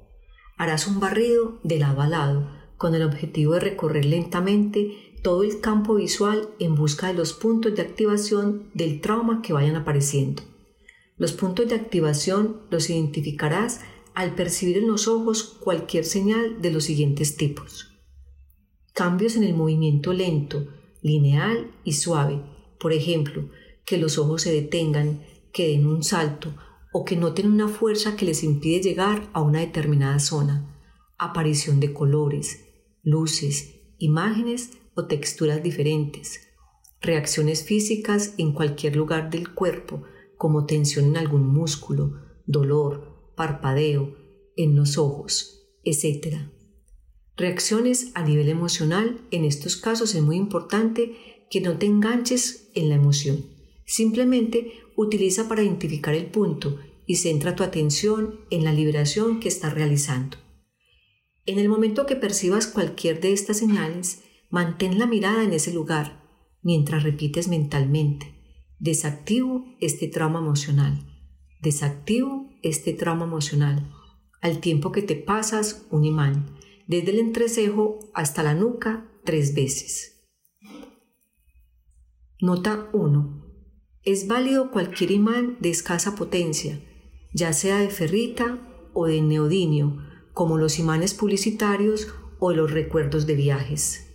Harás 0.57 0.87
un 0.87 1.01
barrido 1.01 1.59
de 1.65 1.79
lado 1.79 2.01
a 2.01 2.09
lado, 2.09 2.49
con 2.77 2.95
el 2.95 3.03
objetivo 3.03 3.55
de 3.55 3.61
recorrer 3.61 4.05
lentamente 4.05 5.13
todo 5.23 5.43
el 5.43 5.61
campo 5.61 5.95
visual 5.95 6.51
en 6.59 6.75
busca 6.75 7.09
de 7.09 7.15
los 7.15 7.33
puntos 7.33 7.75
de 7.75 7.83
activación 7.83 8.71
del 8.75 9.01
trauma 9.01 9.43
que 9.43 9.53
vayan 9.53 9.77
apareciendo. 9.77 10.43
Los 11.17 11.33
puntos 11.33 11.69
de 11.69 11.75
activación 11.75 12.61
los 12.71 12.91
identificarás 12.91 13.81
al 14.15 14.35
percibir 14.35 14.79
en 14.79 14.87
los 14.87 15.09
ojos 15.09 15.43
cualquier 15.43 16.05
señal 16.05 16.61
de 16.61 16.71
los 16.71 16.85
siguientes 16.85 17.37
tipos. 17.37 17.93
Cambios 18.95 19.37
en 19.37 19.45
el 19.45 19.55
movimiento 19.55 20.13
lento, 20.13 20.69
lineal 21.03 21.71
y 21.85 21.95
suave. 21.95 22.43
Por 22.79 22.93
ejemplo, 22.93 23.51
que 23.85 23.99
los 23.99 24.19
ojos 24.19 24.43
se 24.43 24.53
detengan, 24.53 25.23
que 25.53 25.69
den 25.69 25.87
un 25.87 26.03
salto 26.03 26.55
o 26.93 27.05
que 27.05 27.17
noten 27.17 27.51
una 27.51 27.69
fuerza 27.69 28.17
que 28.17 28.27
les 28.27 28.43
impide 28.43 28.81
llegar 28.81 29.29
a 29.33 29.41
una 29.41 29.61
determinada 29.61 30.19
zona. 30.19 30.75
Aparición 31.19 31.81
de 31.81 31.93
colores, 31.93 32.66
luces, 33.07 33.77
imágenes 33.99 34.73
o 34.97 35.07
texturas 35.07 35.63
diferentes, 35.63 36.41
reacciones 37.01 37.63
físicas 37.63 38.35
en 38.37 38.53
cualquier 38.53 38.97
lugar 38.97 39.31
del 39.31 39.55
cuerpo, 39.55 40.03
como 40.37 40.67
tensión 40.67 41.05
en 41.07 41.17
algún 41.17 41.47
músculo, 41.47 42.21
dolor, 42.47 43.33
parpadeo, 43.37 44.17
en 44.57 44.75
los 44.75 44.99
ojos, 44.99 45.69
etc. 45.85 46.49
Reacciones 47.37 48.11
a 48.15 48.25
nivel 48.25 48.49
emocional, 48.49 49.21
en 49.31 49.45
estos 49.45 49.77
casos 49.77 50.17
es 50.17 50.23
muy 50.23 50.37
importante 50.37 51.47
que 51.49 51.61
no 51.61 51.79
te 51.79 51.87
enganches 51.87 52.71
en 52.75 52.89
la 52.89 52.97
emoción. 52.97 53.47
Simplemente 53.85 54.73
utiliza 54.97 55.49
para 55.49 55.63
identificar 55.63 56.15
el 56.15 56.27
punto 56.27 56.81
y 57.07 57.17
centra 57.17 57.55
tu 57.55 57.63
atención 57.63 58.41
en 58.51 58.65
la 58.65 58.73
liberación 58.73 59.39
que 59.39 59.47
estás 59.47 59.75
realizando. 59.75 60.39
En 61.47 61.61
el 61.61 61.69
momento 61.69 62.07
que 62.07 62.17
percibas 62.17 62.67
cualquier 62.67 63.21
de 63.21 63.33
estas 63.33 63.59
señales, 63.59 64.25
mantén 64.51 64.99
la 64.99 65.07
mirada 65.07 65.45
en 65.45 65.53
ese 65.53 65.73
lugar 65.73 66.27
mientras 66.63 67.05
repites 67.05 67.47
mentalmente, 67.47 68.35
desactivo 68.81 69.65
este 69.81 70.09
trauma 70.09 70.41
emocional, 70.41 71.07
desactivo 71.63 72.51
este 72.63 72.93
trauma 72.93 73.25
emocional, 73.25 73.93
al 74.43 74.59
tiempo 74.59 74.91
que 74.91 75.03
te 75.03 75.15
pasas 75.15 75.87
un 75.91 76.05
imán, 76.05 76.57
desde 76.89 77.13
el 77.13 77.21
entrecejo 77.21 78.01
hasta 78.15 78.43
la 78.43 78.55
nuca 78.55 79.09
tres 79.25 79.55
veces. 79.55 80.27
Nota 82.41 82.91
1. 82.93 83.45
Es 84.03 84.27
válido 84.27 84.73
cualquier 84.73 85.13
imán 85.13 85.57
de 85.61 85.71
escasa 85.71 86.17
potencia, 86.17 86.81
ya 87.33 87.53
sea 87.53 87.79
de 87.79 87.91
ferrita 87.91 88.91
o 88.93 89.07
de 89.07 89.21
neodimio, 89.21 90.06
como 90.37 90.59
los 90.59 90.79
imanes 90.79 91.15
publicitarios 91.15 92.09
o 92.39 92.53
los 92.53 92.71
recuerdos 92.71 93.27
de 93.27 93.37
viajes. 93.37 94.13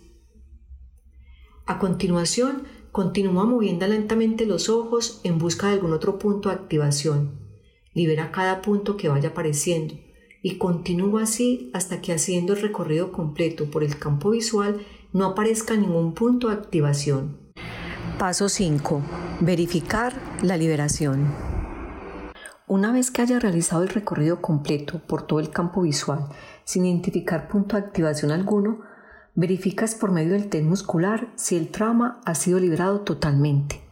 A 1.66 1.80
continuación, 1.80 2.62
continúa 2.92 3.44
moviendo 3.44 3.88
lentamente 3.88 4.46
los 4.46 4.68
ojos 4.68 5.20
en 5.24 5.38
busca 5.38 5.66
de 5.66 5.72
algún 5.72 5.92
otro 5.92 6.20
punto 6.20 6.48
de 6.48 6.54
activación. 6.54 7.40
Libera 7.92 8.30
cada 8.30 8.62
punto 8.62 8.96
que 8.96 9.08
vaya 9.08 9.30
apareciendo 9.30 9.96
y 10.44 10.58
continúa 10.58 11.24
así 11.24 11.72
hasta 11.74 12.00
que 12.00 12.12
haciendo 12.12 12.52
el 12.52 12.62
recorrido 12.62 13.10
completo 13.10 13.68
por 13.68 13.82
el 13.82 13.98
campo 13.98 14.30
visual 14.30 14.80
no 15.12 15.26
aparezca 15.26 15.76
ningún 15.76 16.14
punto 16.14 16.50
de 16.50 16.54
activación. 16.54 17.52
Paso 18.20 18.48
5. 18.48 19.02
Verificar 19.40 20.14
la 20.40 20.56
liberación. 20.56 21.51
Una 22.72 22.90
vez 22.90 23.10
que 23.10 23.20
haya 23.20 23.38
realizado 23.38 23.82
el 23.82 23.90
recorrido 23.90 24.40
completo 24.40 24.98
por 25.06 25.26
todo 25.26 25.40
el 25.40 25.50
campo 25.50 25.82
visual 25.82 26.28
sin 26.64 26.86
identificar 26.86 27.46
punto 27.46 27.76
de 27.76 27.82
activación 27.82 28.30
alguno, 28.30 28.80
verificas 29.34 29.94
por 29.94 30.10
medio 30.10 30.32
del 30.32 30.48
test 30.48 30.64
muscular 30.64 31.30
si 31.36 31.58
el 31.58 31.68
trauma 31.68 32.22
ha 32.24 32.34
sido 32.34 32.58
liberado 32.58 33.02
totalmente. 33.02 33.82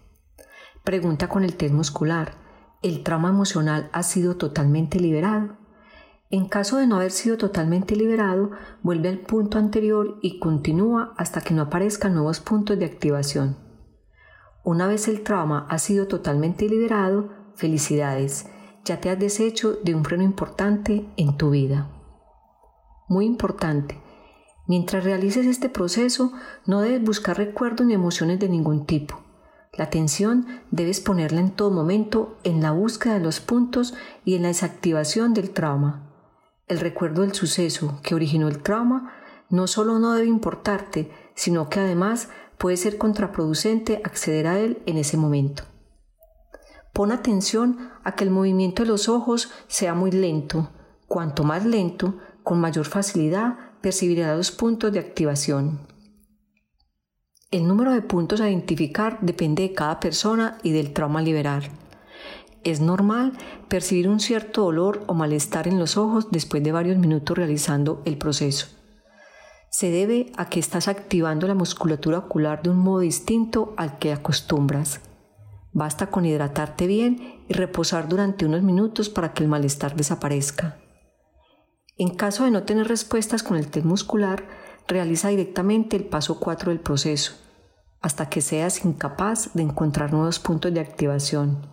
Pregunta 0.83 1.29
con 1.29 1.45
el 1.45 1.57
test 1.57 1.75
muscular, 1.75 2.33
¿el 2.81 3.03
trauma 3.03 3.29
emocional 3.29 3.91
ha 3.93 4.03
sido 4.03 4.39
totalmente 4.39 4.99
liberado? 4.99 5.59
En 6.31 6.49
caso 6.49 6.79
de 6.79 6.87
no 6.87 6.97
haber 6.97 7.11
sido 7.11 7.37
totalmente 7.37 7.97
liberado, 7.97 8.53
vuelve 8.83 9.11
al 9.11 9.19
punto 9.19 9.59
anterior 9.59 10.17
y 10.23 10.39
continúa 10.39 11.13
hasta 11.19 11.43
que 11.43 11.53
no 11.53 11.61
aparezcan 11.61 12.15
nuevos 12.15 12.41
puntos 12.41 12.79
de 12.79 12.87
activación. 12.87 13.59
Una 14.65 14.87
vez 14.87 15.07
el 15.07 15.23
trauma 15.23 15.67
ha 15.69 15.79
sido 15.79 16.07
totalmente 16.07 16.67
liberado, 16.67 17.29
felicidades 17.57 18.47
ya 18.85 19.01
te 19.01 19.11
has 19.11 19.19
deshecho 19.19 19.79
de 19.83 19.95
un 19.95 20.05
freno 20.05 20.23
importante 20.23 21.07
en 21.17 21.37
tu 21.37 21.51
vida. 21.51 21.91
Muy 23.09 23.27
importante, 23.27 24.01
Mientras 24.71 25.03
realices 25.03 25.47
este 25.47 25.69
proceso, 25.69 26.33
no 26.65 26.81
debes 26.81 27.03
buscar 27.03 27.37
recuerdos 27.37 27.85
ni 27.85 27.93
emociones 27.93 28.39
de 28.39 28.49
ningún 28.49 28.87
tipo. 28.87 29.21
La 29.77 29.87
atención 29.87 30.47
debes 30.71 31.01
ponerla 31.01 31.41
en 31.41 31.51
todo 31.51 31.73
momento 31.73 32.39
en 32.45 32.63
la 32.63 32.71
búsqueda 32.71 33.15
de 33.15 33.21
los 33.25 33.41
puntos 33.41 33.95
y 34.25 34.37
en 34.37 34.43
la 34.43 34.49
desactivación 34.49 35.35
del 35.35 35.51
trauma. 35.51 36.09
El 36.69 36.79
recuerdo 36.79 37.23
del 37.23 37.35
suceso 37.35 37.99
que 38.05 38.15
originó 38.15 38.47
el 38.47 38.63
trauma 38.63 39.13
no 39.49 39.67
solo 39.67 39.99
no 39.99 40.13
debe 40.13 40.29
importarte, 40.29 41.11
sino 41.35 41.69
que 41.69 41.81
además 41.81 42.29
puede 42.57 42.77
ser 42.77 42.97
contraproducente 42.97 44.01
acceder 44.05 44.47
a 44.47 44.61
él 44.61 44.81
en 44.87 44.99
ese 44.99 45.17
momento. 45.17 45.65
Pon 46.93 47.13
atención 47.13 47.91
a 48.05 48.15
que 48.15 48.25
el 48.25 48.31
movimiento 48.31 48.83
de 48.83 48.89
los 48.89 49.09
ojos 49.09 49.51
sea 49.69 49.95
muy 49.95 50.11
lento. 50.11 50.71
Cuanto 51.07 51.45
más 51.45 51.65
lento, 51.65 52.19
con 52.43 52.61
mayor 52.61 52.87
facilidad 52.87 53.57
percibirá 53.81 54.37
los 54.37 54.51
puntos 54.51 54.93
de 54.93 54.99
activación. 54.99 55.81
El 57.51 57.67
número 57.67 57.93
de 57.93 58.03
puntos 58.03 58.41
a 58.41 58.49
identificar 58.49 59.19
depende 59.23 59.65
de 59.65 59.73
cada 59.73 59.99
persona 59.99 60.59
y 60.63 60.71
del 60.71 60.93
trauma 60.93 61.19
a 61.19 61.23
liberar. 61.23 61.65
Es 62.63 62.81
normal 62.81 63.33
percibir 63.69 64.09
un 64.09 64.21
cierto 64.21 64.63
dolor 64.63 65.03
o 65.07 65.15
malestar 65.15 65.67
en 65.67 65.79
los 65.79 65.97
ojos 65.97 66.31
después 66.31 66.63
de 66.63 66.73
varios 66.73 66.99
minutos 66.99 67.37
realizando 67.37 68.03
el 68.05 68.19
proceso. 68.19 68.67
Se 69.71 69.91
debe 69.91 70.33
a 70.37 70.49
que 70.49 70.61
estás 70.61 70.87
activando 70.89 71.47
la 71.47 71.55
musculatura 71.55 72.19
ocular 72.19 72.63
de 72.63 72.71
un 72.71 72.79
modo 72.79 73.01
distinto 73.01 73.75
al 73.77 73.99
que 73.99 74.13
acostumbras. 74.13 75.01
Basta 75.73 76.09
con 76.09 76.25
hidratarte 76.25 76.87
bien 76.87 77.45
y 77.49 77.55
reposar 77.55 78.09
durante 78.09 78.45
unos 78.45 78.63
minutos 78.63 79.09
para 79.09 79.33
que 79.33 79.43
el 79.43 79.49
malestar 79.49 79.95
desaparezca. 79.95 80.79
En 81.97 82.15
caso 82.15 82.45
de 82.45 82.51
no 82.51 82.65
tener 82.65 82.89
respuestas 82.89 83.43
con 83.43 83.57
el 83.57 83.71
test 83.71 83.87
muscular, 83.87 84.49
realiza 84.89 85.29
directamente 85.29 85.97
el 85.97 86.05
paso 86.05 86.41
4 86.41 86.71
del 86.71 86.81
proceso, 86.81 87.35
hasta 88.01 88.29
que 88.29 88.41
seas 88.41 88.85
incapaz 88.85 89.51
de 89.55 89.63
encontrar 89.63 90.13
nuevos 90.13 90.39
puntos 90.39 90.73
de 90.73 90.81
activación. 90.81 91.69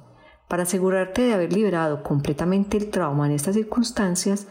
Para 0.47 0.63
asegurarte 0.63 1.23
de 1.23 1.33
haber 1.33 1.53
liberado 1.53 2.03
completamente 2.03 2.77
el 2.77 2.89
trauma 2.89 3.25
en 3.25 3.31
estas 3.31 3.55
circunstancias, 3.55 4.47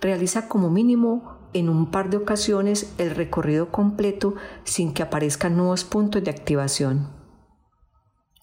realiza 0.00 0.48
como 0.48 0.70
mínimo 0.70 1.38
en 1.52 1.68
un 1.68 1.90
par 1.90 2.10
de 2.10 2.16
ocasiones 2.16 2.94
el 2.98 3.14
recorrido 3.14 3.70
completo 3.70 4.34
sin 4.64 4.92
que 4.92 5.02
aparezcan 5.02 5.56
nuevos 5.56 5.84
puntos 5.84 6.22
de 6.24 6.30
activación. 6.30 7.17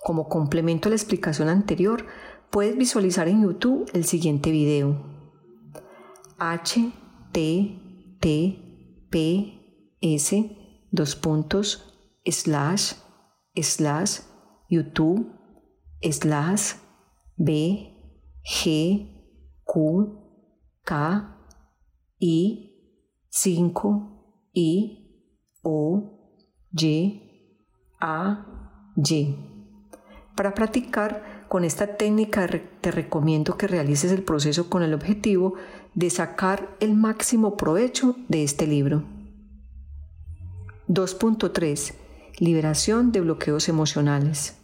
Como 0.05 0.29
complemento 0.29 0.87
a 0.87 0.91
la 0.91 0.97
explicación 0.97 1.49
anterior, 1.49 2.05
puedes 2.51 2.77
visualizar 2.77 3.27
en 3.27 3.41
YouTube 3.41 3.89
el 3.95 4.05
siguiente 4.05 4.51
video. 4.51 5.03
H 6.37 6.91
t 7.31 8.17
t 8.19 9.07
p 9.09 9.97
s 10.01 10.57
dos 10.91 11.15
puntos 11.15 11.91
slash 12.23 12.93
slash 13.59 14.19
youtube 14.69 15.25
slash 16.03 16.75
b 17.35 17.89
g 18.43 19.09
q 19.63 19.73
k 20.83 21.35
i 22.19 22.71
5 23.31 24.49
i 24.53 25.49
o 25.63 26.29
y 26.79 27.21
a 27.99 28.45
y 28.97 29.54
para 30.35 30.53
practicar 30.53 31.45
con 31.47 31.63
esta 31.63 31.95
técnica 31.97 32.47
te 32.81 32.91
recomiendo 32.91 33.57
que 33.57 33.67
realices 33.67 34.11
el 34.11 34.23
proceso 34.23 34.69
con 34.69 34.83
el 34.83 34.93
objetivo 34.93 35.55
de 35.93 36.09
sacar 36.09 36.75
el 36.79 36.93
máximo 36.93 37.55
provecho 37.55 38.15
de 38.27 38.43
este 38.43 38.67
libro. 38.67 39.03
2.3. 40.87 41.93
Liberación 42.37 43.11
de 43.11 43.21
bloqueos 43.21 43.69
emocionales. 43.69 44.57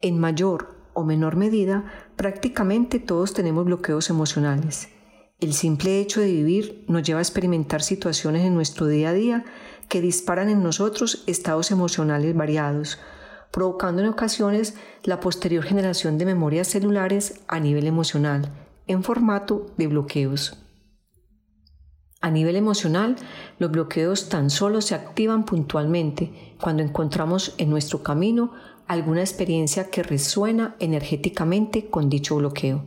En 0.00 0.18
mayor 0.18 0.76
o 0.94 1.04
menor 1.04 1.36
medida, 1.36 1.92
prácticamente 2.16 2.98
todos 2.98 3.34
tenemos 3.34 3.64
bloqueos 3.64 4.08
emocionales. 4.08 4.88
El 5.40 5.52
simple 5.52 6.00
hecho 6.00 6.20
de 6.20 6.32
vivir 6.32 6.84
nos 6.88 7.02
lleva 7.02 7.18
a 7.18 7.22
experimentar 7.22 7.82
situaciones 7.82 8.46
en 8.46 8.54
nuestro 8.54 8.86
día 8.86 9.10
a 9.10 9.12
día 9.12 9.44
que 9.88 10.00
disparan 10.00 10.48
en 10.48 10.62
nosotros 10.62 11.24
estados 11.26 11.70
emocionales 11.70 12.34
variados, 12.34 12.98
provocando 13.50 14.02
en 14.02 14.08
ocasiones 14.08 14.74
la 15.04 15.20
posterior 15.20 15.64
generación 15.64 16.18
de 16.18 16.26
memorias 16.26 16.68
celulares 16.68 17.40
a 17.48 17.60
nivel 17.60 17.86
emocional 17.86 18.50
en 18.86 19.02
formato 19.02 19.66
de 19.76 19.86
bloqueos. 19.86 20.62
A 22.20 22.30
nivel 22.30 22.56
emocional, 22.56 23.16
los 23.58 23.70
bloqueos 23.70 24.28
tan 24.28 24.50
solo 24.50 24.80
se 24.80 24.94
activan 24.94 25.44
puntualmente 25.44 26.56
cuando 26.60 26.82
encontramos 26.82 27.54
en 27.58 27.70
nuestro 27.70 28.02
camino 28.02 28.52
alguna 28.86 29.20
experiencia 29.20 29.90
que 29.90 30.02
resuena 30.02 30.76
energéticamente 30.78 31.88
con 31.88 32.08
dicho 32.08 32.36
bloqueo. 32.36 32.84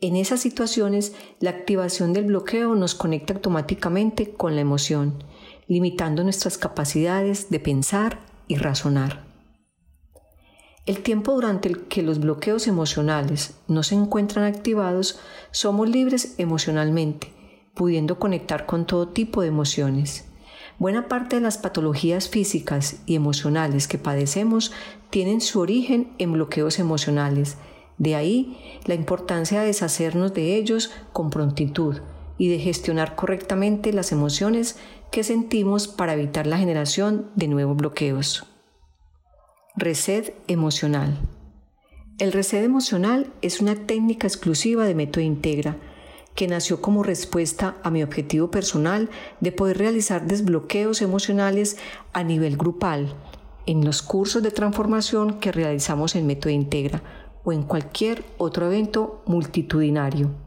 En 0.00 0.16
esas 0.16 0.40
situaciones, 0.40 1.14
la 1.40 1.50
activación 1.50 2.12
del 2.12 2.24
bloqueo 2.24 2.74
nos 2.74 2.94
conecta 2.94 3.34
automáticamente 3.34 4.34
con 4.34 4.54
la 4.54 4.60
emoción, 4.60 5.24
limitando 5.66 6.24
nuestras 6.24 6.58
capacidades 6.58 7.48
de 7.48 7.60
pensar 7.60 8.26
y 8.48 8.56
razonar. 8.56 9.33
El 10.86 11.02
tiempo 11.02 11.32
durante 11.32 11.66
el 11.70 11.84
que 11.84 12.02
los 12.02 12.20
bloqueos 12.20 12.66
emocionales 12.66 13.54
no 13.68 13.82
se 13.82 13.94
encuentran 13.94 14.44
activados, 14.44 15.18
somos 15.50 15.88
libres 15.88 16.34
emocionalmente, 16.36 17.32
pudiendo 17.72 18.18
conectar 18.18 18.66
con 18.66 18.86
todo 18.86 19.08
tipo 19.08 19.40
de 19.40 19.48
emociones. 19.48 20.26
Buena 20.78 21.08
parte 21.08 21.36
de 21.36 21.42
las 21.42 21.56
patologías 21.56 22.28
físicas 22.28 23.00
y 23.06 23.14
emocionales 23.14 23.88
que 23.88 23.96
padecemos 23.96 24.72
tienen 25.08 25.40
su 25.40 25.60
origen 25.60 26.12
en 26.18 26.32
bloqueos 26.32 26.78
emocionales. 26.78 27.56
De 27.96 28.14
ahí 28.14 28.58
la 28.84 28.94
importancia 28.94 29.60
de 29.60 29.68
deshacernos 29.68 30.34
de 30.34 30.54
ellos 30.56 30.90
con 31.14 31.30
prontitud 31.30 32.00
y 32.36 32.48
de 32.48 32.58
gestionar 32.58 33.14
correctamente 33.14 33.94
las 33.94 34.12
emociones 34.12 34.76
que 35.10 35.24
sentimos 35.24 35.88
para 35.88 36.12
evitar 36.12 36.46
la 36.46 36.58
generación 36.58 37.30
de 37.36 37.48
nuevos 37.48 37.76
bloqueos. 37.76 38.53
Reset 39.76 40.36
emocional. 40.46 41.18
El 42.20 42.30
reset 42.30 42.62
emocional 42.62 43.32
es 43.42 43.60
una 43.60 43.74
técnica 43.74 44.28
exclusiva 44.28 44.84
de 44.84 44.94
Método 44.94 45.24
Integra 45.24 45.76
que 46.36 46.46
nació 46.46 46.80
como 46.80 47.02
respuesta 47.02 47.74
a 47.82 47.90
mi 47.90 48.04
objetivo 48.04 48.52
personal 48.52 49.10
de 49.40 49.50
poder 49.50 49.78
realizar 49.78 50.28
desbloqueos 50.28 51.02
emocionales 51.02 51.76
a 52.12 52.22
nivel 52.22 52.56
grupal 52.56 53.16
en 53.66 53.84
los 53.84 54.02
cursos 54.02 54.44
de 54.44 54.52
transformación 54.52 55.40
que 55.40 55.50
realizamos 55.50 56.14
en 56.14 56.28
Método 56.28 56.52
Integra 56.52 57.02
o 57.42 57.52
en 57.52 57.64
cualquier 57.64 58.24
otro 58.38 58.66
evento 58.66 59.24
multitudinario. 59.26 60.43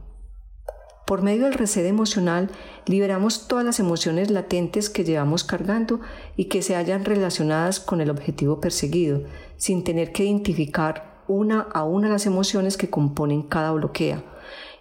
Por 1.08 1.22
medio 1.22 1.46
del 1.46 1.54
reset 1.54 1.86
emocional, 1.86 2.50
liberamos 2.86 3.48
todas 3.48 3.64
las 3.64 3.80
emociones 3.80 4.30
latentes 4.30 4.90
que 4.90 5.06
llevamos 5.06 5.46
cargando 5.46 6.02
y 6.36 6.50
que 6.50 6.62
se 6.62 6.76
hayan 6.76 7.06
relacionadas 7.06 7.80
con 7.80 8.02
el 8.02 8.10
objetivo 8.10 8.60
perseguido, 8.60 9.22
sin 9.56 9.86
tener 9.86 10.12
que 10.12 10.26
identificar 10.26 11.24
una 11.30 11.62
a 11.62 11.86
una 11.86 12.10
las 12.10 12.26
emociones 12.26 12.76
que 12.76 12.90
componen 12.90 13.44
cada 13.44 13.72
bloqueo, 13.72 14.22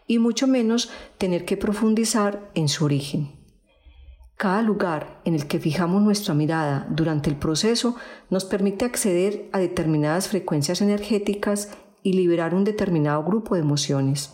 y 0.09 0.19
mucho 0.19 0.49
menos 0.49 0.91
tener 1.17 1.45
que 1.45 1.57
profundizar 1.57 2.51
en 2.55 2.69
su 2.69 2.85
origen. 2.85 3.31
Cada 4.37 4.63
lugar 4.63 5.21
en 5.25 5.37
el 5.37 5.47
que 5.47 5.61
fijamos 5.61 6.03
nuestra 6.03 6.35
mirada 6.35 6.89
durante 6.91 7.31
el 7.31 7.37
proceso 7.37 7.95
nos 8.31 8.45
permite 8.45 8.85
acceder 8.85 9.49
a 9.53 9.61
determinadas 9.61 10.27
frecuencias 10.27 10.81
energéticas 10.81 11.71
y 12.03 12.15
liberar 12.15 12.53
un 12.53 12.65
determinado 12.65 13.23
grupo 13.23 13.55
de 13.55 13.61
emociones. 13.61 14.33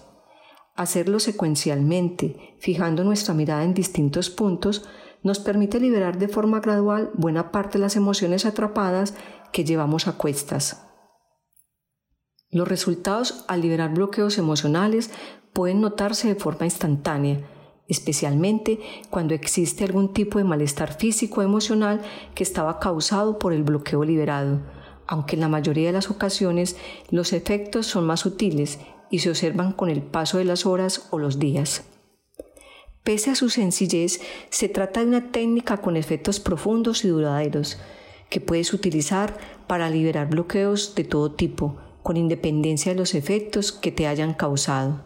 Hacerlo 0.74 1.20
secuencialmente, 1.20 2.56
fijando 2.58 3.04
nuestra 3.04 3.35
mirada 3.35 3.64
en 3.64 3.74
distintos 3.74 4.30
puntos, 4.30 4.88
nos 5.22 5.38
permite 5.38 5.78
liberar 5.78 6.18
de 6.18 6.28
forma 6.28 6.61
gradual 6.61 7.11
buena 7.14 7.52
parte 7.52 7.78
de 7.78 7.82
las 7.82 7.96
emociones 7.96 8.46
atrapadas 8.46 9.14
que 9.52 9.64
llevamos 9.64 10.08
a 10.08 10.16
cuestas. 10.16 10.88
Los 12.50 12.68
resultados 12.68 13.44
al 13.48 13.60
liberar 13.60 13.94
bloqueos 13.94 14.38
emocionales 14.38 15.10
pueden 15.52 15.81
notarse 15.81 16.29
de 16.29 16.35
forma 16.35 16.64
instantánea, 16.64 17.40
especialmente 17.87 18.81
cuando 19.10 19.35
existe 19.35 19.85
algún 19.85 20.12
tipo 20.12 20.38
de 20.38 20.44
malestar 20.44 20.94
físico 20.94 21.40
o 21.40 21.44
emocional 21.44 22.00
que 22.35 22.42
estaba 22.42 22.79
causado 22.79 23.38
por 23.38 23.52
el 23.52 23.62
bloqueo 23.62 24.04
liberado, 24.04 24.60
aunque 25.06 25.37
en 25.37 25.40
la 25.40 25.48
mayoría 25.48 25.88
de 25.88 25.92
las 25.92 26.10
ocasiones 26.10 26.77
los 27.10 27.33
efectos 27.33 27.87
son 27.87 28.06
más 28.06 28.20
sutiles 28.20 28.79
y 29.13 29.21
se 29.21 29.31
observan 29.31 29.73
con 29.73 29.90
el 29.90 30.02
paso 30.02 30.38
de 30.38 30.44
las 30.44 30.67
horas 30.67 31.06
o 31.10 31.19
los 31.21 31.38
días. 31.38 31.85
Pese 33.04 33.31
a 33.31 33.35
su 33.35 33.50
sencillez, 33.50 34.21
se 34.48 34.69
trata 34.69 35.00
de 35.00 35.06
una 35.06 35.31
técnica 35.31 35.77
con 35.77 35.96
efectos 35.96 36.40
profundos 36.40 37.04
y 37.04 37.08
duraderos 37.08 37.79
que 38.31 38.40
puedes 38.40 38.73
utilizar 38.73 39.37
para 39.67 39.90
liberar 39.90 40.31
bloqueos 40.31 40.94
de 40.94 41.04
todo 41.04 41.33
tipo, 41.33 41.77
con 42.02 42.17
independencia 42.17 42.92
de 42.92 42.98
los 42.98 43.15
efectos 43.15 43.71
que 43.71 43.92
te 43.92 44.06
hayan 44.06 44.33
causado. 44.33 45.04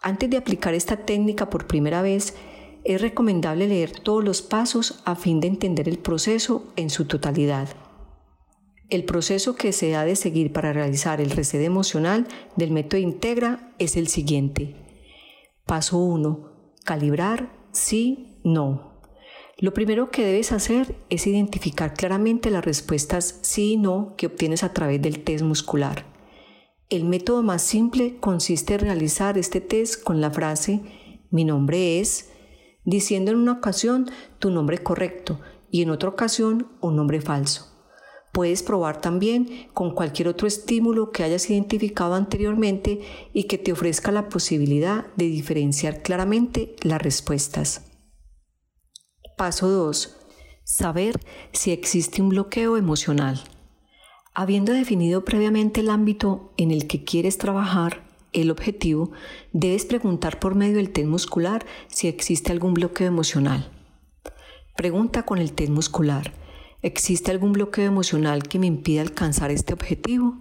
Antes 0.00 0.30
de 0.30 0.36
aplicar 0.36 0.72
esta 0.74 0.96
técnica 0.96 1.50
por 1.50 1.66
primera 1.66 2.02
vez, 2.02 2.34
es 2.84 3.00
recomendable 3.00 3.66
leer 3.66 3.90
todos 3.90 4.22
los 4.22 4.42
pasos 4.42 5.02
a 5.04 5.16
fin 5.16 5.40
de 5.40 5.48
entender 5.48 5.88
el 5.88 5.98
proceso 5.98 6.72
en 6.76 6.88
su 6.88 7.06
totalidad. 7.06 7.68
El 8.92 9.04
proceso 9.04 9.54
que 9.54 9.72
se 9.72 9.96
ha 9.96 10.04
de 10.04 10.16
seguir 10.16 10.52
para 10.52 10.74
realizar 10.74 11.22
el 11.22 11.30
reset 11.30 11.62
emocional 11.62 12.28
del 12.56 12.72
método 12.72 13.00
Integra 13.00 13.72
es 13.78 13.96
el 13.96 14.06
siguiente. 14.06 14.76
Paso 15.64 15.96
1. 15.96 16.74
Calibrar 16.84 17.54
sí, 17.72 18.36
no. 18.44 19.00
Lo 19.56 19.72
primero 19.72 20.10
que 20.10 20.26
debes 20.26 20.52
hacer 20.52 20.94
es 21.08 21.26
identificar 21.26 21.94
claramente 21.94 22.50
las 22.50 22.66
respuestas 22.66 23.38
sí 23.40 23.72
y 23.72 23.76
no 23.78 24.14
que 24.18 24.26
obtienes 24.26 24.62
a 24.62 24.74
través 24.74 25.00
del 25.00 25.24
test 25.24 25.42
muscular. 25.42 26.04
El 26.90 27.06
método 27.06 27.42
más 27.42 27.62
simple 27.62 28.18
consiste 28.20 28.74
en 28.74 28.80
realizar 28.80 29.38
este 29.38 29.62
test 29.62 30.02
con 30.02 30.20
la 30.20 30.30
frase 30.30 30.82
mi 31.30 31.46
nombre 31.46 31.98
es, 31.98 32.28
diciendo 32.84 33.30
en 33.30 33.38
una 33.38 33.52
ocasión 33.52 34.10
tu 34.38 34.50
nombre 34.50 34.82
correcto 34.82 35.40
y 35.70 35.80
en 35.80 35.88
otra 35.88 36.10
ocasión 36.10 36.68
un 36.82 36.96
nombre 36.96 37.22
falso. 37.22 37.71
Puedes 38.32 38.62
probar 38.62 39.02
también 39.02 39.68
con 39.74 39.94
cualquier 39.94 40.26
otro 40.26 40.48
estímulo 40.48 41.10
que 41.10 41.22
hayas 41.22 41.50
identificado 41.50 42.14
anteriormente 42.14 43.02
y 43.34 43.44
que 43.44 43.58
te 43.58 43.72
ofrezca 43.72 44.10
la 44.10 44.30
posibilidad 44.30 45.06
de 45.16 45.26
diferenciar 45.26 46.00
claramente 46.00 46.74
las 46.80 47.02
respuestas. 47.02 47.82
Paso 49.36 49.68
2. 49.68 50.16
Saber 50.64 51.20
si 51.52 51.72
existe 51.72 52.22
un 52.22 52.30
bloqueo 52.30 52.78
emocional. 52.78 53.44
Habiendo 54.32 54.72
definido 54.72 55.26
previamente 55.26 55.80
el 55.80 55.90
ámbito 55.90 56.54
en 56.56 56.70
el 56.70 56.86
que 56.86 57.04
quieres 57.04 57.36
trabajar, 57.36 58.02
el 58.32 58.50
objetivo, 58.50 59.12
debes 59.52 59.84
preguntar 59.84 60.38
por 60.38 60.54
medio 60.54 60.76
del 60.76 60.90
test 60.90 61.06
muscular 61.06 61.66
si 61.88 62.08
existe 62.08 62.50
algún 62.50 62.72
bloqueo 62.72 63.08
emocional. 63.08 63.70
Pregunta 64.74 65.24
con 65.24 65.36
el 65.36 65.52
test 65.52 65.70
muscular. 65.70 66.32
¿Existe 66.82 67.30
algún 67.30 67.52
bloqueo 67.52 67.86
emocional 67.86 68.42
que 68.42 68.58
me 68.58 68.66
impida 68.66 69.02
alcanzar 69.02 69.52
este 69.52 69.72
objetivo? 69.72 70.36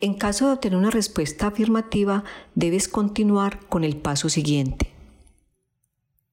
En 0.00 0.14
caso 0.14 0.46
de 0.46 0.54
obtener 0.54 0.78
una 0.78 0.90
respuesta 0.90 1.48
afirmativa, 1.48 2.24
debes 2.54 2.88
continuar 2.88 3.60
con 3.68 3.84
el 3.84 3.98
paso 3.98 4.30
siguiente. 4.30 4.90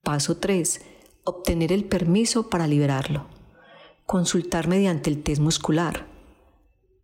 Paso 0.04 0.38
3. 0.38 0.82
Obtener 1.26 1.74
el 1.74 1.84
permiso 1.84 2.50
para 2.50 2.66
liberarlo. 2.66 3.26
Consultar 4.06 4.70
mediante 4.70 5.10
el 5.10 5.22
test 5.22 5.42
muscular. 5.42 6.06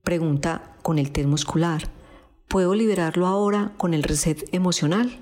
Pregunta 0.04 0.78
con 0.84 1.00
el 1.00 1.12
test 1.12 1.28
muscular. 1.28 1.90
¿Puedo 2.48 2.76
liberarlo 2.76 3.28
ahora 3.28 3.74
con 3.78 3.94
el 3.94 4.04
reset 4.04 4.48
emocional? 4.54 5.20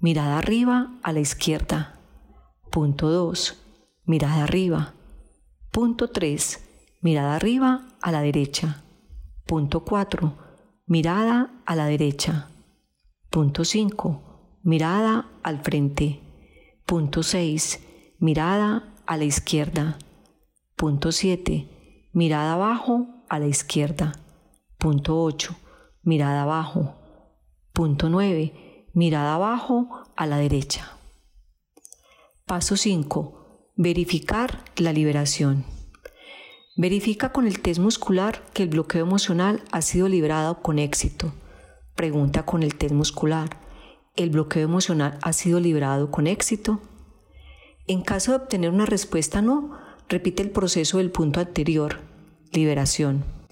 Mirada 0.03 0.37
arriba 0.37 0.91
a 1.01 1.13
la 1.13 1.21
izquierda. 1.21 1.95
Punto 2.69 3.09
2. 3.09 3.55
Mirada 4.05 4.43
arriba. 4.43 4.93
Punto 5.71 6.09
3. 6.09 6.99
Mirada 7.01 7.35
arriba 7.35 7.87
a 8.01 8.11
la 8.11 8.21
derecha. 8.21 8.83
Punto 9.47 9.85
4. 9.85 10.33
Mirada 10.87 11.53
a 11.65 11.75
la 11.75 11.85
derecha. 11.85 12.49
Punto 13.29 13.63
5. 13.63 14.59
Mirada 14.63 15.29
al 15.41 15.61
frente. 15.61 16.19
Punto 16.85 17.23
6. 17.23 18.15
Mirada 18.19 18.93
a 19.05 19.15
la 19.15 19.23
izquierda. 19.23 19.97
Punto 20.75 21.13
7 21.13 21.73
mirada 22.13 22.53
abajo 22.53 23.07
a 23.27 23.39
la 23.39 23.47
izquierda. 23.47 24.13
Punto 24.77 25.21
8, 25.21 25.55
mirada 26.03 26.43
abajo. 26.43 26.95
Punto 27.73 28.07
9, 28.09 28.53
mirada 28.93 29.35
abajo 29.35 29.89
a 30.15 30.27
la 30.27 30.37
derecha. 30.37 30.97
Paso 32.45 32.77
5. 32.77 33.71
Verificar 33.75 34.63
la 34.75 34.93
liberación. 34.93 35.65
Verifica 36.77 37.31
con 37.31 37.47
el 37.47 37.59
test 37.59 37.79
muscular 37.79 38.43
que 38.53 38.63
el 38.63 38.69
bloqueo 38.69 39.01
emocional 39.01 39.63
ha 39.71 39.81
sido 39.81 40.07
liberado 40.07 40.61
con 40.61 40.77
éxito. 40.77 41.33
Pregunta 41.95 42.45
con 42.45 42.61
el 42.61 42.75
test 42.75 42.93
muscular. 42.93 43.49
¿El 44.15 44.29
bloqueo 44.29 44.63
emocional 44.63 45.17
ha 45.23 45.33
sido 45.33 45.59
liberado 45.59 46.11
con 46.11 46.27
éxito? 46.27 46.79
En 47.87 48.01
caso 48.01 48.31
de 48.31 48.37
obtener 48.37 48.69
una 48.69 48.85
respuesta 48.85 49.41
no, 49.41 49.77
repite 50.07 50.43
el 50.43 50.51
proceso 50.51 50.99
del 50.99 51.11
punto 51.11 51.39
anterior, 51.39 51.99
liberación. 52.51 53.42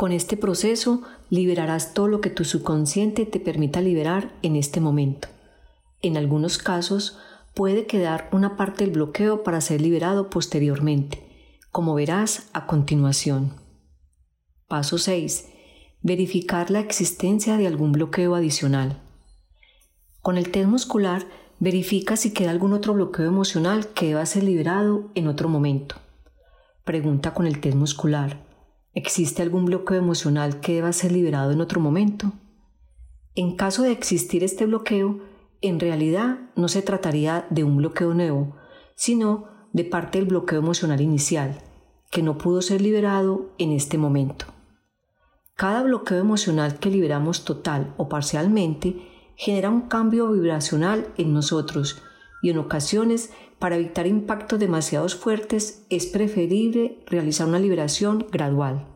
Con 0.00 0.12
este 0.12 0.38
proceso 0.38 1.02
liberarás 1.28 1.92
todo 1.92 2.08
lo 2.08 2.22
que 2.22 2.30
tu 2.30 2.46
subconsciente 2.46 3.26
te 3.26 3.38
permita 3.38 3.82
liberar 3.82 4.32
en 4.40 4.56
este 4.56 4.80
momento. 4.80 5.28
En 6.00 6.16
algunos 6.16 6.56
casos 6.56 7.18
puede 7.52 7.84
quedar 7.84 8.30
una 8.32 8.56
parte 8.56 8.84
del 8.84 8.94
bloqueo 8.94 9.42
para 9.42 9.60
ser 9.60 9.82
liberado 9.82 10.30
posteriormente, 10.30 11.22
como 11.70 11.92
verás 11.94 12.48
a 12.54 12.64
continuación. 12.66 13.52
Paso 14.68 14.96
6. 14.96 15.50
Verificar 16.00 16.70
la 16.70 16.80
existencia 16.80 17.58
de 17.58 17.66
algún 17.66 17.92
bloqueo 17.92 18.34
adicional. 18.34 19.02
Con 20.22 20.38
el 20.38 20.50
test 20.50 20.66
muscular 20.66 21.26
verifica 21.58 22.16
si 22.16 22.32
queda 22.32 22.52
algún 22.52 22.72
otro 22.72 22.94
bloqueo 22.94 23.26
emocional 23.26 23.88
que 23.88 24.06
deba 24.06 24.24
ser 24.24 24.44
liberado 24.44 25.10
en 25.14 25.26
otro 25.26 25.50
momento. 25.50 25.96
Pregunta 26.84 27.34
con 27.34 27.46
el 27.46 27.60
test 27.60 27.76
muscular. 27.76 28.48
¿Existe 28.92 29.42
algún 29.42 29.66
bloqueo 29.66 29.98
emocional 29.98 30.60
que 30.60 30.74
deba 30.74 30.92
ser 30.92 31.12
liberado 31.12 31.52
en 31.52 31.60
otro 31.60 31.80
momento? 31.80 32.32
En 33.36 33.54
caso 33.54 33.84
de 33.84 33.92
existir 33.92 34.42
este 34.42 34.66
bloqueo, 34.66 35.20
en 35.60 35.78
realidad 35.78 36.40
no 36.56 36.66
se 36.66 36.82
trataría 36.82 37.46
de 37.50 37.62
un 37.62 37.76
bloqueo 37.76 38.14
nuevo, 38.14 38.56
sino 38.96 39.44
de 39.72 39.84
parte 39.84 40.18
del 40.18 40.26
bloqueo 40.26 40.58
emocional 40.58 41.00
inicial, 41.00 41.62
que 42.10 42.24
no 42.24 42.36
pudo 42.36 42.62
ser 42.62 42.80
liberado 42.80 43.52
en 43.58 43.70
este 43.70 43.96
momento. 43.96 44.46
Cada 45.54 45.84
bloqueo 45.84 46.18
emocional 46.18 46.80
que 46.80 46.90
liberamos 46.90 47.44
total 47.44 47.94
o 47.96 48.08
parcialmente 48.08 49.06
genera 49.36 49.70
un 49.70 49.82
cambio 49.82 50.32
vibracional 50.32 51.06
en 51.16 51.32
nosotros 51.32 52.02
y 52.42 52.50
en 52.50 52.58
ocasiones 52.58 53.30
para 53.58 53.76
evitar 53.76 54.06
impactos 54.06 54.58
demasiado 54.58 55.08
fuertes 55.10 55.84
es 55.90 56.06
preferible 56.06 56.98
realizar 57.06 57.46
una 57.46 57.58
liberación 57.58 58.26
gradual. 58.32 58.86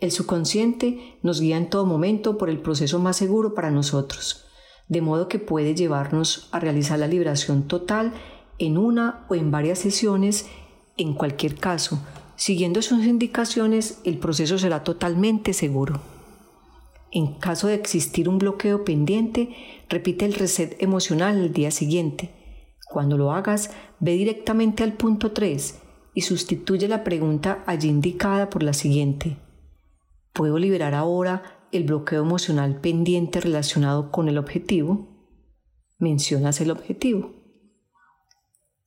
El 0.00 0.10
subconsciente 0.10 1.18
nos 1.22 1.40
guía 1.40 1.56
en 1.56 1.70
todo 1.70 1.86
momento 1.86 2.36
por 2.36 2.50
el 2.50 2.58
proceso 2.58 2.98
más 2.98 3.16
seguro 3.16 3.54
para 3.54 3.70
nosotros, 3.70 4.46
de 4.88 5.00
modo 5.00 5.28
que 5.28 5.38
puede 5.38 5.74
llevarnos 5.74 6.48
a 6.50 6.58
realizar 6.58 6.98
la 6.98 7.06
liberación 7.06 7.68
total 7.68 8.12
en 8.58 8.76
una 8.76 9.26
o 9.28 9.34
en 9.34 9.50
varias 9.50 9.78
sesiones. 9.78 10.46
En 10.96 11.14
cualquier 11.14 11.54
caso, 11.54 12.00
siguiendo 12.34 12.82
sus 12.82 13.04
indicaciones, 13.04 14.00
el 14.04 14.18
proceso 14.18 14.58
será 14.58 14.82
totalmente 14.82 15.52
seguro. 15.52 16.00
En 17.12 17.34
caso 17.34 17.68
de 17.68 17.74
existir 17.74 18.28
un 18.28 18.38
bloqueo 18.38 18.84
pendiente, 18.84 19.54
repite 19.88 20.24
el 20.24 20.34
reset 20.34 20.76
emocional 20.82 21.36
el 21.38 21.52
día 21.52 21.70
siguiente 21.70 22.39
cuando 22.90 23.16
lo 23.16 23.32
hagas, 23.32 23.70
ve 24.00 24.12
directamente 24.12 24.82
al 24.82 24.94
punto 24.94 25.32
3 25.32 25.80
y 26.14 26.22
sustituye 26.22 26.88
la 26.88 27.04
pregunta 27.04 27.62
allí 27.66 27.88
indicada 27.88 28.50
por 28.50 28.62
la 28.62 28.72
siguiente. 28.72 29.36
¿Puedo 30.32 30.58
liberar 30.58 30.94
ahora 30.94 31.66
el 31.72 31.84
bloqueo 31.84 32.22
emocional 32.22 32.80
pendiente 32.80 33.40
relacionado 33.40 34.10
con 34.10 34.28
el 34.28 34.38
objetivo? 34.38 35.10
mencionas 36.00 36.60
el 36.60 36.70
objetivo. 36.70 37.34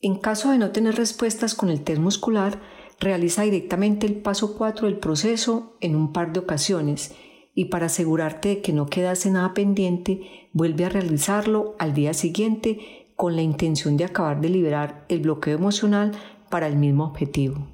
En 0.02 0.16
caso 0.16 0.52
de 0.52 0.58
no 0.58 0.72
tener 0.72 0.96
respuestas 0.96 1.56
con 1.56 1.70
el 1.70 1.84
test 1.84 2.02
muscular, 2.02 2.60
realiza 3.00 3.44
directamente 3.44 4.06
el 4.06 4.16
paso 4.16 4.58
4 4.58 4.88
del 4.88 4.98
proceso 4.98 5.78
en 5.80 5.96
un 5.96 6.12
par 6.12 6.34
de 6.34 6.40
ocasiones 6.40 7.16
y 7.56 7.66
para 7.66 7.86
asegurarte 7.86 8.50
de 8.50 8.62
que 8.62 8.74
no 8.74 8.88
quedase 8.88 9.30
nada 9.30 9.54
pendiente, 9.54 10.50
vuelve 10.54 10.86
a 10.86 10.90
realizarlo 10.90 11.76
al 11.78 11.94
día 11.94 12.14
siguiente 12.14 13.03
con 13.16 13.36
la 13.36 13.42
intención 13.42 13.98
de 13.98 14.06
acabar 14.06 14.42
de 14.42 14.50
liberar 14.50 15.06
el 15.10 15.20
bloqueo 15.22 15.56
emocional 15.56 16.12
para 16.50 16.68
el 16.68 16.76
mismo 16.76 17.06
objetivo. 17.06 17.68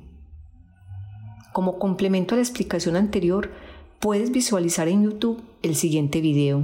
Como 1.54 1.80
complemento 1.80 2.36
a 2.36 2.38
la 2.38 2.44
explicación 2.44 2.96
anterior, 2.96 3.52
puedes 4.00 4.32
visualizar 4.32 4.88
en 4.88 5.04
YouTube 5.04 5.42
el 5.62 5.76
siguiente 5.76 6.22
video. 6.22 6.64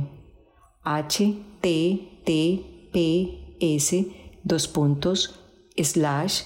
https 0.84 1.56
dos 4.44 4.68
puntos 4.68 5.40
slash 5.76 6.44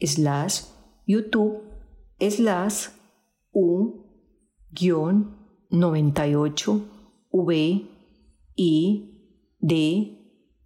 slash 0.00 0.62
YouTube 1.06 1.62
slash 2.20 2.88
U 3.52 4.06
guion 4.70 5.36
98 5.70 6.84
V 7.32 7.86
I 8.56 9.56
D 9.60 10.16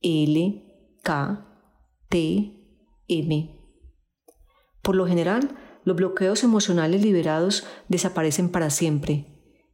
L 0.03 0.64
K 1.05 1.47
T 2.09 2.57
M. 3.07 3.61
Por 4.83 4.97
lo 4.97 5.07
general, 5.07 5.57
los 5.85 5.95
bloqueos 5.95 6.43
emocionales 6.43 7.03
liberados 7.03 7.65
desaparecen 7.89 8.49
para 8.49 8.71
siempre. 8.71 9.27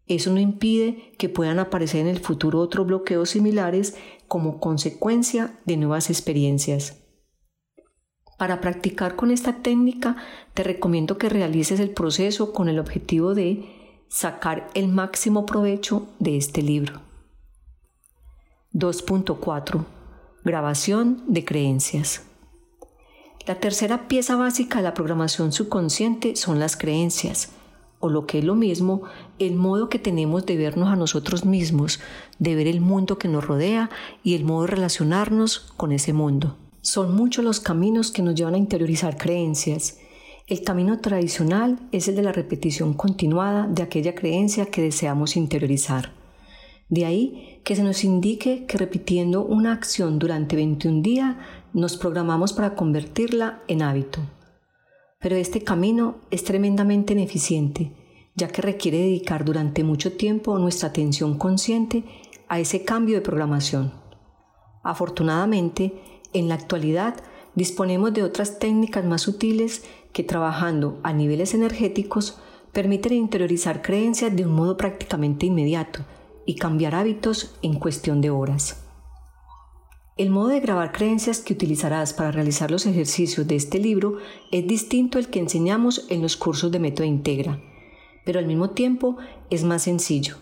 Eso 0.07 0.33
no 0.33 0.41
impide 0.41 1.13
que 1.19 1.29
puedan 1.29 1.61
aparecer 1.61 2.01
en 2.01 2.09
el 2.09 2.19
futuro 2.19 2.59
otros 2.59 2.87
bloqueos 2.87 3.31
similares 3.31 3.97
como 4.27 4.59
consecuencia 4.59 5.61
de 5.65 5.77
nuevas 5.77 6.11
experiencias. 6.11 7.07
Para 8.37 8.61
practicar 8.61 9.15
con 9.15 9.31
esta 9.31 9.63
técnica, 9.63 10.17
te 10.55 10.65
recomiendo 10.65 11.17
que 11.17 11.29
realices 11.29 11.79
el 11.79 11.91
proceso 11.91 12.53
con 12.53 12.69
el 12.69 12.81
objetivo 12.81 13.35
de 13.35 14.05
sacar 14.09 14.69
el 14.75 14.89
máximo 14.89 15.47
provecho 15.47 16.09
de 16.19 16.37
este 16.37 16.63
libro. 16.63 17.03
2.4. 18.73 20.00
Grabación 20.43 21.23
de 21.27 21.45
creencias. 21.45 22.23
La 23.47 23.57
tercera 23.57 24.09
pieza 24.09 24.37
básica 24.37 24.79
de 24.79 24.85
la 24.85 24.95
programación 24.95 25.53
subconsciente 25.53 26.35
son 26.35 26.59
las 26.59 26.79
creencias, 26.79 27.51
o 27.99 28.09
lo 28.09 28.25
que 28.27 28.39
es 28.39 28.45
lo 28.45 28.55
mismo, 28.55 29.03
el 29.39 29.57
modo 29.57 29.91
que 29.91 29.99
tenemos 29.99 30.47
de 30.47 30.57
vernos 30.57 30.89
a 30.89 30.97
nosotros 30.97 31.45
mismos, 31.45 32.01
de 32.39 32.55
ver 32.55 32.69
el 32.69 32.81
mundo 32.81 33.19
que 33.19 33.29
nos 33.29 33.47
rodea 33.47 33.91
y 34.23 34.35
el 34.35 34.47
modo 34.47 34.63
de 34.63 34.69
relacionarnos 34.69 35.75
con 35.77 35.93
ese 35.93 36.15
mundo. 36.15 36.57
Son 36.81 37.15
muchos 37.15 37.45
los 37.45 37.61
caminos 37.61 38.11
que 38.11 38.23
nos 38.23 38.35
llevan 38.35 38.55
a 38.55 38.59
interiorizar 38.59 39.19
creencias. 39.19 39.99
El 40.47 40.63
camino 40.63 41.01
tradicional 41.01 41.79
es 41.93 42.09
el 42.09 42.17
de 42.17 42.23
la 42.23 42.33
repetición 42.33 42.95
continuada 42.95 43.67
de 43.67 43.83
aquella 43.83 44.15
creencia 44.15 44.65
que 44.65 44.81
deseamos 44.81 45.37
interiorizar. 45.37 46.19
De 46.91 47.07
ahí 47.07 47.61
que 47.63 47.77
se 47.77 47.85
nos 47.85 48.03
indique 48.03 48.67
que 48.67 48.77
repitiendo 48.77 49.45
una 49.45 49.73
acción 49.73 50.19
durante 50.19 50.57
21 50.57 51.03
días 51.03 51.37
nos 51.73 51.97
programamos 51.97 52.53
para 52.53 52.75
convertirla 52.75 53.63
en 53.69 53.83
hábito. 53.83 54.21
Pero 55.21 55.37
este 55.37 55.63
camino 55.63 56.17
es 56.33 56.43
tremendamente 56.43 57.13
ineficiente, 57.13 57.93
ya 58.35 58.49
que 58.49 58.61
requiere 58.61 58.99
dedicar 58.99 59.45
durante 59.45 59.85
mucho 59.85 60.15
tiempo 60.15 60.59
nuestra 60.59 60.89
atención 60.89 61.39
consciente 61.39 62.03
a 62.49 62.59
ese 62.59 62.85
cambio 62.85 63.15
de 63.15 63.21
programación. 63.21 63.93
Afortunadamente, 64.83 65.95
en 66.33 66.49
la 66.49 66.57
actualidad 66.57 67.15
disponemos 67.55 68.13
de 68.15 68.25
otras 68.25 68.59
técnicas 68.59 69.05
más 69.05 69.23
sutiles 69.23 69.85
que 70.13 70.25
trabajando 70.25 70.99
a 71.05 71.13
niveles 71.13 71.55
energéticos 71.55 72.41
permiten 72.73 73.13
interiorizar 73.13 73.81
creencias 73.81 74.35
de 74.35 74.45
un 74.45 74.55
modo 74.55 74.77
prácticamente 74.77 75.47
inmediato 75.47 76.05
y 76.47 76.57
cambiar 76.57 76.95
hábitos 76.95 77.57
en 77.63 77.75
cuestión 77.79 78.21
de 78.21 78.31
horas. 78.31 78.85
El 80.17 80.31
modo 80.31 80.49
de 80.49 80.61
grabar 80.61 80.93
creencias 80.93 81.41
que 81.41 81.55
utilizarás 81.55 82.13
para 82.13 82.31
realizar 82.31 82.71
los 82.71 82.85
ejercicios 82.85 83.47
de 83.47 83.57
este 83.57 83.79
libro 83.79 84.19
es 84.51 84.67
distinto 84.67 85.17
al 85.17 85.29
que 85.29 85.39
enseñamos 85.39 86.05
en 86.11 86.21
los 86.21 86.37
cursos 86.37 86.71
de 86.71 86.79
Método 86.79 87.07
Integra, 87.07 87.59
pero 88.25 88.39
al 88.39 88.47
mismo 88.47 88.71
tiempo 88.71 89.17
es 89.49 89.65
más 89.65 89.85
sencillo. 89.85 90.37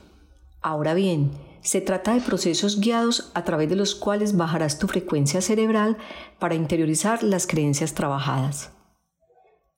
Ahora 0.63 0.95
bien, 0.95 1.31
se 1.61 1.81
trata 1.81 2.15
de 2.15 2.21
procesos 2.21 2.81
guiados 2.81 3.31
a 3.35 3.45
través 3.45 3.69
de 3.69 3.77
los 3.77 3.95
cuales 3.95 4.37
bajarás 4.37 4.79
tu 4.79 4.89
frecuencia 4.89 5.41
cerebral 5.41 5.97
para 6.39 6.55
interiorizar 6.55 7.23
las 7.23 7.47
creencias 7.47 7.95
trabajadas. 7.95 8.73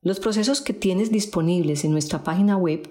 Los 0.02 0.18
procesos 0.18 0.62
que 0.62 0.72
tienes 0.72 1.10
disponibles 1.10 1.84
en 1.84 1.92
nuestra 1.92 2.24
página 2.24 2.56
web 2.56 2.90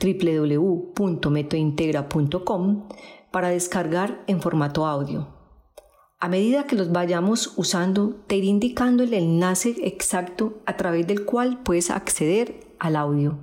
www.metointegra.com 0.00 2.88
para 3.30 3.48
descargar 3.48 4.22
en 4.26 4.40
formato 4.40 4.86
audio. 4.86 5.28
A 6.20 6.28
medida 6.28 6.66
que 6.66 6.74
los 6.74 6.90
vayamos 6.90 7.52
usando, 7.56 8.16
te 8.26 8.36
iré 8.36 8.48
indicando 8.48 9.04
el 9.04 9.14
enlace 9.14 9.76
exacto 9.82 10.60
a 10.66 10.76
través 10.76 11.06
del 11.06 11.24
cual 11.24 11.62
puedes 11.62 11.90
acceder 11.90 12.66
al 12.80 12.96
audio. 12.96 13.38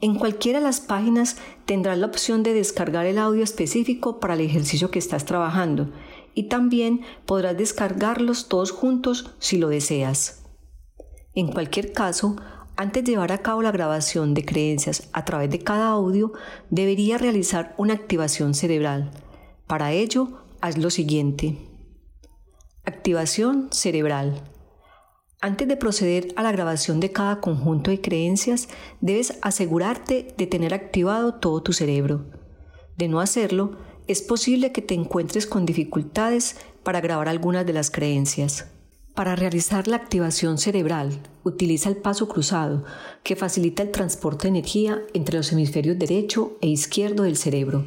En 0.00 0.16
cualquiera 0.16 0.58
de 0.58 0.64
las 0.64 0.80
páginas 0.80 1.38
tendrás 1.64 1.98
la 1.98 2.06
opción 2.06 2.42
de 2.42 2.52
descargar 2.52 3.06
el 3.06 3.18
audio 3.18 3.42
específico 3.42 4.20
para 4.20 4.34
el 4.34 4.42
ejercicio 4.42 4.90
que 4.90 4.98
estás 4.98 5.24
trabajando 5.24 5.90
y 6.34 6.48
también 6.48 7.02
podrás 7.26 7.56
descargarlos 7.56 8.48
todos 8.48 8.70
juntos 8.70 9.30
si 9.38 9.56
lo 9.56 9.68
deseas. 9.68 10.44
En 11.34 11.48
cualquier 11.48 11.92
caso, 11.92 12.36
antes 12.76 13.04
de 13.04 13.12
llevar 13.12 13.32
a 13.32 13.38
cabo 13.38 13.62
la 13.62 13.70
grabación 13.70 14.34
de 14.34 14.44
creencias 14.44 15.08
a 15.12 15.24
través 15.24 15.50
de 15.50 15.60
cada 15.60 15.88
audio, 15.88 16.32
debería 16.70 17.18
realizar 17.18 17.74
una 17.78 17.94
activación 17.94 18.54
cerebral. 18.54 19.12
Para 19.66 19.92
ello, 19.92 20.44
haz 20.60 20.76
lo 20.76 20.90
siguiente. 20.90 21.56
Activación 22.84 23.68
cerebral. 23.70 24.42
Antes 25.40 25.68
de 25.68 25.76
proceder 25.76 26.28
a 26.36 26.42
la 26.42 26.52
grabación 26.52 27.00
de 27.00 27.12
cada 27.12 27.40
conjunto 27.40 27.90
de 27.90 28.00
creencias, 28.00 28.68
debes 29.00 29.38
asegurarte 29.42 30.34
de 30.36 30.46
tener 30.46 30.74
activado 30.74 31.34
todo 31.34 31.62
tu 31.62 31.72
cerebro. 31.72 32.26
De 32.96 33.08
no 33.08 33.20
hacerlo, 33.20 33.78
es 34.06 34.20
posible 34.22 34.72
que 34.72 34.82
te 34.82 34.94
encuentres 34.94 35.46
con 35.46 35.64
dificultades 35.64 36.56
para 36.82 37.00
grabar 37.00 37.28
algunas 37.28 37.66
de 37.66 37.72
las 37.72 37.90
creencias. 37.90 38.73
Para 39.14 39.36
realizar 39.36 39.86
la 39.86 39.96
activación 39.96 40.58
cerebral, 40.58 41.20
utiliza 41.44 41.88
el 41.88 41.96
paso 41.96 42.26
cruzado, 42.26 42.84
que 43.22 43.36
facilita 43.36 43.84
el 43.84 43.92
transporte 43.92 44.44
de 44.44 44.58
energía 44.58 45.02
entre 45.14 45.36
los 45.36 45.52
hemisferios 45.52 45.98
derecho 45.98 46.58
e 46.60 46.66
izquierdo 46.66 47.22
del 47.22 47.36
cerebro, 47.36 47.86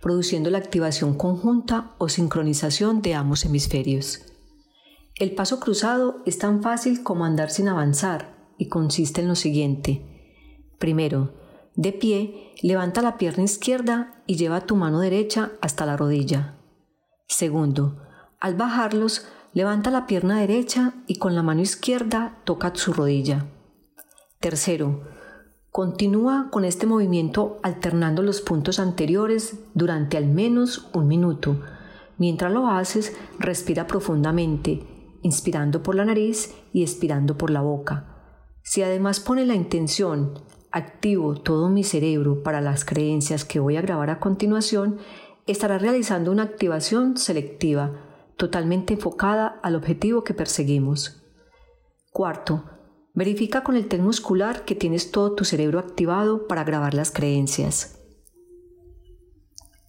produciendo 0.00 0.50
la 0.50 0.58
activación 0.58 1.16
conjunta 1.16 1.94
o 1.98 2.08
sincronización 2.08 3.02
de 3.02 3.14
ambos 3.14 3.44
hemisferios. 3.44 4.22
El 5.14 5.32
paso 5.36 5.60
cruzado 5.60 6.22
es 6.26 6.38
tan 6.38 6.60
fácil 6.60 7.04
como 7.04 7.24
andar 7.24 7.50
sin 7.50 7.68
avanzar 7.68 8.34
y 8.58 8.68
consiste 8.68 9.20
en 9.20 9.28
lo 9.28 9.36
siguiente. 9.36 10.02
Primero, 10.80 11.34
de 11.76 11.92
pie, 11.92 12.52
levanta 12.62 13.00
la 13.00 13.16
pierna 13.16 13.44
izquierda 13.44 14.22
y 14.26 14.36
lleva 14.36 14.66
tu 14.66 14.74
mano 14.74 14.98
derecha 14.98 15.52
hasta 15.60 15.86
la 15.86 15.96
rodilla. 15.96 16.56
Segundo, 17.28 18.02
al 18.40 18.56
bajarlos, 18.56 19.26
levanta 19.54 19.90
la 19.90 20.06
pierna 20.06 20.38
derecha 20.40 20.94
y 21.06 21.16
con 21.16 21.34
la 21.34 21.42
mano 21.42 21.62
izquierda 21.62 22.38
toca 22.44 22.72
su 22.74 22.92
rodilla. 22.92 23.46
Tercero, 24.40 25.04
continúa 25.70 26.48
con 26.50 26.64
este 26.64 26.86
movimiento 26.86 27.58
alternando 27.62 28.22
los 28.22 28.40
puntos 28.40 28.78
anteriores 28.78 29.60
durante 29.72 30.16
al 30.16 30.26
menos 30.26 30.90
un 30.92 31.08
minuto. 31.08 31.60
Mientras 32.18 32.52
lo 32.52 32.68
haces, 32.68 33.16
respira 33.38 33.86
profundamente 33.86 34.86
inspirando 35.24 35.82
por 35.82 35.94
la 35.94 36.04
nariz 36.04 36.54
y 36.72 36.82
expirando 36.82 37.36
por 37.36 37.50
la 37.50 37.62
boca. 37.62 38.04
Si 38.62 38.82
además 38.82 39.20
pone 39.20 39.46
la 39.46 39.54
intención, 39.54 40.38
activo 40.70 41.34
todo 41.34 41.70
mi 41.70 41.82
cerebro 41.82 42.42
para 42.42 42.60
las 42.60 42.84
creencias 42.84 43.44
que 43.44 43.58
voy 43.58 43.76
a 43.76 43.82
grabar 43.82 44.10
a 44.10 44.20
continuación, 44.20 44.98
estará 45.46 45.78
realizando 45.78 46.30
una 46.30 46.42
activación 46.42 47.16
selectiva, 47.16 48.03
totalmente 48.36 48.94
enfocada 48.94 49.60
al 49.62 49.74
objetivo 49.74 50.24
que 50.24 50.34
perseguimos. 50.34 51.22
Cuarto, 52.10 52.64
verifica 53.14 53.62
con 53.62 53.76
el 53.76 53.86
test 53.86 54.02
muscular 54.02 54.64
que 54.64 54.74
tienes 54.74 55.10
todo 55.10 55.34
tu 55.34 55.44
cerebro 55.44 55.78
activado 55.78 56.46
para 56.46 56.64
grabar 56.64 56.94
las 56.94 57.10
creencias. 57.10 58.00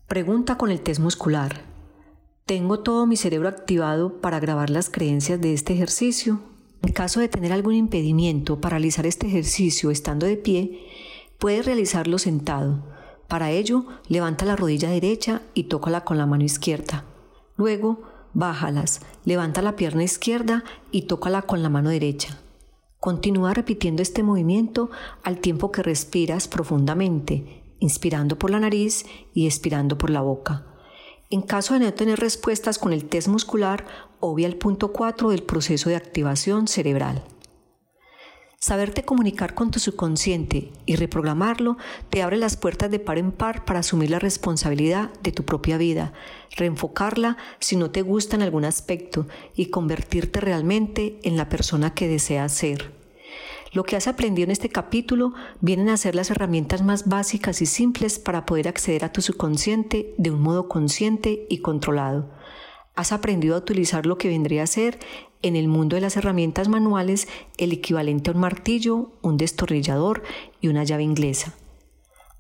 Pregunta 0.08 0.58
con 0.58 0.72
el 0.72 0.82
test 0.82 1.00
muscular. 1.00 1.64
Tengo 2.46 2.80
todo 2.80 3.08
mi 3.08 3.18
cerebro 3.18 3.50
activado 3.50 4.22
para 4.22 4.40
grabar 4.40 4.70
las 4.70 4.90
creencias 4.90 5.42
de 5.42 5.54
este 5.54 5.74
ejercicio. 5.74 6.40
En 6.84 6.94
caso 6.94 7.20
de 7.20 7.28
tener 7.28 7.52
algún 7.52 7.74
impedimento 7.74 8.62
para 8.62 8.78
realizar 8.78 9.08
este 9.08 9.26
ejercicio 9.26 9.90
estando 9.90 10.28
de 10.28 10.38
pie, 10.38 10.86
puedes 11.40 11.66
realizarlo 11.66 12.20
sentado. 12.20 12.84
Para 13.28 13.50
ello, 13.50 13.86
levanta 14.08 14.46
la 14.46 14.56
rodilla 14.56 14.90
derecha 14.90 15.42
y 15.56 15.64
tócala 15.64 16.04
con 16.04 16.20
la 16.20 16.28
mano 16.28 16.44
izquierda. 16.44 17.06
Luego, 17.58 18.04
Bájalas, 18.36 19.00
levanta 19.24 19.62
la 19.62 19.78
pierna 19.78 20.04
izquierda 20.04 20.66
y 20.92 21.04
tócala 21.04 21.44
con 21.44 21.64
la 21.64 21.70
mano 21.70 21.90
derecha. 21.90 22.38
Continúa 23.00 23.54
repitiendo 23.54 24.02
este 24.02 24.24
movimiento 24.24 24.92
al 25.24 25.40
tiempo 25.40 25.72
que 25.72 25.82
respiras 25.82 26.50
profundamente, 26.50 27.64
inspirando 27.80 28.38
por 28.38 28.52
la 28.52 28.60
nariz 28.60 29.06
y 29.34 29.46
expirando 29.46 29.98
por 29.98 30.10
la 30.10 30.20
boca. 30.20 30.66
En 31.30 31.44
caso 31.44 31.76
de 31.76 31.80
no 31.80 31.94
tener 31.94 32.20
respuestas 32.20 32.78
con 32.78 32.92
el 32.92 33.06
test 33.06 33.30
muscular, 33.30 33.86
obvia 34.20 34.48
el 34.48 34.58
punto 34.58 34.92
4 34.92 35.30
del 35.30 35.44
proceso 35.44 35.90
de 35.90 35.96
activación 35.96 36.68
cerebral. 36.68 37.24
Saberte 38.60 39.04
comunicar 39.04 39.54
con 39.54 39.70
tu 39.70 39.80
subconsciente 39.80 40.72
y 40.86 40.96
reprogramarlo 40.96 41.78
te 42.10 42.24
abre 42.24 42.38
las 42.38 42.58
puertas 42.58 42.90
de 42.90 43.00
par 43.00 43.18
en 43.18 43.32
par 43.32 43.66
para 43.66 43.80
asumir 43.80 44.10
la 44.10 44.20
responsabilidad 44.20 45.12
de 45.22 45.32
tu 45.32 45.44
propia 45.44 45.78
vida, 45.78 46.14
reenfocarla 46.56 47.38
si 47.60 47.76
no 47.76 47.92
te 47.92 48.02
gusta 48.02 48.36
en 48.36 48.42
algún 48.42 48.66
aspecto 48.66 49.28
y 49.56 49.68
convertirte 49.68 50.40
realmente 50.40 51.20
en 51.24 51.38
la 51.38 51.50
persona 51.50 51.94
que 51.94 52.08
deseas 52.08 52.54
ser. 52.54 52.92
Lo 53.76 53.84
que 53.84 53.98
has 53.98 54.08
aprendido 54.08 54.46
en 54.46 54.52
este 54.52 54.70
capítulo 54.70 55.34
vienen 55.60 55.90
a 55.90 55.98
ser 55.98 56.16
las 56.16 56.32
herramientas 56.32 56.82
más 56.82 57.10
básicas 57.10 57.62
y 57.62 57.66
simples 57.66 58.20
para 58.20 58.46
poder 58.46 58.70
acceder 58.70 59.04
a 59.04 59.12
tu 59.12 59.22
subconsciente 59.22 60.16
de 60.18 60.32
un 60.32 60.42
modo 60.42 60.70
consciente 60.70 61.46
y 61.50 61.58
controlado. 61.58 62.32
Has 62.96 63.12
aprendido 63.12 63.56
a 63.56 63.58
utilizar 63.58 64.06
lo 64.06 64.18
que 64.18 64.30
vendría 64.30 64.64
a 64.64 64.68
ser 64.68 65.00
en 65.48 65.56
el 65.56 65.68
mundo 65.68 65.96
de 65.96 66.02
las 66.02 66.18
herramientas 66.18 66.68
manuales 66.68 67.28
el 67.58 67.72
equivalente 67.72 68.30
a 68.30 68.34
un 68.34 68.40
martillo, 68.40 69.12
un 69.22 69.38
destornillador 69.38 70.24
y 70.60 70.68
una 70.68 70.84
llave 70.84 71.04
inglesa. 71.04 71.54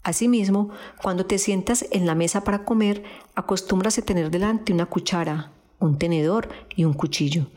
Asimismo, 0.03 0.69
cuando 1.01 1.25
te 1.25 1.37
sientas 1.37 1.85
en 1.91 2.05
la 2.05 2.15
mesa 2.15 2.43
para 2.43 2.63
comer, 2.63 3.03
acostumbras 3.35 3.97
a 3.97 4.01
tener 4.01 4.29
delante 4.29 4.73
una 4.73 4.85
cuchara, 4.85 5.51
un 5.79 5.97
tenedor 5.97 6.49
y 6.75 6.83
un 6.85 6.93
cuchillo. 6.93 7.47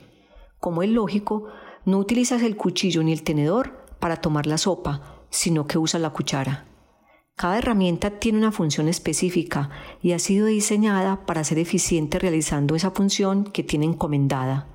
Como 0.58 0.82
es 0.82 0.90
lógico, 0.90 1.46
no 1.84 1.98
utilizas 1.98 2.42
el 2.42 2.56
cuchillo 2.56 3.02
ni 3.02 3.12
el 3.12 3.22
tenedor 3.22 3.86
para 4.00 4.16
tomar 4.16 4.46
la 4.46 4.58
sopa, 4.58 5.24
sino 5.30 5.66
que 5.66 5.78
usas 5.78 6.00
la 6.00 6.10
cuchara. 6.10 6.64
Cada 7.36 7.58
herramienta 7.58 8.18
tiene 8.18 8.38
una 8.38 8.50
función 8.50 8.88
específica 8.88 9.70
y 10.02 10.12
ha 10.12 10.18
sido 10.18 10.46
diseñada 10.46 11.24
para 11.24 11.44
ser 11.44 11.58
eficiente 11.58 12.18
realizando 12.18 12.74
esa 12.74 12.90
función 12.90 13.44
que 13.44 13.62
tiene 13.62 13.86
encomendada. 13.86 14.66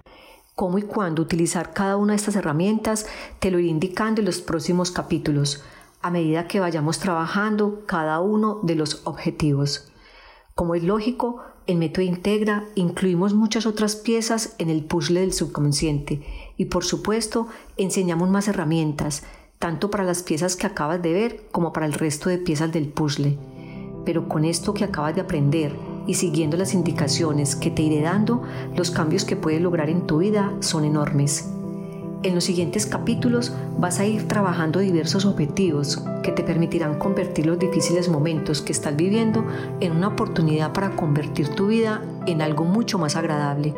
Cómo 0.56 0.78
y 0.78 0.84
cuándo 0.84 1.24
utilizar 1.24 1.74
cada 1.74 1.98
una 1.98 2.14
de 2.14 2.18
estas 2.18 2.36
herramientas 2.36 3.08
te 3.40 3.50
lo 3.50 3.58
iré 3.58 3.70
indicando 3.70 4.22
en 4.22 4.26
los 4.26 4.40
próximos 4.40 4.92
capítulos, 4.92 5.64
a 6.02 6.12
medida 6.12 6.48
que 6.48 6.60
vayamos 6.60 7.00
trabajando 7.00 7.82
cada 7.88 8.20
uno 8.20 8.60
de 8.62 8.76
los 8.76 9.02
objetivos. 9.06 9.92
Como 10.54 10.76
es 10.76 10.84
lógico, 10.84 11.42
en 11.66 11.80
Método 11.80 12.04
Integra 12.04 12.66
incluimos 12.76 13.34
muchas 13.34 13.66
otras 13.66 13.96
piezas 13.96 14.54
en 14.60 14.70
el 14.70 14.84
puzzle 14.84 15.22
del 15.22 15.34
subconsciente 15.34 16.24
y 16.56 16.66
por 16.66 16.84
supuesto 16.84 17.48
enseñamos 17.78 18.30
más 18.30 18.48
herramientas, 18.48 19.24
tanto 19.58 19.90
para 19.90 20.04
las 20.04 20.22
piezas 20.22 20.56
que 20.56 20.68
acabas 20.68 21.02
de 21.02 21.14
ver 21.14 21.48
como 21.52 21.74
para 21.74 21.88
el 21.88 21.94
resto 21.94 22.30
de 22.30 22.38
piezas 22.38 22.72
del 22.72 22.90
puzzle. 22.90 23.40
Pero 24.06 24.30
con 24.30 24.46
esto 24.46 24.76
que 24.76 24.84
acabas 24.84 25.16
de 25.16 25.22
aprender 25.22 25.74
y 26.08 26.16
siguiendo 26.16 26.58
las 26.58 26.74
indicaciones 26.74 27.56
que 27.56 27.72
te 27.72 27.82
iré 27.82 28.02
dando, 28.02 28.44
los 28.76 28.92
cambios 28.92 29.26
que 29.26 29.36
puedes 29.36 29.62
lograr 29.62 29.90
en 29.90 30.06
tu 30.08 30.18
vida 30.18 30.54
son 30.60 30.84
enormes. 30.84 31.50
En 32.24 32.36
los 32.36 32.46
siguientes 32.46 32.86
capítulos 32.86 33.54
vas 33.78 34.00
a 34.00 34.06
ir 34.06 34.30
trabajando 34.30 34.80
diversos 34.80 35.26
objetivos 35.26 36.06
que 36.24 36.32
te 36.32 36.42
permitirán 36.42 36.98
convertir 36.98 37.46
los 37.46 37.60
difíciles 37.60 38.08
momentos 38.08 38.62
que 38.62 38.72
estás 38.72 38.96
viviendo 38.96 39.46
en 39.82 39.92
una 39.92 40.08
oportunidad 40.08 40.72
para 40.72 40.96
convertir 40.96 41.50
tu 41.50 41.68
vida 41.68 42.02
en 42.26 42.42
algo 42.42 42.64
mucho 42.64 42.98
más 42.98 43.18
agradable. 43.18 43.74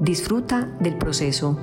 Disfruta 0.00 0.68
del 0.78 0.96
proceso. 0.98 1.58